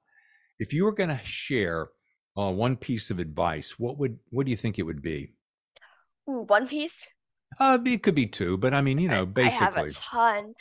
if 0.59 0.73
you 0.73 0.85
were 0.85 0.91
going 0.91 1.09
to 1.09 1.19
share 1.23 1.89
uh, 2.37 2.51
one 2.51 2.75
piece 2.75 3.09
of 3.09 3.19
advice, 3.19 3.79
what 3.79 3.97
would 3.97 4.19
what 4.29 4.45
do 4.45 4.51
you 4.51 4.57
think 4.57 4.79
it 4.79 4.83
would 4.83 5.01
be? 5.01 5.33
Ooh, 6.29 6.45
One 6.47 6.67
Piece. 6.67 7.07
Uh, 7.59 7.77
it 7.85 8.03
could 8.03 8.15
be 8.15 8.25
two, 8.25 8.57
but 8.57 8.73
I 8.73 8.81
mean, 8.81 8.97
you 8.97 9.07
know, 9.07 9.25
basically. 9.25 9.67
I 9.67 9.69
have 9.69 9.77
a 9.77 9.91
ton. 9.91 10.53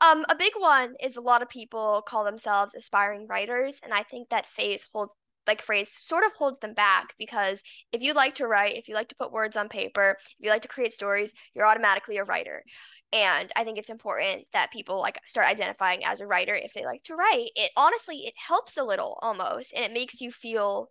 Um, 0.00 0.24
a 0.28 0.36
big 0.36 0.52
one 0.56 0.94
is 1.02 1.16
a 1.16 1.20
lot 1.20 1.42
of 1.42 1.48
people 1.48 2.02
call 2.06 2.24
themselves 2.24 2.74
aspiring 2.74 3.26
writers, 3.26 3.80
and 3.82 3.92
I 3.92 4.04
think 4.04 4.28
that 4.28 4.46
phase 4.46 4.86
hold 4.92 5.10
like 5.46 5.62
phrase 5.62 5.90
sort 5.98 6.24
of 6.24 6.32
holds 6.34 6.60
them 6.60 6.74
back 6.74 7.14
because 7.18 7.62
if 7.90 8.02
you 8.02 8.12
like 8.12 8.34
to 8.34 8.46
write, 8.46 8.76
if 8.76 8.86
you 8.86 8.94
like 8.94 9.08
to 9.08 9.14
put 9.16 9.32
words 9.32 9.56
on 9.56 9.68
paper, 9.70 10.16
if 10.18 10.36
you 10.38 10.50
like 10.50 10.60
to 10.62 10.68
create 10.68 10.92
stories, 10.92 11.32
you're 11.54 11.64
automatically 11.64 12.18
a 12.18 12.24
writer. 12.24 12.62
And 13.14 13.50
I 13.56 13.64
think 13.64 13.78
it's 13.78 13.88
important 13.88 14.44
that 14.52 14.70
people 14.70 15.00
like 15.00 15.18
start 15.26 15.46
identifying 15.46 16.04
as 16.04 16.20
a 16.20 16.26
writer 16.26 16.54
if 16.54 16.74
they 16.74 16.84
like 16.84 17.02
to 17.04 17.14
write. 17.14 17.48
It 17.56 17.70
honestly 17.76 18.18
it 18.26 18.34
helps 18.46 18.76
a 18.76 18.84
little 18.84 19.18
almost, 19.22 19.72
and 19.74 19.84
it 19.84 19.92
makes 19.92 20.20
you 20.20 20.30
feel 20.30 20.90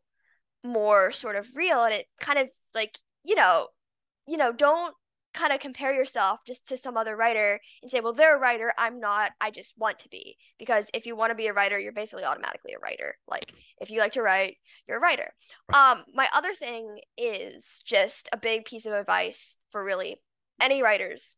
more 0.64 1.12
sort 1.12 1.36
of 1.36 1.48
real, 1.56 1.84
and 1.84 1.94
it 1.94 2.08
kind 2.20 2.40
of 2.40 2.50
like 2.74 2.98
you 3.24 3.36
know, 3.36 3.68
you 4.28 4.38
know, 4.38 4.52
don't 4.52 4.96
kind 5.38 5.54
of 5.54 5.60
compare 5.60 5.94
yourself 5.94 6.40
just 6.46 6.68
to 6.68 6.78
some 6.78 6.98
other 6.98 7.16
writer 7.16 7.60
and 7.82 7.92
say, 7.92 8.00
well, 8.00 8.14
they're 8.14 8.38
a 8.38 8.40
writer, 8.40 8.74
I'm 8.78 9.00
not, 9.00 9.32
I 9.40 9.52
just 9.52 9.74
want 9.78 10.00
to 10.00 10.10
be. 10.10 10.38
Because 10.58 10.90
if 10.94 11.06
you 11.06 11.16
want 11.16 11.32
to 11.32 11.36
be 11.36 11.48
a 11.48 11.54
writer, 11.54 11.80
you're 11.80 11.92
basically 11.92 12.26
automatically 12.26 12.74
a 12.74 12.80
writer. 12.80 13.18
Like 13.28 13.54
if 13.80 13.90
you 13.90 14.00
like 14.00 14.14
to 14.14 14.22
write, 14.22 14.58
you're 14.88 14.98
a 14.98 15.02
writer. 15.02 15.32
Um, 15.74 16.04
my 16.14 16.28
other 16.34 16.54
thing 16.54 17.00
is 17.18 17.82
just 17.86 18.30
a 18.34 18.38
big 18.38 18.66
piece 18.66 18.86
of 18.86 18.94
advice 18.94 19.58
for 19.72 19.84
really 19.84 20.18
any 20.60 20.82
writers. 20.82 21.36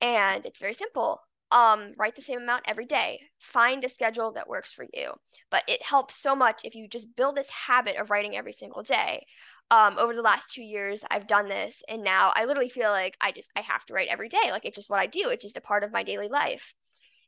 And 0.00 0.46
it's 0.46 0.60
very 0.60 0.74
simple. 0.74 1.20
Um, 1.50 1.92
write 1.98 2.14
the 2.14 2.22
same 2.22 2.42
amount 2.42 2.64
every 2.66 2.84
day. 2.84 3.20
Find 3.40 3.82
a 3.82 3.88
schedule 3.88 4.32
that 4.32 4.48
works 4.48 4.70
for 4.70 4.86
you. 4.92 5.12
But 5.50 5.64
it 5.66 5.82
helps 5.82 6.14
so 6.14 6.36
much 6.36 6.60
if 6.62 6.74
you 6.74 6.88
just 6.88 7.16
build 7.16 7.36
this 7.36 7.50
habit 7.50 7.96
of 7.96 8.10
writing 8.10 8.36
every 8.36 8.52
single 8.52 8.82
day 8.82 9.24
um 9.70 9.98
over 9.98 10.14
the 10.14 10.22
last 10.22 10.52
two 10.52 10.62
years 10.62 11.04
i've 11.10 11.26
done 11.26 11.48
this 11.48 11.82
and 11.88 12.02
now 12.02 12.32
i 12.34 12.44
literally 12.44 12.68
feel 12.68 12.90
like 12.90 13.16
i 13.20 13.32
just 13.32 13.50
i 13.56 13.60
have 13.60 13.84
to 13.86 13.92
write 13.92 14.08
every 14.08 14.28
day. 14.28 14.50
Like 14.50 14.64
it's 14.64 14.76
just 14.76 14.90
what 14.90 15.00
i 15.00 15.06
do. 15.06 15.28
It's 15.28 15.44
just 15.44 15.56
a 15.56 15.62
part 15.62 15.84
of 15.84 15.92
my 15.92 16.02
daily 16.02 16.28
life. 16.28 16.74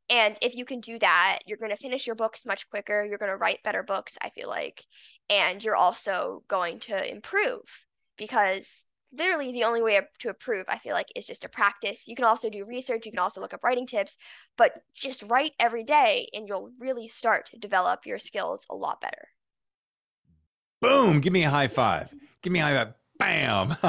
And 0.09 0.37
if 0.43 0.55
you 0.57 0.65
can 0.65 0.81
do 0.81 0.99
that 0.99 1.41
you're 1.47 1.59
going 1.59 1.71
to 1.71 1.77
finish 1.77 2.07
your 2.07 2.17
books 2.17 2.47
much 2.47 2.69
quicker. 2.71 3.05
You're 3.05 3.19
going 3.19 3.31
to 3.31 3.37
write 3.37 3.63
better 3.63 3.83
books 3.83 4.17
i 4.23 4.31
feel 4.31 4.49
like. 4.49 4.85
And 5.29 5.63
you're 5.63 5.77
also 5.77 6.43
going 6.49 6.81
to 6.81 7.11
improve 7.11 7.63
because 8.17 8.85
literally 9.13 9.53
the 9.53 9.65
only 9.65 9.83
way 9.83 10.01
to 10.21 10.29
improve 10.29 10.65
i 10.69 10.79
feel 10.79 10.95
like 10.95 11.09
is 11.17 11.27
just 11.27 11.43
to 11.43 11.49
practice. 11.49 12.09
You 12.09 12.17
can 12.17 12.25
also 12.25 12.49
do 12.49 12.65
research. 12.65 13.07
You 13.07 13.13
can 13.13 13.19
also 13.19 13.41
look 13.41 13.55
up 13.55 13.65
writing 13.65 13.87
tips 13.87 14.17
but 14.57 14.73
just 14.95 15.23
write 15.25 15.53
every 15.59 15.85
day 15.85 16.29
and 16.33 16.47
you'll 16.49 16.71
really 16.79 17.09
start 17.09 17.51
to 17.51 17.59
develop 17.59 18.07
your 18.07 18.19
skills 18.19 18.67
a 18.71 18.75
lot 18.75 19.01
better 19.01 19.29
boom! 20.81 21.21
Give 21.21 21.33
me 21.33 21.45
a 21.45 21.51
high 21.51 21.69
five. 21.69 22.13
Give 22.43 22.53
me 22.53 22.61
a 22.61 22.63
high 22.63 22.75
five. 22.77 22.95
Bam! 23.19 23.77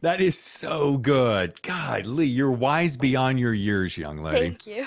that 0.00 0.20
is 0.20 0.38
so 0.38 0.96
good. 0.96 1.60
God, 1.60 2.06
Lee, 2.06 2.24
you're 2.24 2.50
wise 2.50 2.96
beyond 2.96 3.38
your 3.38 3.52
years, 3.52 3.98
young 3.98 4.22
lady. 4.22 4.38
thank 4.38 4.66
you 4.66 4.86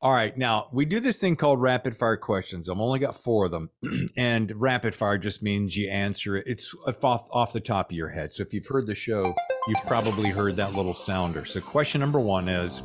All 0.00 0.10
right, 0.10 0.34
now 0.34 0.68
we 0.72 0.86
do 0.86 0.98
this 0.98 1.20
thing 1.20 1.36
called 1.36 1.60
rapid 1.60 1.94
fire 1.94 2.16
questions. 2.16 2.70
I've 2.70 2.78
only 2.78 3.00
got 3.00 3.16
four 3.16 3.44
of 3.44 3.50
them, 3.50 3.68
and 4.16 4.50
rapid 4.56 4.94
fire 4.94 5.18
just 5.18 5.42
means 5.42 5.76
you 5.76 5.90
answer 5.90 6.36
it. 6.36 6.44
It's 6.46 6.74
off 7.02 7.28
off 7.30 7.52
the 7.52 7.60
top 7.60 7.90
of 7.90 7.96
your 7.96 8.08
head. 8.08 8.32
So 8.32 8.42
if 8.44 8.54
you've 8.54 8.66
heard 8.66 8.86
the 8.86 8.94
show, 8.94 9.34
you've 9.68 9.86
probably 9.86 10.30
heard 10.30 10.56
that 10.56 10.72
little 10.74 10.94
sounder. 10.94 11.44
So 11.44 11.60
question 11.60 12.00
number 12.00 12.18
one 12.18 12.48
is: 12.48 12.80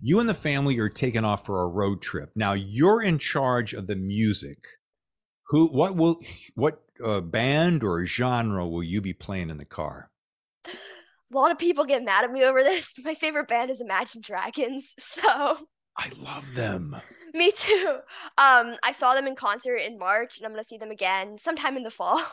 You 0.00 0.18
and 0.18 0.28
the 0.30 0.32
family 0.32 0.78
are 0.78 0.88
taking 0.88 1.26
off 1.26 1.44
for 1.44 1.60
a 1.62 1.68
road 1.68 2.00
trip. 2.00 2.30
Now 2.34 2.54
you're 2.54 3.02
in 3.02 3.18
charge 3.18 3.74
of 3.74 3.86
the 3.86 3.96
music. 3.96 4.64
Who? 5.48 5.68
What 5.68 5.96
will? 5.96 6.18
What 6.54 6.82
uh, 7.04 7.20
band 7.20 7.84
or 7.84 8.04
genre 8.04 8.66
will 8.66 8.82
you 8.82 9.00
be 9.00 9.12
playing 9.12 9.50
in 9.50 9.58
the 9.58 9.64
car? 9.64 10.10
a 11.32 11.36
lot 11.36 11.50
of 11.50 11.58
people 11.58 11.84
get 11.84 12.04
mad 12.04 12.24
at 12.24 12.32
me 12.32 12.44
over 12.44 12.62
this. 12.62 12.92
My 13.04 13.14
favorite 13.14 13.48
band 13.48 13.70
is 13.70 13.80
Imagine 13.80 14.20
Dragons, 14.20 14.94
so 14.98 15.58
I 15.96 16.10
love 16.18 16.54
them. 16.54 16.96
me 17.34 17.52
too. 17.52 17.98
Um, 18.38 18.76
I 18.82 18.92
saw 18.92 19.14
them 19.14 19.26
in 19.26 19.34
concert 19.34 19.76
in 19.76 19.98
March, 19.98 20.38
and 20.38 20.46
I'm 20.46 20.52
gonna 20.52 20.64
see 20.64 20.78
them 20.78 20.90
again 20.90 21.38
sometime 21.38 21.76
in 21.76 21.82
the 21.82 21.90
fall. 21.90 22.22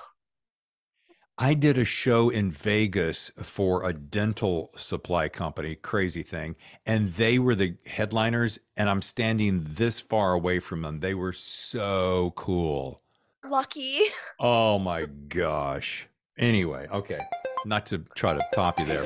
I 1.35 1.55
did 1.55 1.79
a 1.79 1.85
show 1.85 2.29
in 2.29 2.51
Vegas 2.51 3.31
for 3.41 3.85
a 3.85 3.91
dental 3.91 4.69
supply 4.75 5.29
company, 5.29 5.73
crazy 5.73 6.21
thing, 6.21 6.55
and 6.85 7.09
they 7.13 7.39
were 7.39 7.55
the 7.55 7.75
headliners, 7.87 8.59
and 8.77 8.87
I'm 8.87 9.01
standing 9.01 9.65
this 9.67 9.99
far 9.99 10.33
away 10.33 10.59
from 10.59 10.83
them. 10.83 10.99
They 10.99 11.15
were 11.15 11.33
so 11.33 12.33
cool. 12.35 13.02
Lucky. 13.49 13.99
Oh 14.39 14.77
my 14.77 15.05
gosh. 15.29 16.07
Anyway, 16.37 16.87
okay. 16.91 17.19
Not 17.65 17.85
to 17.87 17.99
try 18.15 18.33
to 18.33 18.45
top 18.53 18.79
you 18.79 18.85
there. 18.85 19.05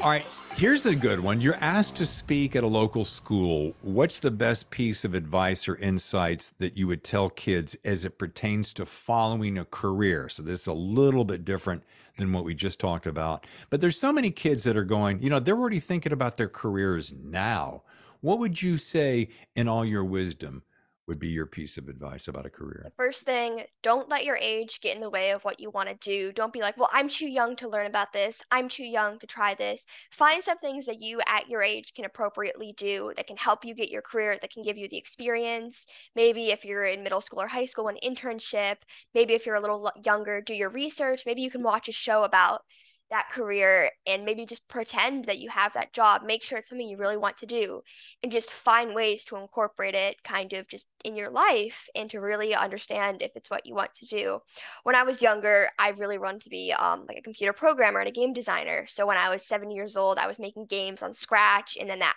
All 0.00 0.08
right. 0.10 0.24
Here's 0.56 0.86
a 0.86 0.96
good 0.96 1.20
one. 1.20 1.40
You're 1.40 1.58
asked 1.60 1.94
to 1.96 2.06
speak 2.06 2.56
at 2.56 2.62
a 2.64 2.66
local 2.66 3.04
school. 3.04 3.74
What's 3.82 4.18
the 4.18 4.30
best 4.30 4.70
piece 4.70 5.04
of 5.04 5.14
advice 5.14 5.68
or 5.68 5.76
insights 5.76 6.54
that 6.58 6.76
you 6.76 6.86
would 6.86 7.04
tell 7.04 7.28
kids 7.28 7.76
as 7.84 8.04
it 8.06 8.18
pertains 8.18 8.72
to 8.72 8.86
following 8.86 9.58
a 9.58 9.66
career? 9.66 10.28
So, 10.30 10.42
this 10.42 10.62
is 10.62 10.66
a 10.66 10.72
little 10.72 11.24
bit 11.24 11.44
different 11.44 11.84
than 12.16 12.32
what 12.32 12.44
we 12.44 12.54
just 12.54 12.80
talked 12.80 13.06
about. 13.06 13.46
But 13.68 13.80
there's 13.82 14.00
so 14.00 14.12
many 14.12 14.30
kids 14.30 14.64
that 14.64 14.76
are 14.76 14.84
going, 14.84 15.22
you 15.22 15.28
know, 15.28 15.38
they're 15.38 15.58
already 15.58 15.80
thinking 15.80 16.12
about 16.12 16.38
their 16.38 16.48
careers 16.48 17.12
now. 17.22 17.82
What 18.22 18.38
would 18.38 18.62
you 18.62 18.78
say, 18.78 19.28
in 19.54 19.68
all 19.68 19.84
your 19.84 20.04
wisdom, 20.04 20.62
would 21.06 21.18
be 21.18 21.28
your 21.28 21.46
piece 21.46 21.76
of 21.76 21.88
advice 21.88 22.28
about 22.28 22.46
a 22.46 22.50
career? 22.50 22.92
First 22.96 23.22
thing, 23.22 23.62
don't 23.82 24.08
let 24.08 24.24
your 24.24 24.36
age 24.36 24.80
get 24.80 24.94
in 24.94 25.00
the 25.00 25.10
way 25.10 25.30
of 25.30 25.44
what 25.44 25.60
you 25.60 25.70
want 25.70 25.88
to 25.88 25.94
do. 25.94 26.32
Don't 26.32 26.52
be 26.52 26.60
like, 26.60 26.76
well, 26.76 26.90
I'm 26.92 27.08
too 27.08 27.28
young 27.28 27.54
to 27.56 27.68
learn 27.68 27.86
about 27.86 28.12
this. 28.12 28.42
I'm 28.50 28.68
too 28.68 28.84
young 28.84 29.18
to 29.20 29.26
try 29.26 29.54
this. 29.54 29.86
Find 30.10 30.42
some 30.42 30.58
things 30.58 30.86
that 30.86 31.00
you 31.00 31.20
at 31.26 31.48
your 31.48 31.62
age 31.62 31.92
can 31.94 32.04
appropriately 32.04 32.74
do 32.76 33.12
that 33.16 33.26
can 33.26 33.36
help 33.36 33.64
you 33.64 33.74
get 33.74 33.90
your 33.90 34.02
career, 34.02 34.36
that 34.40 34.52
can 34.52 34.64
give 34.64 34.76
you 34.76 34.88
the 34.88 34.98
experience. 34.98 35.86
Maybe 36.14 36.50
if 36.50 36.64
you're 36.64 36.86
in 36.86 37.02
middle 37.02 37.20
school 37.20 37.40
or 37.40 37.46
high 37.46 37.66
school, 37.66 37.88
an 37.88 37.98
internship. 38.02 38.76
Maybe 39.14 39.34
if 39.34 39.46
you're 39.46 39.54
a 39.54 39.60
little 39.60 39.90
younger, 40.04 40.40
do 40.40 40.54
your 40.54 40.70
research. 40.70 41.22
Maybe 41.24 41.42
you 41.42 41.50
can 41.50 41.62
watch 41.62 41.88
a 41.88 41.92
show 41.92 42.24
about 42.24 42.62
that 43.10 43.28
career 43.30 43.90
and 44.06 44.24
maybe 44.24 44.44
just 44.44 44.66
pretend 44.68 45.26
that 45.26 45.38
you 45.38 45.48
have 45.48 45.72
that 45.74 45.92
job 45.92 46.22
make 46.24 46.42
sure 46.42 46.58
it's 46.58 46.68
something 46.68 46.88
you 46.88 46.96
really 46.96 47.16
want 47.16 47.36
to 47.36 47.46
do 47.46 47.82
and 48.22 48.32
just 48.32 48.50
find 48.50 48.94
ways 48.94 49.24
to 49.24 49.36
incorporate 49.36 49.94
it 49.94 50.22
kind 50.24 50.52
of 50.52 50.66
just 50.68 50.88
in 51.04 51.14
your 51.14 51.30
life 51.30 51.88
and 51.94 52.10
to 52.10 52.18
really 52.18 52.54
understand 52.54 53.22
if 53.22 53.30
it's 53.36 53.50
what 53.50 53.64
you 53.64 53.74
want 53.74 53.94
to 53.94 54.06
do 54.06 54.40
when 54.82 54.94
i 54.94 55.02
was 55.02 55.22
younger 55.22 55.68
i 55.78 55.90
really 55.90 56.18
wanted 56.18 56.40
to 56.40 56.50
be 56.50 56.72
um, 56.72 57.04
like 57.06 57.18
a 57.18 57.22
computer 57.22 57.52
programmer 57.52 58.00
and 58.00 58.08
a 58.08 58.12
game 58.12 58.32
designer 58.32 58.86
so 58.88 59.06
when 59.06 59.16
i 59.16 59.28
was 59.28 59.46
seven 59.46 59.70
years 59.70 59.96
old 59.96 60.18
i 60.18 60.26
was 60.26 60.38
making 60.38 60.66
games 60.66 61.02
on 61.02 61.14
scratch 61.14 61.76
and 61.80 61.88
then 61.88 62.00
that 62.00 62.16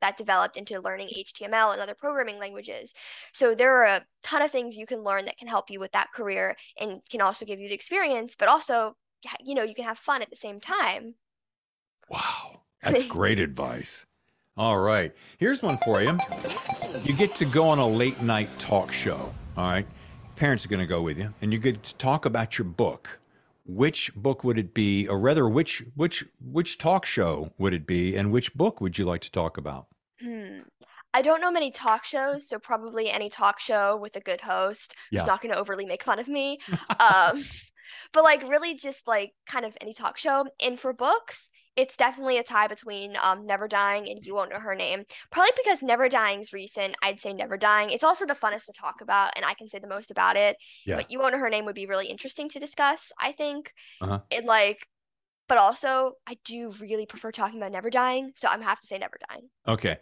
that 0.00 0.16
developed 0.16 0.56
into 0.56 0.80
learning 0.80 1.08
HTML 1.08 1.72
and 1.72 1.80
other 1.80 1.94
programming 1.94 2.38
languages. 2.38 2.92
So 3.32 3.54
there 3.54 3.74
are 3.76 3.86
a 3.86 4.04
ton 4.22 4.42
of 4.42 4.50
things 4.50 4.76
you 4.76 4.86
can 4.86 5.02
learn 5.02 5.24
that 5.24 5.38
can 5.38 5.48
help 5.48 5.70
you 5.70 5.80
with 5.80 5.92
that 5.92 6.12
career 6.12 6.56
and 6.78 7.00
can 7.10 7.20
also 7.20 7.46
give 7.46 7.58
you 7.58 7.68
the 7.68 7.74
experience, 7.74 8.36
but 8.38 8.48
also 8.48 8.94
you 9.40 9.54
know, 9.54 9.62
you 9.62 9.74
can 9.74 9.84
have 9.84 9.98
fun 9.98 10.22
at 10.22 10.30
the 10.30 10.36
same 10.36 10.60
time. 10.60 11.14
Wow. 12.08 12.60
That's 12.82 13.02
great 13.04 13.40
advice. 13.40 14.06
All 14.56 14.78
right. 14.78 15.12
Here's 15.38 15.62
one 15.62 15.78
for 15.78 16.00
you. 16.02 16.18
You 17.02 17.14
get 17.14 17.34
to 17.36 17.44
go 17.44 17.68
on 17.68 17.78
a 17.78 17.88
late 17.88 18.22
night 18.22 18.48
talk 18.58 18.92
show. 18.92 19.34
All 19.56 19.70
right. 19.70 19.86
Parents 20.36 20.64
are 20.64 20.68
going 20.68 20.80
to 20.80 20.86
go 20.86 21.02
with 21.02 21.18
you, 21.18 21.32
and 21.40 21.52
you 21.52 21.58
get 21.58 21.82
to 21.82 21.94
talk 21.96 22.24
about 22.24 22.58
your 22.58 22.66
book. 22.66 23.18
Which 23.66 24.14
book 24.14 24.44
would 24.44 24.58
it 24.58 24.74
be, 24.74 25.08
or 25.08 25.18
rather, 25.18 25.48
which 25.48 25.82
which 25.94 26.24
which 26.40 26.76
talk 26.76 27.06
show 27.06 27.52
would 27.56 27.72
it 27.72 27.86
be, 27.86 28.14
and 28.14 28.30
which 28.30 28.54
book 28.54 28.80
would 28.80 28.98
you 28.98 29.06
like 29.06 29.22
to 29.22 29.30
talk 29.30 29.56
about? 29.56 29.86
Hmm. 30.20 30.60
I 31.14 31.22
don't 31.22 31.40
know 31.40 31.52
many 31.52 31.70
talk 31.70 32.04
shows, 32.04 32.48
so 32.48 32.58
probably 32.58 33.08
any 33.08 33.30
talk 33.30 33.60
show 33.60 33.96
with 33.96 34.16
a 34.16 34.20
good 34.20 34.40
host 34.40 34.94
yeah. 35.12 35.20
who's 35.20 35.28
not 35.28 35.40
going 35.40 35.54
to 35.54 35.58
overly 35.58 35.86
make 35.86 36.02
fun 36.02 36.18
of 36.18 36.26
me. 36.26 36.58
um, 37.00 37.42
but 38.12 38.24
like 38.24 38.42
really 38.42 38.74
just 38.74 39.06
like 39.06 39.32
kind 39.46 39.64
of 39.64 39.76
any 39.80 39.94
talk 39.94 40.18
show. 40.18 40.46
And 40.60 40.78
for 40.78 40.92
books, 40.92 41.50
it's 41.76 41.96
definitely 41.96 42.38
a 42.38 42.42
tie 42.42 42.68
between 42.68 43.16
um 43.20 43.46
Never 43.46 43.66
Dying 43.68 44.08
and 44.08 44.24
You 44.24 44.34
Won't 44.34 44.50
Know 44.50 44.60
Her 44.60 44.74
Name. 44.74 45.04
Probably 45.30 45.52
because 45.62 45.82
Never 45.82 46.08
Dying's 46.08 46.52
recent, 46.52 46.94
I'd 47.02 47.20
say 47.20 47.32
Never 47.32 47.56
Dying. 47.56 47.90
It's 47.90 48.04
also 48.04 48.26
the 48.26 48.34
funnest 48.34 48.66
to 48.66 48.72
talk 48.72 49.00
about, 49.00 49.32
and 49.36 49.44
I 49.44 49.54
can 49.54 49.68
say 49.68 49.78
the 49.78 49.88
most 49.88 50.10
about 50.10 50.36
it. 50.36 50.56
Yeah. 50.86 50.96
But 50.96 51.10
You 51.10 51.18
Won't 51.18 51.34
Know 51.34 51.40
Her 51.40 51.50
Name 51.50 51.64
would 51.64 51.74
be 51.74 51.86
really 51.86 52.06
interesting 52.06 52.48
to 52.50 52.60
discuss, 52.60 53.12
I 53.20 53.32
think. 53.32 53.72
Uh-huh. 54.00 54.20
It 54.30 54.44
like 54.44 54.86
but 55.48 55.58
also 55.58 56.14
I 56.26 56.38
do 56.44 56.70
really 56.80 57.06
prefer 57.06 57.30
talking 57.30 57.58
about 57.58 57.72
never 57.72 57.90
dying, 57.90 58.32
so 58.34 58.48
I'm 58.48 58.62
have 58.62 58.80
to 58.80 58.86
say 58.86 58.98
never 58.98 59.18
dying. 59.28 59.48
Okay. 59.68 59.98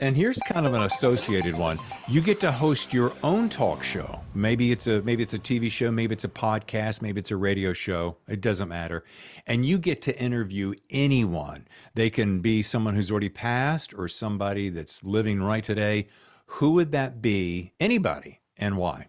And 0.00 0.16
here's 0.16 0.38
kind 0.38 0.66
of 0.66 0.74
an 0.74 0.82
associated 0.82 1.56
one. 1.56 1.78
You 2.08 2.20
get 2.20 2.40
to 2.40 2.52
host 2.52 2.92
your 2.92 3.12
own 3.22 3.48
talk 3.48 3.82
show. 3.82 4.20
Maybe 4.34 4.72
it's 4.72 4.86
a 4.86 5.02
maybe 5.02 5.22
it's 5.22 5.34
a 5.34 5.38
TV 5.38 5.70
show, 5.70 5.90
maybe 5.90 6.12
it's 6.14 6.24
a 6.24 6.28
podcast, 6.28 7.02
maybe 7.02 7.18
it's 7.18 7.30
a 7.30 7.36
radio 7.36 7.72
show. 7.72 8.16
It 8.28 8.40
doesn't 8.40 8.68
matter. 8.68 9.04
And 9.46 9.64
you 9.64 9.78
get 9.78 10.02
to 10.02 10.18
interview 10.18 10.74
anyone. 10.90 11.66
They 11.94 12.10
can 12.10 12.40
be 12.40 12.62
someone 12.62 12.94
who's 12.94 13.10
already 13.10 13.28
passed 13.28 13.94
or 13.94 14.08
somebody 14.08 14.70
that's 14.70 15.02
living 15.04 15.42
right 15.42 15.64
today. 15.64 16.08
Who 16.46 16.72
would 16.72 16.92
that 16.92 17.20
be? 17.20 17.72
Anybody 17.80 18.40
and 18.56 18.76
why? 18.76 19.08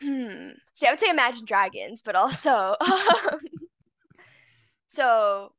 Hmm. 0.00 0.50
See, 0.72 0.86
I 0.86 0.92
would 0.92 1.00
say 1.00 1.10
Imagine 1.10 1.44
Dragons, 1.44 2.00
but 2.00 2.16
also 2.16 2.74
um, 2.80 3.38
so, 4.90 5.52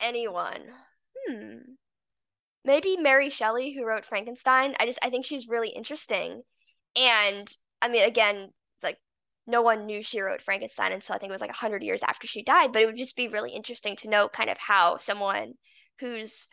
anyone. 0.00 0.62
Hmm. 1.28 1.58
Maybe 2.64 2.96
Mary 2.96 3.28
Shelley, 3.28 3.74
who 3.74 3.84
wrote 3.84 4.06
Frankenstein. 4.06 4.74
I 4.80 4.86
just 4.86 4.98
I 5.02 5.10
think 5.10 5.26
she's 5.26 5.46
really 5.46 5.68
interesting, 5.68 6.42
and 6.96 7.54
I 7.82 7.88
mean, 7.88 8.04
again, 8.04 8.48
like 8.82 8.96
no 9.46 9.60
one 9.60 9.84
knew 9.84 10.02
she 10.02 10.20
wrote 10.20 10.40
Frankenstein 10.40 10.92
until 10.92 11.14
I 11.14 11.18
think 11.18 11.28
it 11.28 11.34
was 11.34 11.42
like 11.42 11.54
hundred 11.54 11.82
years 11.82 12.02
after 12.02 12.26
she 12.26 12.42
died. 12.42 12.72
But 12.72 12.80
it 12.80 12.86
would 12.86 12.96
just 12.96 13.14
be 13.14 13.28
really 13.28 13.50
interesting 13.50 13.94
to 13.96 14.08
know 14.08 14.26
kind 14.28 14.48
of 14.48 14.56
how 14.56 14.96
someone 14.98 15.52
who's 16.00 16.48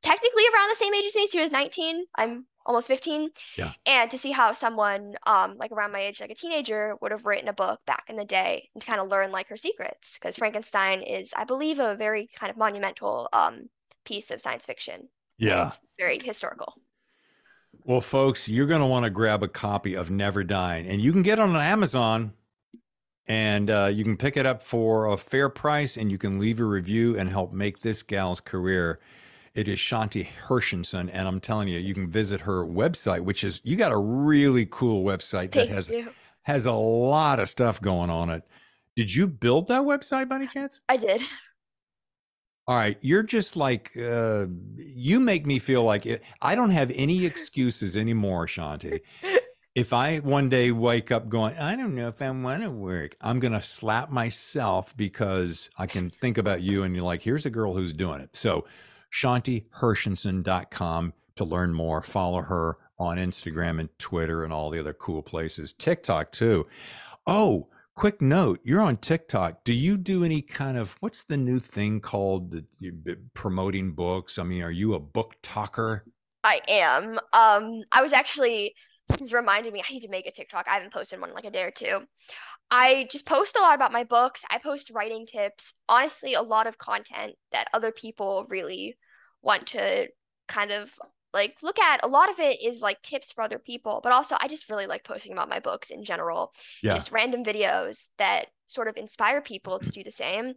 technically 0.00 0.44
around 0.54 0.70
the 0.70 0.76
same 0.76 0.94
age 0.94 1.06
as 1.06 1.16
me, 1.16 1.26
she 1.26 1.40
was 1.40 1.50
nineteen. 1.50 2.04
I'm 2.16 2.46
almost 2.68 2.86
15 2.86 3.30
yeah. 3.56 3.72
and 3.86 4.10
to 4.10 4.18
see 4.18 4.30
how 4.30 4.52
someone 4.52 5.14
um 5.26 5.56
like 5.58 5.72
around 5.72 5.90
my 5.90 6.00
age 6.00 6.20
like 6.20 6.30
a 6.30 6.34
teenager 6.34 6.94
would 7.00 7.10
have 7.10 7.26
written 7.26 7.48
a 7.48 7.52
book 7.52 7.80
back 7.86 8.04
in 8.08 8.16
the 8.16 8.24
day 8.24 8.68
and 8.74 8.82
to 8.82 8.86
kind 8.86 9.00
of 9.00 9.08
learn 9.08 9.32
like 9.32 9.48
her 9.48 9.56
secrets 9.56 10.18
because 10.20 10.36
frankenstein 10.36 11.02
is 11.02 11.32
i 11.34 11.44
believe 11.44 11.78
a 11.80 11.96
very 11.96 12.28
kind 12.38 12.50
of 12.50 12.56
monumental 12.56 13.28
um 13.32 13.70
piece 14.08 14.30
of 14.30 14.40
science 14.40 14.64
fiction. 14.64 15.08
Yeah. 15.36 15.66
it's 15.66 15.78
very 15.98 16.18
historical. 16.18 16.74
Well 17.84 18.00
folks 18.00 18.48
you're 18.48 18.66
going 18.66 18.80
to 18.80 18.86
want 18.86 19.04
to 19.04 19.10
grab 19.10 19.42
a 19.42 19.48
copy 19.48 19.94
of 19.94 20.10
never 20.10 20.42
dying 20.42 20.86
and 20.86 21.00
you 21.00 21.12
can 21.12 21.22
get 21.22 21.38
it 21.38 21.42
on 21.42 21.54
amazon 21.54 22.32
and 23.26 23.70
uh, 23.70 23.90
you 23.92 24.04
can 24.04 24.16
pick 24.16 24.36
it 24.36 24.46
up 24.46 24.62
for 24.62 25.06
a 25.06 25.16
fair 25.16 25.48
price 25.48 25.96
and 25.96 26.10
you 26.10 26.18
can 26.18 26.38
leave 26.38 26.60
a 26.60 26.64
review 26.64 27.18
and 27.18 27.30
help 27.30 27.52
make 27.52 27.80
this 27.80 28.02
gal's 28.02 28.40
career 28.40 28.98
it 29.54 29.68
is 29.68 29.78
Shanti 29.78 30.26
Hershenson, 30.46 31.10
and 31.12 31.28
I'm 31.28 31.40
telling 31.40 31.68
you, 31.68 31.78
you 31.78 31.94
can 31.94 32.08
visit 32.08 32.42
her 32.42 32.64
website, 32.64 33.20
which 33.20 33.44
is 33.44 33.60
you 33.64 33.76
got 33.76 33.92
a 33.92 33.96
really 33.96 34.66
cool 34.70 35.04
website 35.04 35.52
that 35.52 35.66
Thank 35.66 35.70
has 35.70 35.90
you. 35.90 36.10
has 36.42 36.66
a 36.66 36.72
lot 36.72 37.40
of 37.40 37.48
stuff 37.48 37.80
going 37.80 38.10
on 38.10 38.30
it. 38.30 38.42
Did 38.96 39.14
you 39.14 39.26
build 39.26 39.68
that 39.68 39.82
website 39.82 40.28
by 40.28 40.36
any 40.36 40.46
chance? 40.46 40.80
I 40.88 40.96
did. 40.96 41.22
All 42.66 42.76
right, 42.76 42.98
you're 43.00 43.22
just 43.22 43.56
like 43.56 43.92
uh, 43.96 44.46
you 44.76 45.20
make 45.20 45.46
me 45.46 45.58
feel 45.58 45.84
like 45.84 46.04
it, 46.04 46.22
I 46.42 46.54
don't 46.54 46.70
have 46.70 46.92
any 46.94 47.24
excuses 47.24 47.96
anymore, 47.96 48.46
Shanti. 48.46 49.00
if 49.74 49.92
I 49.92 50.18
one 50.18 50.48
day 50.48 50.72
wake 50.72 51.12
up 51.12 51.28
going, 51.28 51.56
I 51.56 51.76
don't 51.76 51.94
know 51.94 52.08
if 52.08 52.20
I 52.20 52.28
want 52.30 52.62
to 52.62 52.70
work, 52.70 53.16
I'm 53.20 53.38
going 53.38 53.52
to 53.52 53.62
slap 53.62 54.10
myself 54.10 54.94
because 54.96 55.70
I 55.78 55.86
can 55.86 56.10
think 56.10 56.36
about 56.36 56.62
you 56.62 56.82
and 56.82 56.96
you're 56.96 57.04
like, 57.04 57.22
here's 57.22 57.46
a 57.46 57.50
girl 57.50 57.74
who's 57.74 57.92
doing 57.92 58.20
it. 58.20 58.30
So 58.36 58.66
shantihershenson.com 59.12 61.12
to 61.36 61.44
learn 61.44 61.72
more. 61.72 62.02
Follow 62.02 62.42
her 62.42 62.76
on 62.98 63.16
Instagram 63.16 63.80
and 63.80 63.88
Twitter 63.98 64.44
and 64.44 64.52
all 64.52 64.70
the 64.70 64.80
other 64.80 64.92
cool 64.92 65.22
places. 65.22 65.72
TikTok 65.72 66.32
too. 66.32 66.66
Oh, 67.26 67.68
quick 67.94 68.20
note 68.20 68.60
you're 68.64 68.80
on 68.80 68.96
TikTok. 68.96 69.64
Do 69.64 69.72
you 69.72 69.96
do 69.96 70.24
any 70.24 70.42
kind 70.42 70.76
of 70.76 70.96
what's 71.00 71.24
the 71.24 71.36
new 71.36 71.60
thing 71.60 72.00
called 72.00 72.50
the, 72.50 73.16
promoting 73.34 73.92
books? 73.92 74.38
I 74.38 74.44
mean, 74.44 74.62
are 74.62 74.70
you 74.70 74.94
a 74.94 75.00
book 75.00 75.34
talker? 75.42 76.04
I 76.44 76.60
am. 76.68 77.18
Um, 77.32 77.82
I 77.92 78.02
was 78.02 78.12
actually 78.12 78.74
this 79.16 79.32
reminded 79.32 79.72
me 79.72 79.82
I 79.88 79.92
need 79.92 80.02
to 80.02 80.08
make 80.08 80.26
a 80.26 80.30
TikTok. 80.30 80.66
I 80.68 80.74
haven't 80.74 80.92
posted 80.92 81.20
one 81.20 81.30
in 81.30 81.34
like 81.34 81.44
a 81.44 81.50
day 81.50 81.62
or 81.62 81.70
two. 81.70 82.00
I 82.70 83.08
just 83.10 83.26
post 83.26 83.56
a 83.56 83.60
lot 83.60 83.74
about 83.74 83.92
my 83.92 84.04
books. 84.04 84.44
I 84.50 84.58
post 84.58 84.90
writing 84.90 85.26
tips. 85.26 85.74
Honestly, 85.88 86.34
a 86.34 86.42
lot 86.42 86.66
of 86.66 86.78
content 86.78 87.34
that 87.52 87.68
other 87.72 87.92
people 87.92 88.46
really 88.48 88.96
want 89.42 89.68
to 89.68 90.08
kind 90.48 90.70
of 90.70 90.92
like 91.32 91.56
look 91.62 91.78
at. 91.78 92.04
A 92.04 92.08
lot 92.08 92.30
of 92.30 92.38
it 92.38 92.62
is 92.62 92.82
like 92.82 93.00
tips 93.02 93.32
for 93.32 93.42
other 93.42 93.58
people, 93.58 94.00
but 94.02 94.12
also 94.12 94.36
I 94.38 94.48
just 94.48 94.68
really 94.68 94.86
like 94.86 95.04
posting 95.04 95.32
about 95.32 95.48
my 95.48 95.60
books 95.60 95.90
in 95.90 96.04
general. 96.04 96.52
Yeah. 96.82 96.94
Just 96.94 97.12
random 97.12 97.44
videos 97.44 98.08
that 98.18 98.46
sort 98.66 98.88
of 98.88 98.96
inspire 98.96 99.40
people 99.40 99.78
to 99.78 99.90
do 99.90 100.02
the 100.02 100.12
same. 100.12 100.54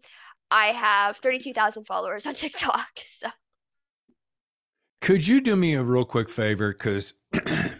I 0.49 0.67
have 0.67 1.17
32,000 1.17 1.85
followers 1.85 2.25
on 2.25 2.33
TikTok. 2.35 2.87
So 3.09 3.29
could 5.01 5.25
you 5.25 5.41
do 5.41 5.55
me 5.55 5.73
a 5.75 5.83
real 5.83 6.05
quick 6.05 6.29
favor 6.29 6.73
cuz 6.73 7.13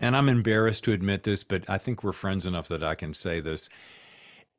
and 0.00 0.16
I'm 0.16 0.28
embarrassed 0.28 0.84
to 0.84 0.92
admit 0.92 1.24
this, 1.24 1.44
but 1.44 1.68
I 1.68 1.78
think 1.78 2.02
we're 2.02 2.12
friends 2.12 2.46
enough 2.46 2.68
that 2.68 2.82
I 2.82 2.94
can 2.94 3.14
say 3.14 3.40
this. 3.40 3.68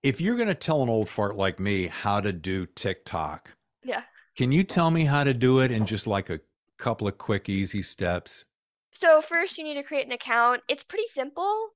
If 0.03 0.21
you're 0.21 0.35
going 0.35 0.47
to 0.47 0.55
tell 0.55 0.83
an 0.83 0.89
old 0.89 1.09
fart 1.09 1.35
like 1.35 1.59
me 1.59 1.88
how 1.88 2.19
to 2.19 2.31
do 2.31 2.65
TikTok, 2.65 3.51
yeah. 3.83 4.03
Can 4.38 4.51
you 4.51 4.63
tell 4.63 4.91
me 4.91 5.03
how 5.03 5.23
to 5.23 5.33
do 5.33 5.61
it 5.61 5.71
in 5.71 5.85
just 5.85 6.05
like 6.05 6.29
a 6.29 6.39
couple 6.77 7.07
of 7.07 7.17
quick 7.17 7.49
easy 7.49 7.81
steps? 7.81 8.45
So 8.91 9.21
first 9.21 9.57
you 9.57 9.63
need 9.63 9.75
to 9.75 9.83
create 9.83 10.05
an 10.05 10.11
account. 10.11 10.61
It's 10.67 10.83
pretty 10.83 11.07
simple. 11.07 11.69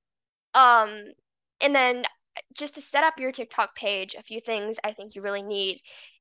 Um 0.54 0.94
and 1.60 1.74
then 1.74 2.04
just 2.56 2.76
to 2.76 2.82
set 2.82 3.02
up 3.02 3.18
your 3.18 3.32
TikTok 3.32 3.74
page, 3.74 4.14
a 4.14 4.22
few 4.22 4.40
things 4.40 4.78
I 4.84 4.92
think 4.92 5.14
you 5.14 5.22
really 5.22 5.42
need 5.42 5.80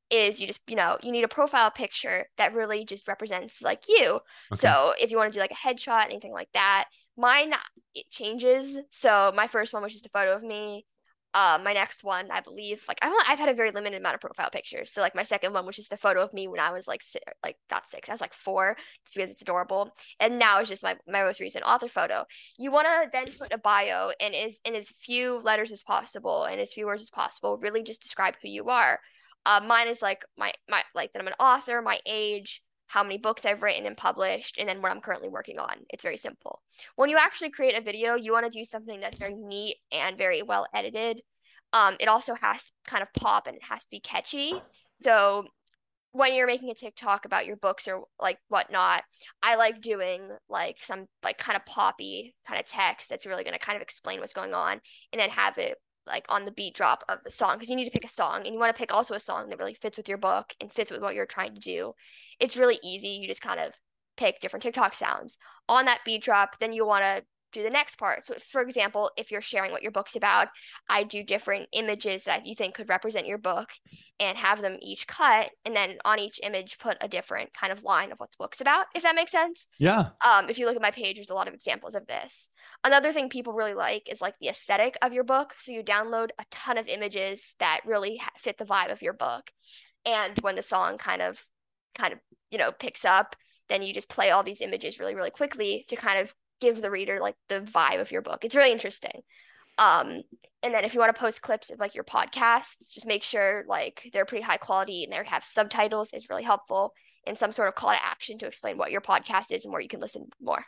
is 0.09 0.39
you 0.39 0.47
just, 0.47 0.61
you 0.67 0.75
know, 0.75 0.97
you 1.01 1.11
need 1.11 1.23
a 1.23 1.29
profile 1.29 1.71
picture 1.71 2.25
that 2.37 2.53
really 2.53 2.85
just 2.85 3.07
represents 3.07 3.61
like 3.61 3.83
you. 3.87 4.15
Okay. 4.51 4.55
So 4.55 4.93
if 4.99 5.11
you 5.11 5.17
want 5.17 5.31
to 5.31 5.37
do 5.37 5.41
like 5.41 5.51
a 5.51 5.67
headshot, 5.67 6.05
anything 6.05 6.33
like 6.33 6.49
that, 6.53 6.85
mine 7.18 7.53
it 7.93 8.09
changes. 8.09 8.80
So 8.89 9.32
my 9.36 9.47
first 9.47 9.74
one 9.74 9.84
was 9.84 9.93
just 9.93 10.05
a 10.05 10.09
photo 10.09 10.36
of 10.36 10.43
me. 10.43 10.86
Uh, 11.34 11.57
my 11.64 11.72
next 11.72 12.03
one, 12.03 12.30
I 12.30 12.41
believe, 12.41 12.84
like 12.89 12.97
I've 13.01 13.14
I've 13.26 13.39
had 13.39 13.47
a 13.47 13.53
very 13.53 13.72
limited 13.72 13.97
amount 13.97 14.16
of 14.16 14.22
profile 14.22 14.49
pictures. 14.51 14.91
So 14.91 14.99
like 14.99 15.16
my 15.16 15.24
second 15.24 15.53
one 15.53 15.66
was 15.66 15.78
just 15.78 15.93
a 15.93 15.97
photo 15.97 16.22
of 16.22 16.34
me 16.34 16.49
when 16.49 16.59
I 16.59 16.74
was 16.74 16.88
like 16.89 17.01
si- 17.01 17.20
like 17.41 17.55
not 17.72 17.88
six, 17.88 18.09
I 18.09 18.12
was 18.12 18.20
like 18.20 18.34
four, 18.34 18.76
just 19.05 19.16
because 19.16 19.32
it's 19.32 19.41
adorable. 19.41 19.91
And 20.20 20.38
now 20.38 20.59
it's 20.59 20.70
just 20.70 20.84
my 20.84 20.97
my 21.07 21.24
most 21.24 21.39
recent 21.39 21.64
author 21.64 21.88
photo. 21.88 22.26
You 22.57 22.72
want 22.72 22.88
to 22.88 23.09
then 23.14 23.28
put 23.39 23.53
a 23.53 23.57
bio 23.57 24.12
and 24.20 24.36
is 24.36 24.59
in 24.66 24.76
as 24.76 24.89
few 24.89 25.39
letters 25.41 25.72
as 25.72 25.84
possible 25.84 26.43
and 26.43 26.59
as 26.59 26.74
few 26.74 26.86
words 26.86 27.01
as 27.01 27.09
possible. 27.09 27.57
Really 27.57 27.84
just 27.84 28.01
describe 28.01 28.36
who 28.41 28.49
you 28.49 28.66
are. 28.66 28.99
Uh, 29.45 29.62
mine 29.66 29.88
is 29.88 30.01
like 30.01 30.26
my 30.38 30.51
my 30.70 30.84
like 30.93 31.14
that 31.14 31.22
I'm 31.22 31.28
an 31.28 31.34
author, 31.39 31.82
my 31.82 31.99
age, 32.05 32.62
how 32.91 33.03
many 33.03 33.17
books 33.17 33.45
I've 33.45 33.61
written 33.61 33.85
and 33.85 33.95
published, 33.95 34.57
and 34.57 34.67
then 34.67 34.81
what 34.81 34.91
I'm 34.91 34.99
currently 34.99 35.29
working 35.29 35.59
on. 35.59 35.75
It's 35.89 36.03
very 36.03 36.17
simple. 36.17 36.61
When 36.97 37.09
you 37.09 37.17
actually 37.17 37.49
create 37.49 37.77
a 37.77 37.81
video, 37.81 38.15
you 38.15 38.33
want 38.33 38.51
to 38.51 38.59
do 38.59 38.65
something 38.65 38.99
that's 38.99 39.17
very 39.17 39.33
neat 39.33 39.77
and 39.93 40.17
very 40.17 40.41
well 40.41 40.67
edited. 40.75 41.21
Um, 41.71 41.95
it 42.01 42.09
also 42.09 42.35
has 42.35 42.65
to 42.65 42.71
kind 42.85 43.01
of 43.01 43.07
pop 43.13 43.47
and 43.47 43.55
it 43.55 43.63
has 43.63 43.83
to 43.83 43.89
be 43.89 44.01
catchy. 44.01 44.53
So 44.99 45.45
when 46.11 46.35
you're 46.35 46.47
making 46.47 46.69
a 46.69 46.75
TikTok 46.75 47.23
about 47.23 47.45
your 47.45 47.55
books 47.55 47.87
or 47.87 48.03
like 48.19 48.39
whatnot, 48.49 49.03
I 49.41 49.55
like 49.55 49.79
doing 49.79 50.27
like 50.49 50.75
some 50.81 51.05
like 51.23 51.37
kind 51.37 51.55
of 51.55 51.65
poppy 51.65 52.35
kind 52.45 52.59
of 52.59 52.65
text 52.65 53.09
that's 53.09 53.25
really 53.25 53.45
going 53.45 53.57
to 53.57 53.65
kind 53.65 53.77
of 53.77 53.81
explain 53.81 54.19
what's 54.19 54.33
going 54.33 54.53
on 54.53 54.81
and 55.13 55.21
then 55.21 55.29
have 55.29 55.57
it 55.57 55.77
like 56.07 56.25
on 56.29 56.45
the 56.45 56.51
beat 56.51 56.73
drop 56.73 57.03
of 57.09 57.19
the 57.23 57.31
song 57.31 57.55
because 57.55 57.69
you 57.69 57.75
need 57.75 57.85
to 57.85 57.91
pick 57.91 58.05
a 58.05 58.09
song 58.09 58.45
and 58.45 58.53
you 58.53 58.59
want 58.59 58.75
to 58.75 58.79
pick 58.79 58.93
also 58.93 59.13
a 59.13 59.19
song 59.19 59.49
that 59.49 59.59
really 59.59 59.73
fits 59.73 59.97
with 59.97 60.09
your 60.09 60.17
book 60.17 60.53
and 60.59 60.71
fits 60.71 60.91
with 60.91 61.01
what 61.01 61.15
you're 61.15 61.25
trying 61.25 61.53
to 61.53 61.61
do. 61.61 61.93
It's 62.39 62.57
really 62.57 62.79
easy. 62.83 63.09
You 63.09 63.27
just 63.27 63.41
kind 63.41 63.59
of 63.59 63.73
pick 64.17 64.39
different 64.39 64.63
TikTok 64.63 64.93
sounds 64.93 65.37
on 65.69 65.85
that 65.85 66.01
beat 66.05 66.23
drop. 66.23 66.59
Then 66.59 66.73
you 66.73 66.85
want 66.85 67.03
to 67.03 67.23
do 67.51 67.63
the 67.63 67.69
next 67.69 67.97
part. 67.97 68.25
So, 68.25 68.35
for 68.51 68.61
example, 68.61 69.11
if 69.17 69.31
you're 69.31 69.41
sharing 69.41 69.71
what 69.71 69.81
your 69.81 69.91
book's 69.91 70.15
about, 70.15 70.47
I 70.89 71.03
do 71.03 71.23
different 71.23 71.67
images 71.71 72.23
that 72.23 72.45
you 72.45 72.55
think 72.55 72.75
could 72.75 72.89
represent 72.89 73.27
your 73.27 73.37
book 73.37 73.69
and 74.19 74.37
have 74.37 74.61
them 74.61 74.77
each 74.81 75.07
cut. 75.07 75.49
And 75.65 75.75
then 75.75 75.97
on 76.05 76.19
each 76.19 76.39
image, 76.43 76.77
put 76.79 76.97
a 77.01 77.07
different 77.07 77.53
kind 77.53 77.71
of 77.71 77.83
line 77.83 78.11
of 78.11 78.19
what 78.19 78.31
the 78.31 78.37
book's 78.39 78.61
about, 78.61 78.85
if 78.95 79.03
that 79.03 79.15
makes 79.15 79.31
sense. 79.31 79.67
Yeah. 79.79 80.09
Um, 80.25 80.49
if 80.49 80.57
you 80.57 80.65
look 80.65 80.75
at 80.75 80.81
my 80.81 80.91
page, 80.91 81.15
there's 81.15 81.29
a 81.29 81.35
lot 81.35 81.47
of 81.47 81.53
examples 81.53 81.95
of 81.95 82.07
this. 82.07 82.49
Another 82.83 83.11
thing 83.11 83.29
people 83.29 83.53
really 83.53 83.73
like 83.73 84.09
is 84.11 84.21
like 84.21 84.35
the 84.39 84.49
aesthetic 84.49 84.97
of 85.01 85.13
your 85.13 85.23
book. 85.23 85.53
So 85.59 85.71
you 85.71 85.83
download 85.83 86.29
a 86.39 86.45
ton 86.51 86.77
of 86.77 86.87
images 86.87 87.55
that 87.59 87.81
really 87.85 88.21
fit 88.37 88.57
the 88.57 88.65
vibe 88.65 88.91
of 88.91 89.01
your 89.01 89.13
book. 89.13 89.51
And 90.05 90.37
when 90.39 90.55
the 90.55 90.61
song 90.61 90.97
kind 90.97 91.21
of, 91.21 91.43
kind 91.95 92.13
of, 92.13 92.19
you 92.49 92.57
know, 92.57 92.71
picks 92.71 93.05
up, 93.05 93.35
then 93.69 93.81
you 93.81 93.93
just 93.93 94.09
play 94.09 94.31
all 94.31 94.43
these 94.43 94.61
images 94.61 94.99
really, 94.99 95.15
really 95.15 95.29
quickly 95.29 95.85
to 95.87 95.95
kind 95.95 96.19
of 96.19 96.33
give 96.62 96.82
the 96.82 96.91
reader 96.91 97.20
like 97.20 97.36
the 97.49 97.62
vibe 97.62 97.99
of 97.99 98.12
your 98.12 98.22
book. 98.22 98.45
It's 98.45 98.55
really 98.55 98.72
interesting. 98.72 99.22
Um, 99.78 100.22
and 100.64 100.74
then 100.74 100.86
if 100.86 100.93
you 100.93 100.99
want 100.99 101.14
to 101.14 101.20
post 101.20 101.41
clips 101.41 101.72
of 101.72 101.80
like 101.80 101.95
your 101.95 102.03
podcasts, 102.03 102.89
just 102.91 103.07
make 103.07 103.24
sure 103.24 103.66
like 103.68 104.09
they're 104.14 104.26
pretty 104.26 104.43
high 104.43 104.57
quality 104.57 105.03
and 105.03 105.12
they 105.12 105.20
have 105.28 105.43
subtitles 105.43 106.14
is 106.14 106.30
really 106.30 106.43
helpful 106.43 106.93
and 107.26 107.38
some 107.38 107.51
sort 107.51 107.68
of 107.68 107.76
call 107.76 107.91
to 107.91 108.03
action 108.03 108.38
to 108.39 108.47
explain 108.47 108.78
what 108.78 108.91
your 108.91 109.01
podcast 109.01 109.51
is 109.51 109.66
and 109.66 109.72
where 109.72 109.82
you 109.82 109.89
can 109.89 109.99
listen 109.99 110.28
more. 110.41 110.64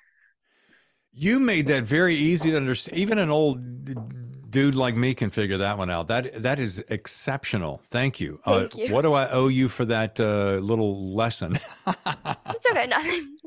You 1.12 1.40
made 1.40 1.68
that 1.68 1.84
very 1.84 2.16
easy 2.16 2.52
to 2.52 2.58
understand. 2.58 2.98
Even 2.98 3.20
an 3.20 3.30
old 3.30 4.50
dude 4.50 4.76
like 4.76 4.96
me 4.96 5.14
can 5.14 5.30
figure 5.30 5.58
that 5.58 5.78
one 5.78 5.92
out. 5.92 6.08
That 6.08 6.42
that 6.42 6.58
is 6.58 6.84
exceptional. 6.90 7.82
Thank 7.92 8.20
you. 8.20 8.40
Thank 8.46 8.76
uh, 8.76 8.82
you. 8.82 8.94
What 8.94 9.04
do 9.04 9.14
I 9.14 9.30
owe 9.30 9.48
you 9.48 9.70
for 9.70 9.86
that 9.86 10.20
uh, 10.20 10.54
little 10.60 11.14
lesson? 11.14 11.60
It's 12.56 12.66
okay, 12.72 12.88
nothing. 12.88 13.38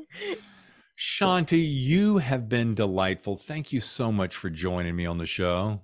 Shanti, 0.97 1.63
you 1.63 2.17
have 2.17 2.49
been 2.49 2.73
delightful. 2.73 3.37
Thank 3.37 3.71
you 3.71 3.81
so 3.81 4.11
much 4.11 4.35
for 4.35 4.49
joining 4.49 4.95
me 4.95 5.05
on 5.05 5.19
the 5.19 5.27
show. 5.27 5.81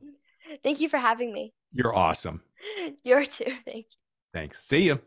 Thank 0.63 0.81
you 0.81 0.89
for 0.89 0.97
having 0.97 1.31
me. 1.31 1.53
You're 1.71 1.95
awesome. 1.95 2.41
You're 3.03 3.25
too. 3.25 3.53
Thank 3.65 3.85
you. 3.91 3.97
Thanks. 4.33 4.65
See 4.65 4.87
you. 4.87 4.99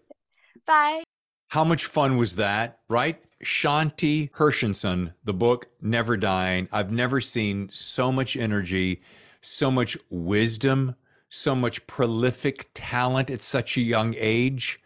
Bye. 0.64 1.02
How 1.48 1.64
much 1.64 1.86
fun 1.86 2.16
was 2.16 2.34
that, 2.34 2.78
right? 2.88 3.20
Shanti 3.44 4.30
Hershenson, 4.30 5.12
the 5.24 5.34
book 5.34 5.66
Never 5.80 6.16
Dying. 6.16 6.68
I've 6.72 6.92
never 6.92 7.20
seen 7.20 7.68
so 7.72 8.12
much 8.12 8.36
energy, 8.36 9.02
so 9.40 9.72
much 9.72 9.98
wisdom, 10.08 10.94
so 11.30 11.56
much 11.56 11.84
prolific 11.88 12.70
talent 12.74 13.28
at 13.28 13.42
such 13.42 13.76
a 13.76 13.82
young 13.82 14.14
age. 14.16 14.80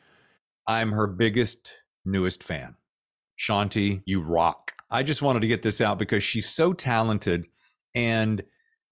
I'm 0.66 0.92
her 0.92 1.06
biggest, 1.06 1.76
newest 2.06 2.42
fan. 2.42 2.76
Shanti, 3.38 4.02
you 4.06 4.22
rock. 4.22 4.72
I 4.90 5.02
just 5.02 5.22
wanted 5.22 5.40
to 5.40 5.48
get 5.48 5.62
this 5.62 5.80
out 5.80 5.98
because 5.98 6.22
she's 6.22 6.48
so 6.48 6.72
talented 6.72 7.46
and 7.94 8.42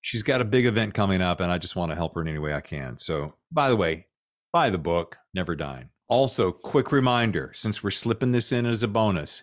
she's 0.00 0.22
got 0.22 0.40
a 0.40 0.44
big 0.44 0.66
event 0.66 0.94
coming 0.94 1.20
up, 1.20 1.40
and 1.40 1.50
I 1.50 1.58
just 1.58 1.76
want 1.76 1.90
to 1.90 1.96
help 1.96 2.14
her 2.14 2.20
in 2.20 2.28
any 2.28 2.38
way 2.38 2.54
I 2.54 2.60
can. 2.60 2.98
So, 2.98 3.34
by 3.50 3.68
the 3.68 3.76
way, 3.76 4.06
buy 4.52 4.70
the 4.70 4.78
book, 4.78 5.16
Never 5.34 5.54
Dying. 5.56 5.90
Also, 6.08 6.52
quick 6.52 6.90
reminder 6.90 7.52
since 7.54 7.82
we're 7.82 7.90
slipping 7.90 8.32
this 8.32 8.52
in 8.52 8.64
as 8.66 8.82
a 8.82 8.88
bonus, 8.88 9.42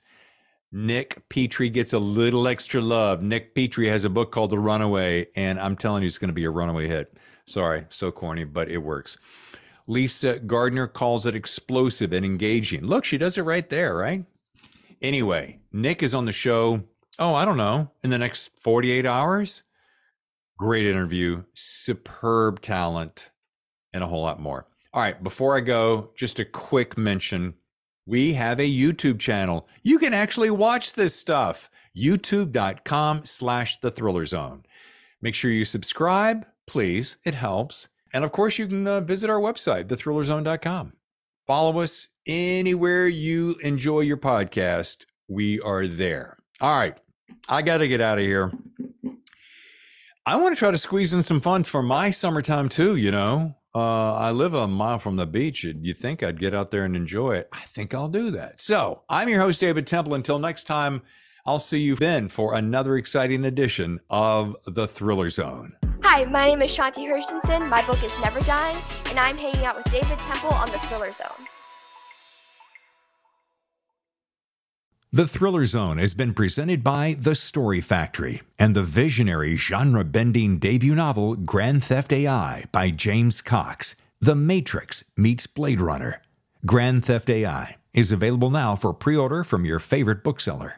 Nick 0.72 1.30
Petrie 1.30 1.70
gets 1.70 1.94
a 1.94 2.00
little 2.00 2.48
extra 2.48 2.82
love. 2.82 3.22
Nick 3.22 3.54
Petrie 3.54 3.88
has 3.88 4.04
a 4.04 4.10
book 4.10 4.32
called 4.32 4.50
The 4.50 4.60
Runaway, 4.60 5.28
and 5.36 5.60
I'm 5.60 5.76
telling 5.76 6.04
you, 6.04 6.08
it's 6.08 6.18
going 6.18 6.30
to 6.30 6.34
be 6.34 6.46
a 6.46 6.50
runaway 6.50 6.88
hit. 6.88 7.16
Sorry, 7.46 7.86
so 7.90 8.12
corny, 8.12 8.44
but 8.44 8.70
it 8.70 8.80
works. 8.80 9.18
Lisa 9.88 10.40
Gardner 10.40 10.88
calls 10.88 11.28
it 11.28 11.36
explosive 11.36 12.12
and 12.12 12.26
engaging. 12.26 12.84
Look, 12.84 13.06
she 13.06 13.20
does 13.20 13.38
it 13.38 13.44
right 13.44 13.70
there, 13.70 13.96
right? 13.96 14.26
Anyway, 15.06 15.60
Nick 15.72 16.02
is 16.02 16.16
on 16.16 16.26
the 16.26 16.34
show, 16.34 16.82
oh, 17.20 17.36
I 17.36 17.46
don't 17.46 17.58
know, 17.58 17.92
in 18.04 18.10
the 18.10 18.18
next 18.18 18.60
48 18.64 19.06
hours. 19.06 19.62
Great 20.58 20.88
interview, 20.88 21.44
superb 21.54 22.60
talent, 22.60 23.30
and 23.94 24.04
a 24.04 24.08
whole 24.08 24.24
lot 24.24 24.40
more. 24.40 24.66
All 24.96 25.04
right, 25.04 25.22
before 25.22 25.56
I 25.56 25.60
go, 25.60 26.10
just 26.16 26.40
a 26.40 26.46
quick 26.46 26.98
mention. 26.98 27.54
We 28.08 28.34
have 28.34 28.60
a 28.60 28.68
YouTube 28.68 29.20
channel. 29.20 29.68
You 29.84 30.00
can 30.00 30.16
actually 30.16 30.50
watch 30.50 30.94
this 30.94 31.14
stuff. 31.14 31.70
YouTube.com 31.96 33.26
slash 33.26 33.80
the 33.82 33.92
thriller 33.92 34.26
zone. 34.26 34.64
Make 35.22 35.36
sure 35.36 35.52
you 35.52 35.66
subscribe, 35.66 36.48
please. 36.66 37.18
It 37.24 37.36
helps. 37.36 37.90
And 38.12 38.24
of 38.26 38.32
course, 38.32 38.58
you 38.58 38.66
can 38.66 38.88
uh, 38.88 39.02
visit 39.02 39.30
our 39.30 39.40
website, 39.40 39.84
thethrillerzone.com. 39.84 40.94
Follow 41.48 41.80
us 41.82 42.08
anywhere 42.26 43.08
you 43.08 43.56
enjoy 43.62 44.00
your 44.02 44.18
podcast. 44.18 45.06
We 45.28 45.60
are 45.60 45.86
there. 45.86 46.38
All 46.60 46.76
right. 46.76 46.98
I 47.48 47.62
got 47.62 47.78
to 47.80 47.88
get 47.88 48.02
out 48.02 48.18
of 48.18 48.24
here. 48.24 48.52
I 50.26 50.38
want 50.38 50.56
to 50.56 50.60
try 50.60 50.72
to 50.72 50.78
squeeze 50.78 51.14
in 51.14 51.22
some 51.22 51.40
fun 51.42 51.64
for 51.66 51.84
my 51.84 52.10
summertime 52.10 52.70
too, 52.70 52.96
you 52.96 53.12
know. 53.12 53.56
Uh, 53.76 54.14
I 54.16 54.32
live 54.32 54.54
a 54.56 54.68
mile 54.68 54.98
from 54.98 55.18
the 55.18 55.28
beach. 55.28 55.64
You 55.64 55.94
think 55.94 56.24
I'd 56.24 56.40
get 56.40 56.56
out 56.56 56.72
there 56.72 56.86
and 56.86 56.96
enjoy 56.96 57.36
it? 57.36 57.50
I 57.52 57.62
think 57.66 57.94
I'll 57.94 58.08
do 58.08 58.32
that. 58.32 58.60
So 58.60 59.04
I'm 59.08 59.30
your 59.30 59.42
host, 59.42 59.62
David 59.62 59.86
Temple. 59.86 60.16
Until 60.16 60.40
next 60.40 60.64
time, 60.64 61.04
I'll 61.46 61.60
see 61.60 61.82
you 61.82 61.96
then 61.96 62.28
for 62.28 62.56
another 62.56 62.98
exciting 62.98 63.46
edition 63.46 64.00
of 64.10 64.56
The 64.66 64.88
Thriller 64.88 65.30
Zone. 65.30 65.76
Hi, 66.08 66.24
my 66.26 66.46
name 66.46 66.62
is 66.62 66.70
Shanti 66.70 67.08
Hershenson. 67.10 67.68
My 67.68 67.84
book 67.84 68.04
is 68.04 68.14
Never 68.22 68.40
Dying, 68.42 68.78
and 69.10 69.20
I'm 69.20 69.36
hanging 69.36 69.66
out 69.66 69.76
with 69.76 69.92
David 69.92 70.20
Temple 70.20 70.52
on 70.52 70.68
the 70.68 70.78
Thriller 70.78 71.12
Zone. 71.12 71.48
The 75.12 75.28
Thriller 75.28 75.66
Zone 75.66 75.98
has 75.98 76.14
been 76.14 76.36
presented 76.36 76.84
by 76.84 77.16
The 77.20 77.34
Story 77.34 77.82
Factory 77.82 78.44
and 78.60 78.76
the 78.76 78.84
visionary 78.84 79.56
genre 79.56 80.04
bending 80.04 80.60
debut 80.60 80.94
novel 80.94 81.36
Grand 81.36 81.84
Theft 81.84 82.14
AI 82.14 82.66
by 82.72 82.92
James 82.92 83.42
Cox. 83.42 83.96
The 84.22 84.36
Matrix 84.36 85.04
meets 85.18 85.48
Blade 85.48 85.82
Runner. 85.82 86.22
Grand 86.68 87.04
Theft 87.04 87.32
AI 87.32 87.78
is 87.94 88.12
available 88.12 88.52
now 88.52 88.76
for 88.76 88.94
pre 88.94 89.18
order 89.18 89.44
from 89.44 89.66
your 89.66 89.80
favorite 89.80 90.24
bookseller. 90.24 90.76